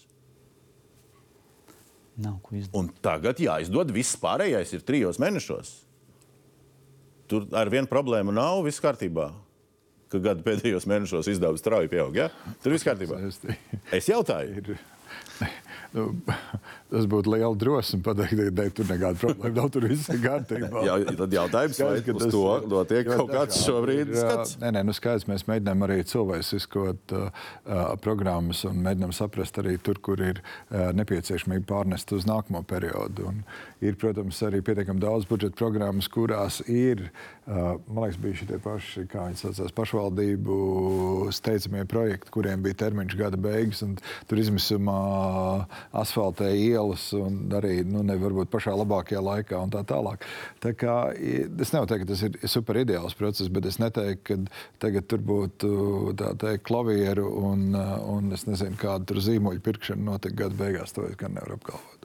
[2.19, 2.79] Nav ko izdarīt.
[2.79, 5.75] Un tagad jāizdod viss pārējais, ir trijos mēnešos.
[7.31, 9.29] Tur ar vienu problēmu nav, viss kārtībā.
[10.09, 12.17] Ka gada pēdējos mēnešos izdevumi strauji pieaug.
[12.17, 12.31] Ja?
[12.65, 13.21] Tur viss kārtībā.
[13.95, 14.79] Es jautāju.
[15.97, 16.11] Nu,
[16.93, 19.71] tas būtu liela drosme pateikt, ka tur nekāda problēma nav.
[19.73, 20.83] Tur viss ir kārtībā.
[20.89, 24.57] Jā, tad jautājums, vai tas to notiek kaut kāds šobrīd Ir, skats?
[24.61, 29.79] Nē, nē, nu skaidrs, mēs mēģinām arī cilvēciskot uh, uh, programmas un mēģinām saprast arī
[29.81, 33.33] tur, kur ir uh, nepieciešamība pārnest uz nākamo periodu.
[33.33, 33.43] Un
[33.85, 39.05] ir, protams, arī pietiekami daudz budžeta programmas, kurās ir, uh, man liekas, bija šie paši,
[39.09, 40.59] kā viņi saucās, pašvaldību
[41.35, 43.83] steidzamie projekti, kuriem bija termiņš gada beigas,
[44.29, 44.99] tur izmisumā
[45.97, 50.27] asfaltē ielas un arī, nu, ne varbūt pašā labākajā laikā un tā tālāk.
[50.65, 54.85] Tā kā, es nevaru teikt, ka tas ir super ideāls process, bet es neteiktu, ka
[54.85, 55.73] tagad tur būtu
[56.19, 60.93] teikt klavieru un, un es nezinu, kāda tur zīmoļu pirkšana notika gada beigās.
[60.97, 61.98] To es gan nevaru apgalvot.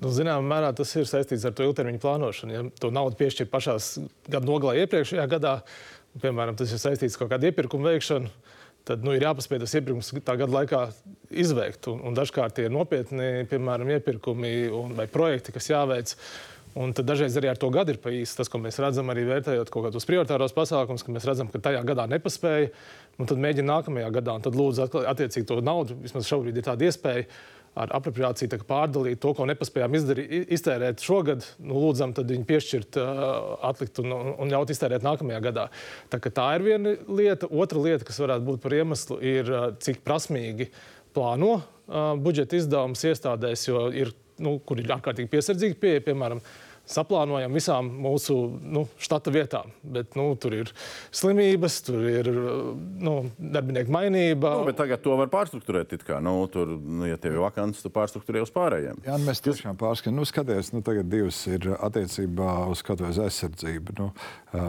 [0.00, 2.54] Nu, Zināmā mērā tas ir saistīts ar to ilgtermiņa plānošanu.
[2.54, 3.76] Ja to naudu piešķir pašā
[4.30, 5.56] gada nogalē iepriekšējā gadā,
[6.22, 8.30] piemēram, tas ir saistīts ar kaut kādu iepirkumu veikšanu,
[8.88, 10.84] tad nu, ir jāpaspēj tas iepirkums tā gada laikā
[11.42, 11.90] izveikt.
[11.92, 16.16] Un, un dažkārt tie ir nopietni, piemēram, iepirkumi un, vai projekti, kas jāveic.
[16.78, 18.36] Un tad dažreiz arī ar to gadu ir pa īsi.
[18.38, 21.80] Tas, ko mēs redzam, arī vērtējot kaut kādus prioritāros pasākumus, ka mēs redzam, ka tajā
[21.86, 22.68] gadā nepaspēja,
[23.18, 24.36] un tad mēģina nākamajā gadā.
[24.38, 25.98] Un tad lūdzu attiecīgi to naudu.
[26.04, 27.26] Vismaz šobrīd ir tāda iespēja
[27.78, 31.46] ar apropriāciju pārdalīt to, ko nepaspējām izdarīt, iztērēt šogad.
[31.62, 32.98] Nu, lūdzam, tad viņi piešķirt,
[33.66, 35.66] atlikt un, un, ļaut iztērēt nākamajā gadā.
[36.10, 37.50] Tā, tā ir viena lieta.
[37.50, 39.52] Otra lieta, kas varētu būt par iemeslu, ir
[39.82, 40.70] cik prasmīgi
[41.14, 41.60] plāno
[42.22, 46.42] budžeta izdevumus iestādēs, jo ir, nu, kur ir ārkārtīgi piesardzīgi pieeja, piemēram,
[46.90, 49.70] saplānojam visām mūsu nu, štata vietām.
[49.82, 50.72] Bet nu, tur ir
[51.14, 52.30] slimības, tur ir
[53.00, 54.54] nu, darbinieku mainība.
[54.60, 55.96] Nu, bet tagad to var pārstruktūrēt.
[56.24, 59.02] nu, tur, nu, ja tev ir vakants, tu pārstruktūrē uz pārējiem.
[59.06, 63.96] Jā, nu, mēs tiešām pārskatām, nu, skaties, nu, tagad divas ir attiecībā uz vai aizsardzību.
[64.00, 64.10] Nu,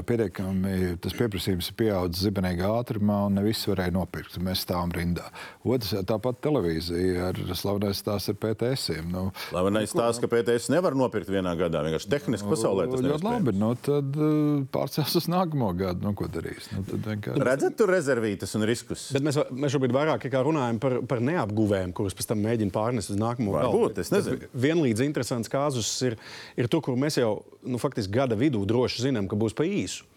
[0.07, 4.37] pietiekami tas pieprasījums ir pieaudzis zibenīgā ātrumā, un ne visi varēja nopirkt.
[4.43, 5.27] Mēs stāvam rindā.
[5.67, 9.09] Otrs, tāpat televīzija ar slavenais stāsts ar PTS-iem.
[9.11, 11.83] Nu, Slavenais stāsts, ka PTS nevar nopirkt vienā gadā.
[11.85, 13.53] Vienkārši tehniski pasaulē tas ļoti labi.
[13.57, 16.05] Nu, tad uh, pārcels uz nākamo gadu.
[16.05, 16.69] Nu, ko darīs?
[16.75, 17.45] Nu, tad vienkārši...
[17.47, 19.07] Redzat, tur rezervītas un riskus.
[19.15, 23.19] Bet mēs, mēs šobrīd vairāk runājam par, par neapguvēm, kuras pēc tam mēģina pārnest uz
[23.21, 24.07] nākamo Varbūt, gadu.
[24.11, 26.19] Tas Vienlīdz interesants kāzus ir,
[26.59, 27.33] ir to, kur mēs jau
[27.63, 30.07] nu, faktiski gada vidū droši zinām, ka būs pa īsu.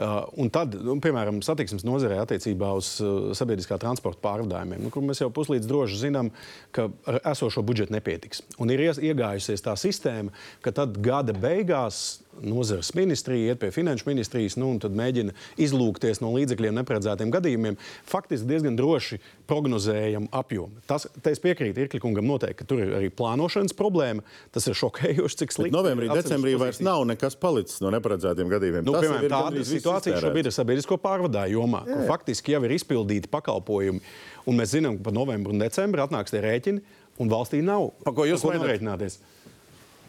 [0.00, 5.04] Uh, un tad, nu, piemēram, satiksmes nozarē attiecībā uz uh, sabiedriskā transporta pārvadājumiem, nu, kur
[5.04, 6.30] mēs jau puslīdz droši zinām,
[6.72, 8.40] ka ar esošo budžetu nepietiks.
[8.56, 10.32] Un ir ies- iegājusies tā sistēma,
[10.64, 16.32] ka tad gada beigās nozares ministrija iet pie finanšu ministrijas nu, un mēģina izlūkties no
[16.36, 17.78] līdzekļiem neparedzētiem gadījumiem.
[18.08, 19.18] Faktiski diezgan droši
[19.50, 20.80] prognozējam apjomu.
[20.88, 24.24] Tas, es piekrītu Irklikungam noteikti, ka tur ir arī plānošanas problēma.
[24.54, 25.76] Tas ir šokējoši, cik Bet slikti.
[25.76, 26.88] novembrī, ir atsevišķas decembrī vairs pozīcijas.
[26.88, 28.86] nav nekas palicis no neparedzētiem gadījumiem.
[28.86, 33.30] Nu, Tas piemēram, tāda situācija šobrīd ir sabiedrisko pārvadājumu jomā, kur faktiski jau ir izpildīti
[33.32, 34.00] pakalpojumi.
[34.48, 36.80] Un mēs zinām, ka par novembru un decembri atnāks tie rēķini,
[37.20, 39.18] un valstī nav Pa ko jūs par maināt?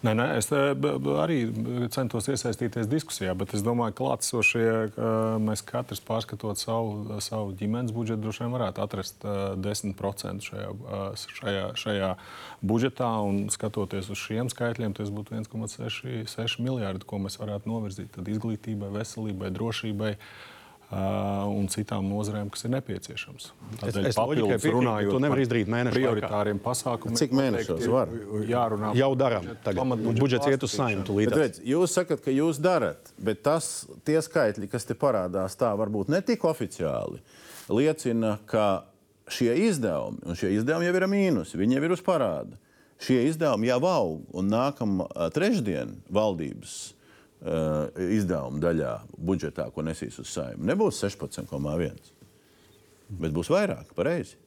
[0.01, 0.71] Nē, nē, es eh,
[1.21, 1.37] arī
[1.93, 4.63] centos iesaistīties diskusijā, bet es domāju, ka klātesošie
[5.45, 11.03] mēs katrs pārskatot savu, savu ģimenes budžetu, droši vien varētu atrast uh, 10% šajā, uh,
[11.37, 12.09] šajā, šajā
[12.65, 13.11] budžetā.
[13.29, 19.53] Un skatoties uz šiem skaitļiem, tas būtu 1,6 miljardi, ko mēs varētu novirzīt izglītībai, veselībai,
[19.53, 20.15] drošībai.
[20.17, 20.50] Uh,
[20.91, 23.45] un citām nozarēm, kas ir nepieciešams.
[23.80, 25.93] Tādēļ es loģikai papildus piekrītu, runājot to nevar par izdarīt laikā.
[25.95, 27.19] prioritāriem pasākumiem.
[27.22, 28.11] Cik mēnešos var?
[28.49, 29.47] Jārunā Jau darām.
[29.63, 30.76] Tagad budžets iet uz
[31.07, 31.31] tūlīt.
[31.39, 36.11] redz, jūs sakat, ka jūs darat, bet tas, tie skaitļi, kas te parādās, tā varbūt
[36.11, 37.23] ne tik oficiāli,
[37.72, 38.84] liecina, ka
[39.31, 42.59] šie izdevumi, un šie izdevumi jau ir mīnus, viņi jau ir uz parāda.
[43.01, 46.97] Šie izdevumi jau aug, un nākamā trešdiena valdības uh,
[47.41, 52.11] izdevuma daļā budžetā, ko nesīs uz saimnu, nebūs 16,1.
[53.22, 54.38] Bet būs vairāk, pareizi.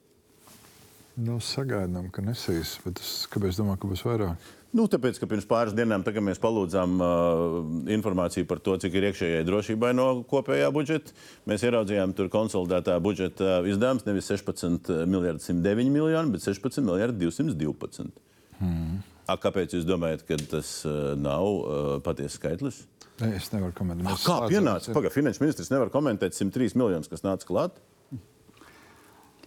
[1.15, 2.75] Nu, sagaidām, ka nesīs.
[2.83, 4.47] Bet es, kāpēc domāju, ka būs vairāk?
[4.75, 7.53] Nu, tāpēc, ka pirms pāris dienām tā, mēs palūdzām uh,
[7.95, 11.15] informāciju par to, cik ir iekšējai drošībai no kopējā budžeta,
[11.47, 18.11] mēs ieraudzījām tur konsolidētā budžeta izdevums nevis 16 miljardi 109 miljoni, bet 16 miljardi 212.
[18.59, 18.99] Hmm.
[19.25, 22.83] A, kāpēc jūs domājat, ka tas uh, nav uh, patiesa skaitlis?
[23.21, 24.09] Ne, es nevaru komentēt.
[24.11, 24.91] A, kā pienāca?
[24.93, 27.79] Pagaidām, finanses ministrs nevar komentēt 103 miljonus, kas nāca klāt.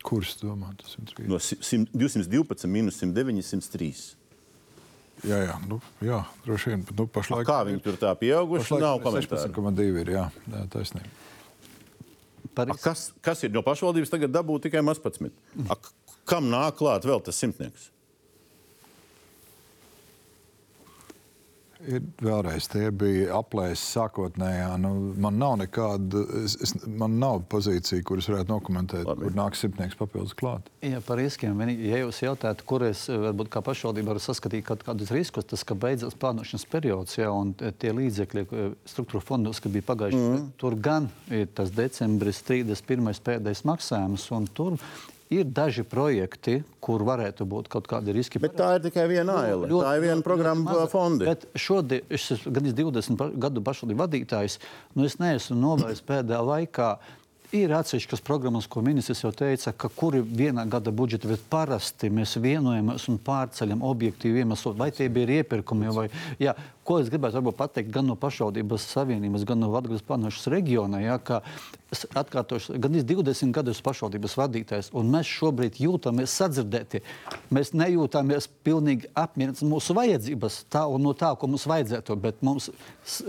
[0.08, 0.72] Kurš domā?
[0.80, 1.28] Tas ir trīs.
[1.28, 3.90] No 100 212 minus 109, 103.
[5.26, 6.84] Jā, jā, nu, jā droši vien.
[6.86, 8.64] bet, Nu, A, pašlaik, kā viņi tur tā pieauguši?
[8.64, 9.52] pašlaik Nav komentāru.
[9.54, 10.12] 16,2 ir.
[10.14, 10.24] Jā,
[10.54, 11.10] jā taisnība.
[12.54, 15.34] Par A, kas, kas ir no pašvaldības tagad dabūt tikai maz 11?
[15.70, 15.78] A,
[16.30, 17.90] kam nāk klāt vēl tas simtnieks?
[21.86, 24.70] Ir vēlreiz, tie bija aplēses sākotnējā.
[24.82, 24.90] Nu,
[25.22, 29.28] man nav nekāda, es, es, man nav pozīcija, kuras varētu dokumentēt, Labi.
[29.28, 30.66] kur nāk simtnieks papildus klāt.
[30.82, 31.60] Jā, par riskiem.
[31.78, 35.76] Ja jūs jautājat, kur es varbūt kā pašvaldība varu saskatīt kaut kādus riskus, tas, ka
[35.78, 38.46] beidzas plānošanas periods, jā, un tie līdzekļi
[38.88, 40.48] struktūra fondos, kas bija pagājuši, mm.
[40.58, 43.14] tur gan ir tas decembris 31.
[43.22, 44.80] pēdējais maksājums, un tur
[45.34, 48.40] Ir daži projekti, kur varētu būt kaut kādi riski.
[48.40, 49.68] Bet tā ir tikai viena aile.
[49.68, 51.28] Tā ir viena programma fondi.
[51.28, 54.56] Bet šodien, es esmu gandrīz 20 gadu pašvaldību vadītājs,
[54.96, 56.90] nu es neesmu novērojis pēdējā laikā
[57.48, 62.34] Ir atsevišķas programmas, ko ministrs jau teica, ka kuri vienā gada budžeta, bet parasti mēs
[62.44, 65.88] vienojamies un pārceļam objektīvi iemeslu, vai tie bija iepirkumi.
[65.96, 66.04] Vai,
[66.36, 66.52] jā,
[66.88, 71.42] ko es gribētu pateikt gan no pašvaldības savienības, gan no Latvijas plānošanas reģiona, jā, ka
[72.16, 77.00] atkārtošu, gan 20 gadus pašvaldības vadītājs, un mēs šobrīd jūtamies sadzirdēti.
[77.54, 82.70] Mēs nejūtamies pilnīgi apmierināti mūsu vajadzības tā un no tā, ko mums vajadzētu, bet mums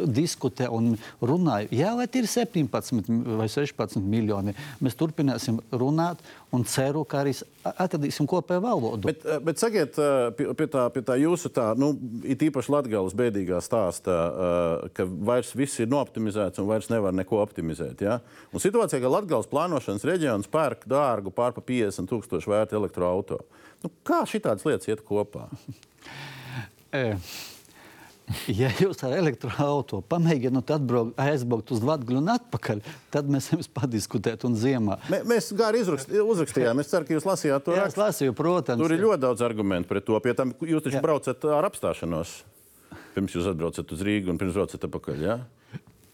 [0.08, 4.56] diskutē un runā, jā, vai ir 17 vai 16 miljoni.
[4.84, 6.24] Mēs turpināsim runāt
[6.56, 7.34] un ceru, ka arī
[7.68, 9.06] atradīsim kopēju valodu.
[9.06, 11.92] Bet, eh, bet sakiet, eh, pie, tā, pie tā jūsu tā, nu,
[12.24, 17.38] it īpaši Latgales bēdīgā stāstā, eh, ka vairs viss ir nooptimizēts un vairs nevar neko
[17.46, 18.02] optimizēt.
[18.02, 18.20] Ja?
[18.54, 23.46] Un situācija, ka Latgales plānošanas reģions pērk dārgu pārpa 50 tūkstošu vērtu elektroautorātu.
[23.84, 25.48] Nu, kā šitādas lietas iet kopā?
[28.60, 32.82] Ja jūs ar elektroautorātu pamēģināt atbraukt, aizbraukt uz Latviju un atpakaļ,
[33.14, 35.00] tad mēs jums padiskutētu un ziemā.
[35.12, 36.82] Mē, mēs gari uzrakstījām.
[36.84, 37.76] Es ceru, ka jūs lasījāt to.
[37.78, 38.82] Jā, es lasīju, protams.
[38.84, 40.20] Tur ir ļoti daudz argumentu pret to.
[40.24, 41.04] Pie tam jūs taču Jā.
[41.06, 42.36] braucat ar apstāšanos.
[43.16, 45.26] Pirms jūs atbraucat uz Rīgu un pirms braucat atpakaļ.
[45.26, 45.40] Ja?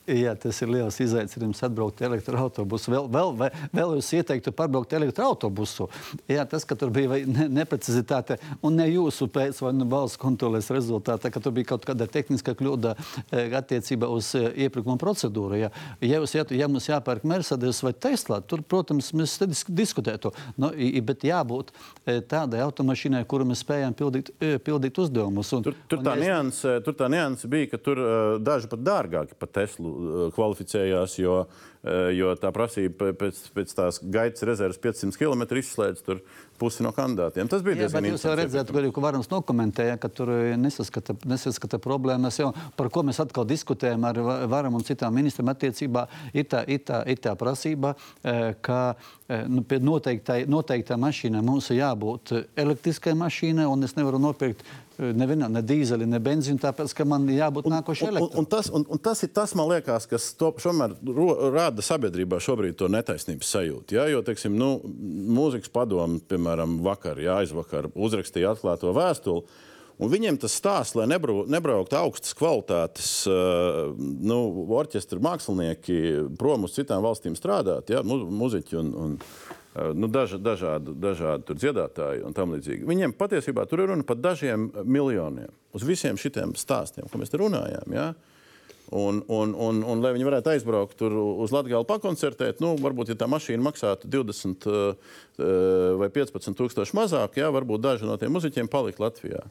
[0.05, 2.91] Jā, tas ir liels izaicinājums atbraukt elektroautobusu.
[2.93, 3.31] Vēl, vēl,
[3.73, 5.87] vēl, jūs ieteiktu pārbraukt elektroautobusu.
[6.29, 10.69] Jā, tas, ka tur bija ne, neprecizitāte un ne jūsu pēc vai nu balss kontroles
[10.69, 15.57] rezultātā, ka tur bija kaut kāda tehniska kļūda e, attiecībā uz e, iepirkuma procedūru.
[15.63, 15.71] Jā.
[16.05, 20.35] Ja, jūs, ja, ja mums jāpērk Mercedes vai Tesla, tur, protams, mēs diskutētu.
[20.61, 20.69] No,
[21.09, 21.73] bet jābūt
[22.05, 25.49] e, tādai automašīnai, kuru mēs spējam pildīt, pildīt uzdevumus.
[25.57, 28.05] Un, tur, tur, tā un, nianse, tur tā nianse bija, ka tur
[28.45, 29.94] daži pat dārgāki par Teslu
[30.35, 31.74] kvalificējās, jo, eh,
[32.15, 36.21] jo tā prasība pēc, pēc tās gaitas rezerves 500 km izslēdz tur
[36.59, 37.49] pusi no kandidātiem.
[37.51, 38.15] Tas bija diezgan interesanti.
[38.15, 42.39] Jūs jau redzējāt, ka arī Varams dokumentēja, ka tur nesaskata, nesaskata problēmas.
[42.39, 44.21] Jau, par ko mēs atkal diskutējam ar
[44.51, 48.95] Varam un citām ministriem attiecībā, ir tā, ir tā, ir tā prasība, eh, ka
[49.49, 54.63] nu, pie noteiktai, noteiktai mašīnai mums ir jābūt elektriskai mašīnai, un es nevaru nopirkt
[54.99, 58.47] nevienā, ne dīzeļa, ne benzīna, tāpēc, ka man jābūt nākošais elektroniskam.
[58.51, 61.27] Tas, un, un tas ir tas, man liekas, kas to, šomēr ro,
[61.75, 63.97] rada sabiedrībā šobrīd to netaisnības sajūtu.
[63.97, 64.07] Ja?
[64.07, 64.79] Jo, teiksim, nu,
[65.35, 69.43] mūzikas padomu, piemēram, vakar, ja, aizvakar uzrakstīja atklāto vēstuli.
[69.95, 74.39] Un viņiem tas stāsts, lai nebrau, nebrauktu augstas kvalitātes uh, nu,
[74.75, 75.99] orķestra mākslinieki
[76.35, 79.15] prom uz citām valstīm strādāt, ja, mu, muziķi un, un,
[79.95, 82.83] nu, daža, dažādi, dažādi dziedātāji un tam līdzīgi.
[82.87, 87.39] Viņiem patiesībā tur ir runa par dažiem miljoniem uz visiem šiem stāstiem, ko mēs te
[87.39, 87.95] runājām.
[87.95, 88.11] Ja?
[88.93, 93.25] Un, un, un, un, lai viņi varētu aizbraukt uz Latviju, pakoncertēt, nu, varbūt, ja tā
[93.31, 95.15] mašīna maksātu 20 uh,
[96.01, 99.41] vai 15 tūkstoši mazāk, jā, varbūt daži no tiem muzeķiem palikt Latvijā.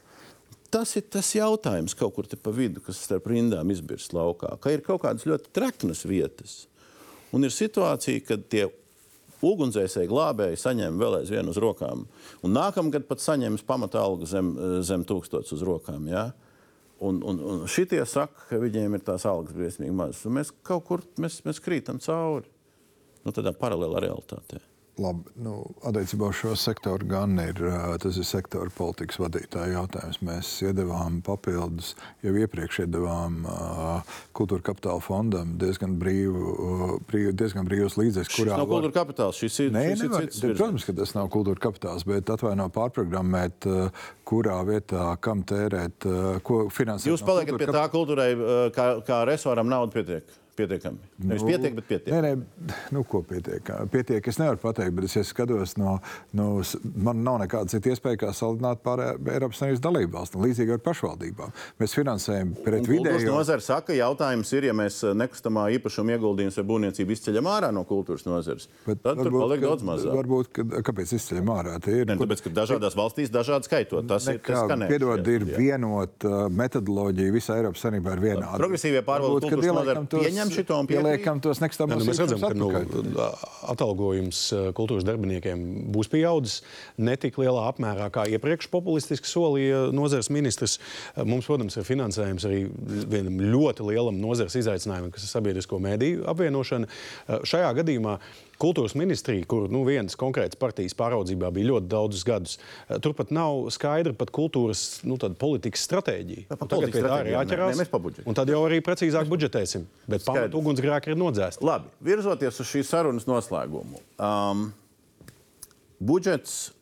[0.75, 4.57] Tas ir tas jautājums kaut kur pa vidu, kas starp rindām izbirst laukā.
[4.63, 6.55] Ka ir kaut kādas ļoti treknas vietas.
[7.35, 8.65] Un ir situācija, kad tie
[9.45, 12.07] ugunsdzēsēji glābēji saņem vēl aizvien uz rokām.
[12.43, 14.55] Un nākamgad pat saņems pamata algu zem,
[14.87, 16.09] zem tūkstotis uz rokām.
[16.11, 16.29] Ja?
[17.03, 20.29] Un, un, un šitie saka, ka viņiem ir tās algas briesmīgi mazas.
[20.31, 22.47] Mēs kaut kur mēs, mēs krītam cauri
[23.25, 24.61] nu, tādā paralēlā realitātē.
[24.95, 27.59] Labi, nu, attiecībā uz šo sektoru gan ir
[27.99, 30.21] tas ir sektora politikas vadītāja jautājums.
[30.23, 37.99] Mēs iedavām papildus, jau iepriekš iedavām uh, kultūra kapitāla fondam diezgan, brīvu, brīv, diezgan brīvus
[37.99, 38.37] līdzekļus.
[38.39, 40.45] Kurā nav kultūra kapitāls, šis ir, Nē, šis nevar, ir cits.
[40.47, 46.31] Protams, ka tas nav kultūra kapitāls, bet atvaino pārprogrammēt, uh, kurā vietā, kam tērēt, uh,
[46.47, 47.11] ko finansēt.
[47.11, 48.31] Jūs paliekat pie tā kultūrai,
[48.79, 50.99] kā, kā resoram naudu pietiek pietiekami.
[51.25, 52.15] Nevis nu, pietiek, bet pietiek.
[52.15, 53.71] Nē, nē, nu, ko pietiek?
[53.93, 55.97] Pietiek, es nevaru pateikt, bet es, ja skatos no,
[56.37, 56.49] no
[56.95, 61.55] man nav nekāda cita iespēja, kā salīdzināt pār Eiropas Savienības dalību valstīm, līdzīgi ar pašvaldībām.
[61.83, 63.31] Mēs finansējam pret vidēju.
[63.31, 67.85] Nozara saka, jautājums ir, ja mēs eh, nekustamā īpašuma ieguldījums vai būvniecību izceļam ārā no
[67.89, 70.19] kultūras nozares, bet tad varbūt, tur paliek daudz mazāk.
[70.21, 71.77] Varbūt, ka, kāpēc izceļam ārā?
[71.91, 74.07] Ir, ne, tāpēc, ka dažādās valstīs dažādi skaitot.
[74.09, 78.59] Tas nekā, ir tas, ka piedod, ir vienota metodoloģija visā Eiropas Savienībā ir vienāda.
[78.61, 82.53] Progresīvie pārvaldes kultūras nozara pieņem pieņem šito un pieliekam tos nekustamos nu, mēs redzam, ka
[82.57, 82.69] nu,
[83.73, 85.65] atalgojums eh, kultūras darbiniekiem
[85.95, 86.63] būs pieaudzis
[86.99, 90.79] ne tik lielā apmērā, kā iepriekš populistiski solīja nozares ministrs.
[91.15, 92.65] Eh, Mums, protams, ir finansējums arī
[93.11, 96.89] vienam ļoti lielam nozares izaicinājumam, kas ir sabiedrisko mēdīju apvienošana.
[96.89, 98.19] Eh, Šajā gadījumā
[98.65, 103.67] kultūras ministrija, kur nu, vienas konkrētas partijas pāraudzībā bija ļoti daudzus gadus, eh, turpat nav
[103.75, 106.47] skaidra pat kultūras nu, politikas stratēģija.
[106.49, 107.83] Ja, pat Tagad pie tā nē, jāķerās.
[107.83, 108.27] nē, budžetu.
[108.29, 109.85] Un tad jau arī precīzāk budžetēsim.
[110.09, 111.65] Bet pamatu ugunsgrēki ir nodzēsti.
[111.65, 114.01] Labi, virzoties uz šīs sarunas noslēgumu.
[114.19, 114.73] Um,
[116.01, 116.73] budžets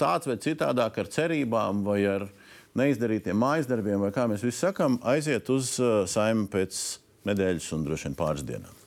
[0.00, 2.28] tāds vai citādāk ar cerībām vai ar
[2.76, 6.82] neizdarītiem mājas darbiem, vai kā mēs visi sakām, aiziet uz uh, saimnu pēc
[7.26, 8.85] nedēļas un droši vien pāris dienām.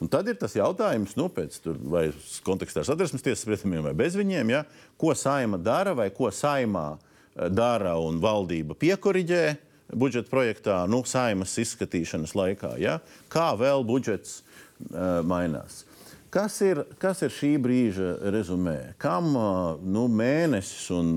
[0.00, 2.06] Un tad ir tas jautājums, nu, pēc tur, vai
[2.46, 4.62] kontekstā ar satversmes tiesas spriedumiem vai bez viņiem, ja,
[5.00, 9.44] ko saima dara vai ko saimā eh, dara un valdība piekoriģē
[9.90, 12.74] budžeta projektā, nu, saimas izskatīšanas laikā.
[12.80, 12.98] Ja,
[13.32, 15.84] kā vēl budžets uh, mainās?
[16.30, 18.92] Kas ir, kas ir šī brīža rezumē?
[19.02, 21.08] Kam uh, nu, mēnesis un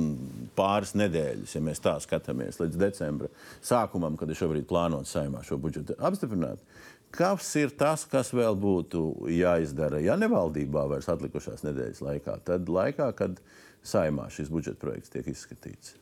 [0.58, 3.30] pāris nedēļas, ja mēs tā skatāmies, līdz decembra
[3.62, 6.66] sākumam, kad ir šobrīd plānots saimā šo budžetu apstiprināt?
[7.14, 12.40] Kas ir tas, kas vēl būtu jāizdara, ja nevaldībā vairs atlikušās nedēļas laikā?
[12.48, 13.38] Tad laikā, kad
[13.86, 15.94] saimā šis budžeta projekts tiek izskatīts.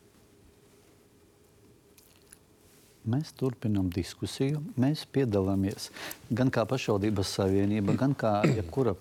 [3.12, 4.60] Mēs turpinām diskusiju.
[4.80, 5.90] Mēs piedalāmies
[6.30, 8.94] gan kā pašvaldības savienība, gan kā jebkura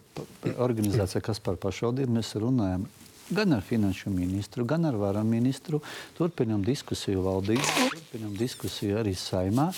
[0.57, 2.15] organizācija, kas par pašvaldību.
[2.16, 2.89] Mēs runājam
[3.31, 5.82] gan ar finanšu ministru, gan ar varam ministru.
[6.16, 9.69] Turpinām diskusiju valdībā, turpinām diskusiju arī saimā.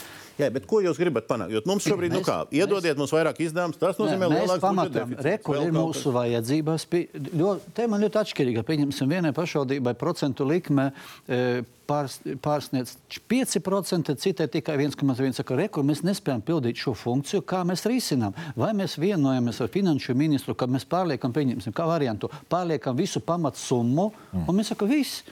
[0.40, 1.52] Jā, bet ko jūs gribat panākt?
[1.52, 4.62] Jo mums šobrīd, mēs, nu Mēs- kā, iedodiet mums vairāk izdevumus, tas nozīmē mēs lielāks
[4.64, 5.24] pamatām, deficīts.
[5.24, 6.16] re, kur Vēl ir mūsu kas.
[6.16, 6.86] vajadzības.
[6.88, 8.62] Pi- ļo- Te man ļoti atšķirīga.
[8.64, 10.92] Pieņemsim, vienai pašvaldībai procentu likme
[11.28, 12.96] e, pārs, pārsniedz
[13.28, 15.34] 5%, citai tikai 1,1.
[15.34, 18.32] Saka, re, kur mēs nespējam pildīt šo funkciju, kā mēs risinām.
[18.56, 24.12] Vai mēs vienojamies ar finanšu ministru, ka mēs pārliekam, pieņemsim, kā variantu, pārliekam visu pamatsummu,
[24.32, 24.48] mm.
[24.48, 25.22] un mēs sakam, viss.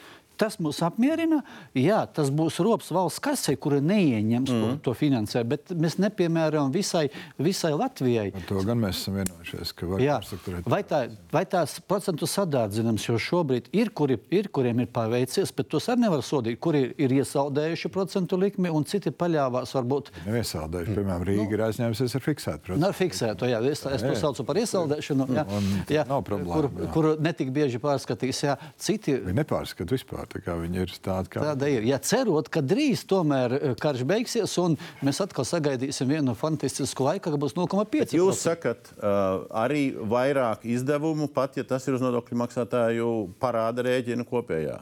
[0.40, 1.42] Tas mūs apmierina.
[1.76, 4.78] Jā, tas būs rops valsts kasē, kura neieņems mm.
[4.84, 7.06] to, finansējumu, bet mēs nepiemēram visai,
[7.36, 8.30] visai Latvijai.
[8.34, 10.16] Par to gan mēs esam vienojušies, ka var Jā.
[10.20, 10.70] pārstrukturēt.
[10.70, 11.02] Vai, tā,
[11.32, 16.06] vai tās procentu sadārdzināms, jo šobrīd ir, kuri, ir, kuriem ir paveicies, bet tos arī
[16.06, 20.10] nevar sodīt, kuri ir iesaldējuši procentu likmi un citi paļāvās varbūt.
[20.24, 20.96] Neviesaldējuši.
[20.96, 22.84] Piemēram, Rīga ir aizņēmusies ar fiksētu procentu.
[22.86, 24.18] Nav fiksēto, jā, es, es to Jā.
[24.24, 26.90] saucu par iesaldēšanu, jā, Un jā, nav problēma, kur, jā.
[26.94, 28.44] kur netik bieži pārskatīs.
[28.46, 30.29] Jā, citi Viņi nepārskata vispār.
[30.30, 31.86] Tā kā Viņi ir tādi, kā Tāda ir.
[31.88, 34.76] Ja cerot, ka drīz tomēr eh, karš beigsies un
[35.06, 38.16] mēs atkal sagaidīsim vienu fantastisku laiku, ka būs 0,5%.
[38.18, 43.10] Jūs sakat, uh, arī vairāk izdevumu, pat ja tas ir uz nodokļu maksātāju
[43.42, 44.80] parāda rēķina kopējā.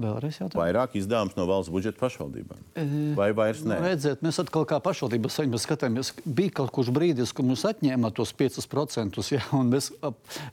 [0.00, 0.58] Vēlreiz jautājums.
[0.60, 2.60] Vairāk izdevums no valsts budžeta pašvaldībām.
[3.18, 3.78] Vai vairs Nu, ne?
[3.84, 8.32] redziet, mēs atkal kā pašvaldības saimnieks skatāmies, bija kaut kurš brīdis, kad mums atņēma tos
[8.38, 9.90] 5%, jā, un, mēs,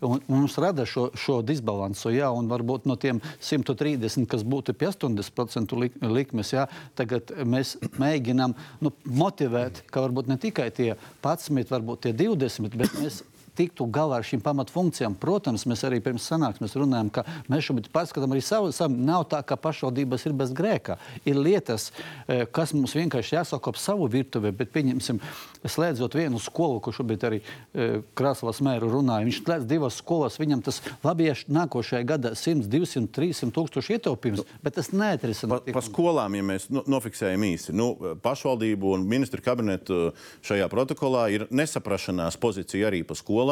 [0.06, 4.92] un mums rada šo, šo disbalansu, jā, un varbūt no tiem 130, kas būtu pie
[4.92, 6.68] 80% lik, likmes, jā,
[7.00, 10.94] tagad mēs mēģinām nu, motivēt, ka varbūt ne tikai tie
[11.24, 13.24] 11, varbūt tie 20, bet mēs
[13.58, 15.18] tiktu galā ar šīm pamatfunkcijām.
[15.20, 18.72] Protams, mēs arī pirms sanāksmes runājam, ka mēs šobrīd pārskatām arī savu.
[18.76, 18.96] savu.
[19.08, 20.98] Nav tā, ka pašvaldības ir bez grēka.
[21.26, 21.92] Ir lietas,
[22.28, 25.20] eh, kas mums vienkārši jāsaka ap savu virtuvi, bet pieņemsim,
[25.64, 29.26] slēdzot vienu skolu, ko šobrīd arī eh, Krasovas mēru runāja.
[29.28, 34.46] Viņš slēdz divas skolas, viņam tas labi, ja nākošajā gadā 100, 200, 300 tūkstoši ietaupījums,
[34.64, 35.58] bet tas neatrisina.
[35.58, 37.92] Pa, pa skolām, ja mēs nu, nofiksējam īsi, nu,
[38.24, 40.12] pašvaldību un ministru kabinetu
[40.46, 43.47] šajā protokolā ir nesaprašanās pozīcija arī pa skolām.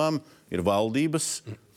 [0.54, 1.30] Ir valdības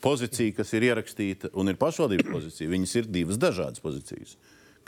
[0.03, 2.71] pozīcija, kas ir ierakstīta, un ir pašvaldības pozīcija.
[2.71, 4.37] Viņas ir divas dažādas pozīcijas.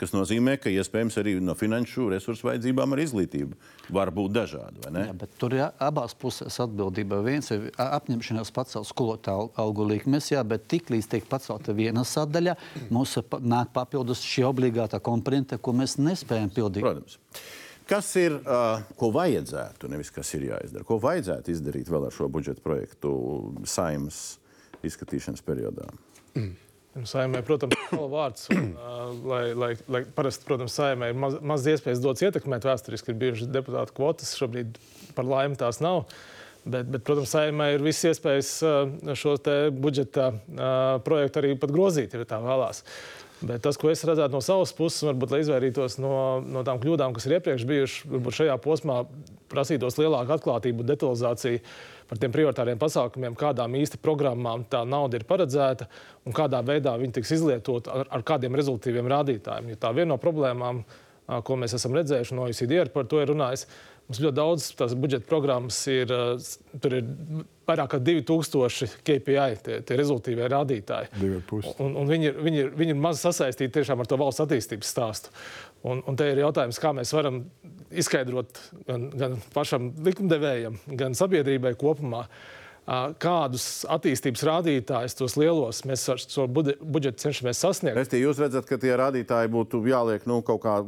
[0.02, 3.54] Tas nozīmē, ka iespējams arī no finanšu resursu vajadzībām ar izglītību
[3.94, 4.82] var būt dažādi.
[4.90, 7.20] Jā, tur ir abās pusēs atbildība.
[7.22, 12.56] Viens ir apņemšanās pacelt skolotāju algu likmes, jā, bet tiklīdz tiek pacelta viena sadaļa,
[12.90, 13.14] mums
[13.46, 16.82] nāk papildus šī obligātā komponente, ko mēs nespējam pildīt.
[16.82, 17.20] Protams.
[17.88, 20.86] Kas ir, uh, ko vajadzētu, nevis kas ir jāizdara?
[20.86, 23.12] Ko vajadzētu izdarīt vēl ar šo budžeta projektu
[23.68, 24.38] saimas
[24.86, 25.88] izskatīšanas periodā?
[26.92, 28.50] Nu, Saimē, protams, ir vārds.
[28.52, 32.66] Un, uh, lai, lai, lai parasti, protams, saimē ir maz, maz iespējas dots ietekmēt.
[32.68, 34.76] Vēsturiski ir bijušas deputātu kvotas, šobrīd
[35.16, 36.04] par laimi tās nav.
[36.62, 39.38] Bet, bet protams, saimē ir visas iespējas uh, šo
[39.72, 40.68] budžeta uh,
[41.06, 42.84] projektu arī grozīt, ja tā vēlās.
[43.42, 46.14] Bet tas, ko es redzētu no savas puses, varbūt, lai izvairītos no,
[46.46, 49.00] no tām kļūdām, kas ir iepriekš bijušas, varbūt šajā posmā
[49.50, 51.62] prasītos lielāku atklātību, detalizāciju
[52.10, 55.88] par tiem prioritāriem pasākumiem, kādām īsti programmām tā nauda ir paredzēta
[56.28, 59.72] un kādā veidā viņi tiks izlietota ar, ar kādiem rezultātīviem rādītājiem.
[59.72, 60.84] Jo tā viena no problēmām,
[61.46, 63.66] ko mēs esam redzējuši, no OECD ar par to ir runājis,
[64.12, 66.10] Mums ļoti daudz tās budžeta programmas ir,
[66.84, 67.06] tur ir
[67.64, 71.08] vairāk kā 2000 KPI, tie, tie rezultīvie rādītāji.
[71.80, 74.92] Un, un viņi, ir, viņi, ir, viņi ir maz sasaistīti tiešām ar to valsts attīstības
[74.92, 75.32] stāstu.
[75.88, 77.40] Un, un te ir jautājums, kā mēs varam
[77.88, 82.26] izskaidrot gan, gan pašam likumdevējam, gan sabiedrībai kopumā.
[82.26, 82.61] Uh,
[83.22, 87.94] kādus attīstības rādītājus, tos lielos, mēs ar šo budžetu cenšamies sasniegt.
[87.98, 90.80] Restī, jūs redzat, ka tie rādītāji būtu jāliek nu, kaut kā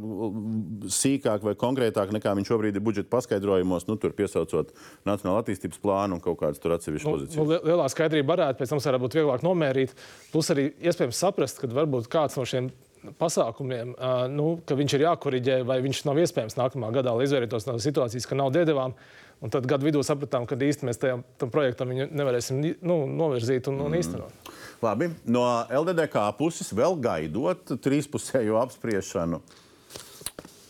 [0.91, 4.73] sīkāk vai konkrētāk nekā viņš šobrīd ir budžeta paskaidrojumos, nu, tur piesaucot
[5.07, 7.39] Nacionālo attīstības plānu un kaut kādas tur atsevišķas nu, pozīcijas.
[7.39, 9.95] Nu, lielā skaidrība varētu pēc tam varētu būt vieglāk nomērīt,
[10.35, 12.73] plus arī iespējams saprast, ka varbūt kāds no šiem
[13.19, 13.93] pasākumiem,
[14.33, 18.27] nu, ka viņš ir jākoriģē, vai viņš nav iespējams nākamā gadā, lai izvairītos no situācijas,
[18.29, 18.95] ka nav diedevām.
[19.43, 23.81] Un tad gadu vidū sapratām, ka īstenībā mēs tajam, tam projektam nevarēsim nu, novirzīt un,
[23.83, 23.99] un mm.
[23.99, 24.53] īstenot.
[24.83, 29.41] Labi, no LDDK puses vēl gaidot trīspusējo apspriešanu.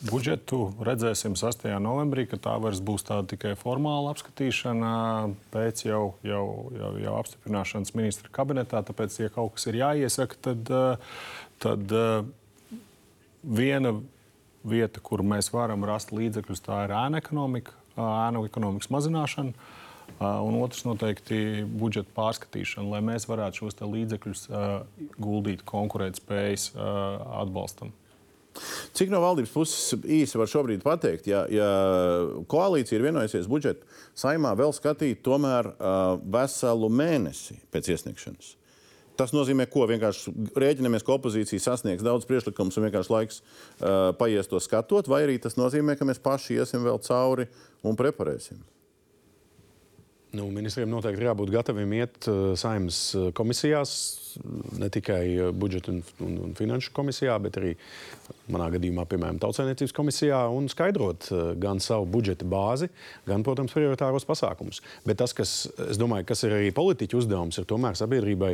[0.05, 1.63] Budžetu redzēsim 6.
[1.81, 4.91] novembrī, ka tā vairs būs tāda tikai formāla apskatīšana
[5.53, 6.43] pēc jau, jau,
[6.77, 8.83] jau, jau apstiprināšanas ministra kabinetā.
[8.85, 10.73] Tāpēc, ja kaut kas ir jāiesaka, tad,
[11.63, 11.95] tad
[13.41, 13.95] viena
[14.65, 19.71] vieta, kur mēs varam rast līdzekļus, tā ir ēna ekonomika ēnu ekonomikas mazināšana.
[20.21, 24.45] Un otrs noteikti budžeta pārskatīšana, lai mēs varētu šos līdzekļus
[25.19, 27.91] guldīt konkurētspējas atbalstam.
[28.95, 31.69] Cik no valdības puses īsi var šobrīd pateikt, ja, ja
[32.47, 38.53] koalīcija ir vienojusies budžetu saimā vēl skatīt tomēr uh, veselu mēnesi pēc iesniegšanas?
[39.15, 44.49] Tas nozīmē, ko vienkārši rēķinamies, ka opozīcija sasniegs daudz priekšlikumus un vienkārši laiks uh, paies
[44.51, 47.47] to skatot, vai arī tas nozīmē, ka mēs paši iesim vēl cauri
[47.85, 48.59] un preparēsim.
[50.35, 52.99] Nu, ministriem noteikti ir jābūt gataviem iet uh, saimnes
[53.37, 53.95] komisijās,
[54.79, 57.75] ne tikai budžeta un, un, un finanšu komisijā, bet arī
[58.51, 62.89] manā gadījumā, piemēram, Tautsēmniecības komisijā un skaidrot eh, gan savu budžeta bāzi,
[63.27, 64.81] gan, protams, prioritāros pasākumus.
[65.05, 65.55] Bet tas, kas,
[65.99, 68.53] domāju, kas ir arī politiķu uzdevums, ir tomēr sabiedrībai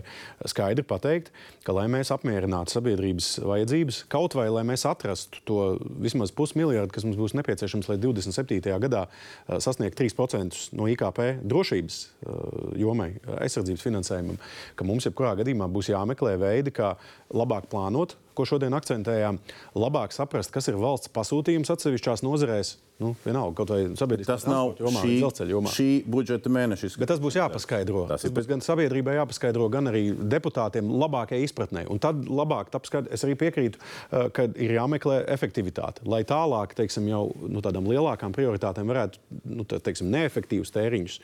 [0.52, 1.32] skaidri pateikt,
[1.66, 5.60] ka, lai mēs apmierinātu sabiedrības vajadzības, kaut vai lai mēs atrastu to
[6.04, 8.62] vismaz pusmiljardu, kas mums būs nepieciešams, lai 27.
[8.88, 11.42] gadā eh, sasniegtu 3% no IKP
[11.72, 14.40] drošības eh, jomai, aizsardzības finansējumam,
[14.76, 16.96] ka mums jebkurā gadījumā būs jāmeklē veidi, kā
[17.34, 19.40] labāk plānot ko šodien akcentējām,
[19.78, 22.78] labāk saprast, kas ir valsts pasūtījums atsevišķās nozarēs.
[23.02, 25.72] Nu, vienalga, kaut vai sabiedriskās tas nav jomā, šī, jomā.
[25.74, 26.92] šī budžeta mēneša.
[27.02, 28.04] Bet tas būs jāpaskaidro.
[28.12, 31.88] Tas, tas būs gan sabiedrībai jāpaskaidro, gan arī deputātiem labākajai izpratnē.
[31.90, 36.06] Un tad labāk apskatīt, es arī piekrītu, uh, ka ir jāmeklē efektivitāte.
[36.06, 41.18] Lai tālāk, teiksim, jau nu, tādām lielākām prioritātēm varētu nu, tā, teiksim, neefektīvus tēriņus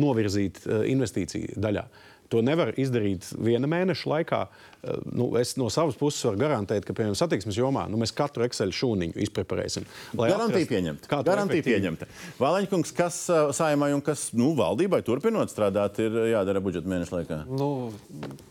[0.00, 1.84] novirzīt uh, investīciju daļā.
[2.28, 4.40] To nevar izdarīt viena mēneša laikā.
[4.78, 8.44] Eh, nu, es no savas puses varu garantēt, ka, piemēram, satiksmes jomā nu, mēs katru
[8.44, 9.86] Excel šūniņu izpreparēsim.
[10.12, 11.20] Garantija pieņemta.
[11.26, 12.08] Garantija pieņemta.
[12.38, 17.38] Vālaņkungs, kas uh, saimai un kas nu, valdībai turpinot strādāt, ir jādara budžeta mēneša laikā?
[17.48, 17.70] Nu,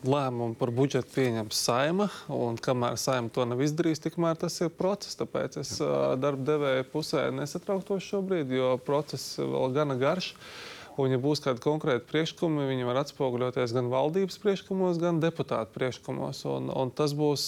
[0.04, 5.16] lēmumu par budžetu pieņems saima, un kamēr saima to nav izdarījusi, tikmēr tas ir process.
[5.22, 10.34] Tāpēc es uh, darba devēja pusē nesatrauktos šobrīd, jo process vēl gana garš.
[10.34, 15.70] Uh, Un, ja būs kādi konkrēti priekšlikumi, viņi var atspoguļoties gan valdības priekšlikumos, gan deputātu
[15.76, 16.40] priekšlikumos.
[16.50, 17.44] Un, un tas būs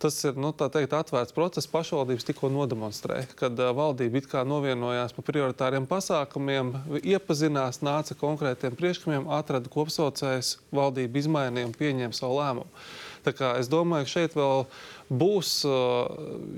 [0.00, 1.68] tas ir, nu, teikt, atvērts process.
[1.70, 6.72] Pašvaldības tikko nodemonstrēja, kad valdība it kā novienojās par prioritāriem pasākumiem,
[7.02, 12.84] iepazinās, nāca konkrētiem priekšlikumiem, atrada kopsaucējs, valdība izmainīja un pieņēma savu lēmumu.
[13.58, 14.64] Es domāju, ka šeit vēl
[15.12, 16.08] būs uh,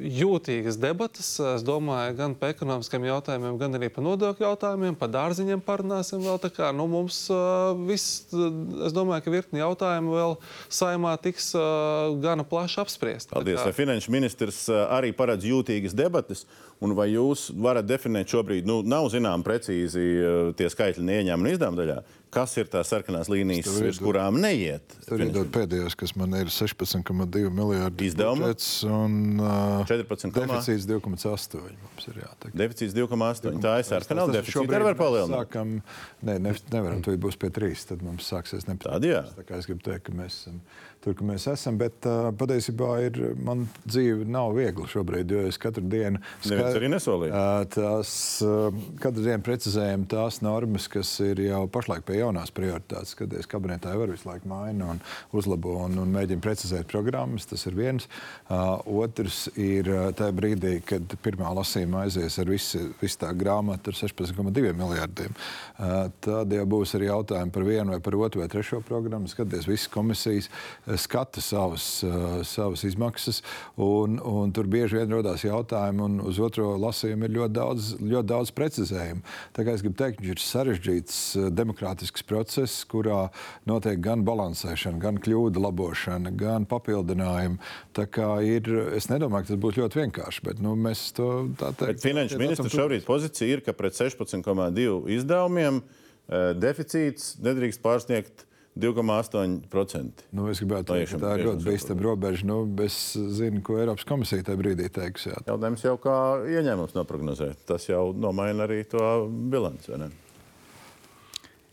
[0.02, 1.28] jūtīgas debatas.
[1.40, 6.38] Es domāju, gan par ekonomiskiem jautājumiem, gan arī par nodokļu jautājumiem, par dārziņiem parunāsim vēl.
[6.56, 8.26] Kā, nu, mums uh, viss,
[8.86, 10.36] es domāju, ka virkni jautājumu vēl
[10.72, 13.32] saimā tiks uh, gana plaši apspriest.
[13.34, 13.62] Paldies.
[13.64, 16.46] Vai finanšu ministrs arī paredz jūtīgas debatas?
[16.84, 20.02] Un vai jūs varat definēt šobrīd, nu, nav zinām precīzi
[20.58, 21.96] tie skaitļi ieņēmuma un izdevuma daļā,
[22.34, 24.96] kas ir tās sarkanās līnijas, uz kurām neiet?
[25.06, 28.50] Tur ir pēdējais, kas man ir 16,2 miljardi izdevuma
[28.90, 31.62] un uh, 14, deficīts 2,8.
[31.82, 32.52] Mums ir jātaka.
[32.56, 33.60] Deficīts 2,8.
[33.64, 34.76] Tā ir sarkanā deficīta.
[34.78, 35.46] Arī var palielināt.
[35.46, 35.78] Sākam,
[36.26, 39.32] ne, ne, nevaram, to būs pie 3, tad mums sāksies nepatiks.
[39.38, 40.60] Tā kā es gribu teikt, ka mēs esam.
[41.04, 41.76] Tur, kur mēs esam.
[41.78, 46.80] Bet uh, patiesībā ir, man dzīve nav viegla šobrīd, jo es katru dienu skatu,
[47.28, 48.10] uh, tās,
[48.42, 53.14] uh, katru dienu precizējam tās normas, kas ir jau pašlaik pie jaunās prioritātes.
[53.18, 55.00] Kad es kabinetā jau visu laiku mainu un
[55.36, 58.08] uzlabo un, un mēģinu precizēt programmas, tas ir viens.
[58.46, 63.92] Uh, otrs ir uh, tajā brīdī, kad pirmā lasījuma aizies ar visu, visu tā grāmatu
[63.92, 65.34] ar 16,2 miljardiem.
[65.76, 69.30] Uh, tad jau būs arī jautājumi par vienu vai par otru vai trešo programmu.
[69.30, 70.50] Skaties, visas komisijas
[71.00, 71.86] skata savas,
[72.46, 73.42] savas izmaksas,
[73.80, 78.30] un, un tur bieži vien rodas jautājumi, un uz otro lasījumu ir ļoti daudz, ļoti
[78.30, 79.24] daudz precizējumu.
[79.56, 81.48] Tā kā es gribu teikt, viņš ir sarežģīts uh,
[82.06, 83.30] demokrātisks process, kurā
[83.66, 87.58] notiek gan balansēšana, gan kļūda labošana, gan papildinājumi.
[87.94, 91.72] Tā kā ir, es nedomāju, ka tas būs ļoti vienkārši, bet nu, mēs to tā
[91.74, 92.00] teikt.
[92.00, 98.46] Bet finanšu ministra šobrīd pozīcija ir, ka pret 16,2 izdevumiem eh, deficīts nedrīkst pārsniegt
[98.76, 100.26] 2,8%.
[100.36, 102.44] Nu, es gribētu teikt, ka tā ir ļoti bīstama robeža.
[102.44, 105.30] Nu, es zinu, ko Eiropas komisija tajā brīdī teiks.
[105.30, 105.38] Jā.
[105.48, 107.54] Jautājums jau kā ieņēmums noprognozē.
[107.64, 109.00] Tas jau nomaina arī to
[109.48, 109.96] bilanci.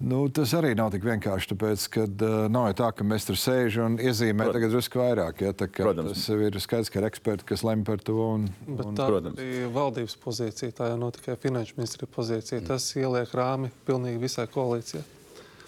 [0.01, 3.37] Nu, tas arī nav tik vienkārši, tāpēc, ka uh, nav jau tā, ka mēs tur
[3.39, 5.43] sēžam un iezīmējam tagad drusku vairāk.
[5.45, 8.17] Ja, tā tas ir skaidrs, ka ir eksperti, kas lem par to.
[8.33, 9.39] Un, Bet un, tā protams.
[9.39, 12.63] ir valdības pozīcija, tā jau nav tikai finanšu ministra pozīcija.
[12.67, 15.05] Tas ieliek rāmi pilnīgi visai koalīcijai.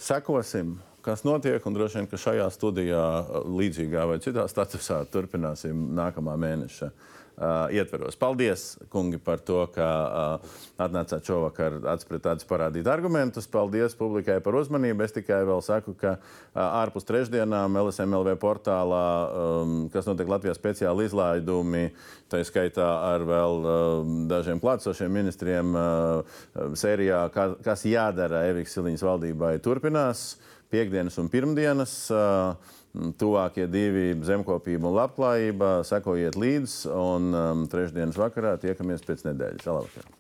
[0.02, 0.76] Sekosim,
[1.06, 3.06] kas notiek, un droši vien, ka šajā studijā,
[3.46, 6.92] līdzīgā vai citā statusā, turpināsim nākamā mēneša
[7.38, 8.16] uh, ietveros.
[8.20, 13.50] Paldies, kungi, par to, ka uh, atnācāt šovakar atspētādus parādīt argumentus.
[13.52, 15.06] Paldies publikai par uzmanību.
[15.06, 21.10] Es tikai vēl saku, ka uh, ārpus trešdienām LSMLV portālā, um, kas notiek Latvijā speciāli
[21.10, 21.90] izlaidumi,
[22.32, 26.40] tā skaitā ar vēl um, dažiem klātsošiem ministriem uh,
[26.78, 30.34] sērijā, kā, kas jādara Eviks Siliņas valdībai, turpinās
[30.74, 32.00] piekdienas un pirmdienas.
[32.14, 35.72] Uh, Mm, tuvākie divi- zemkopība un labklājība.
[35.88, 39.68] Sekojiet līdzi, un um, trešdienas vakarā tiekamies pēc nedēļas.
[39.68, 40.14] Labvakar!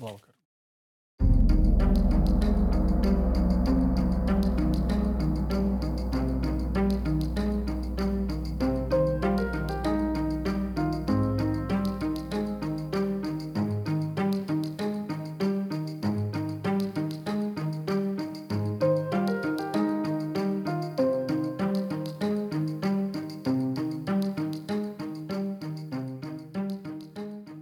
[0.00, 1.53] Labvakar.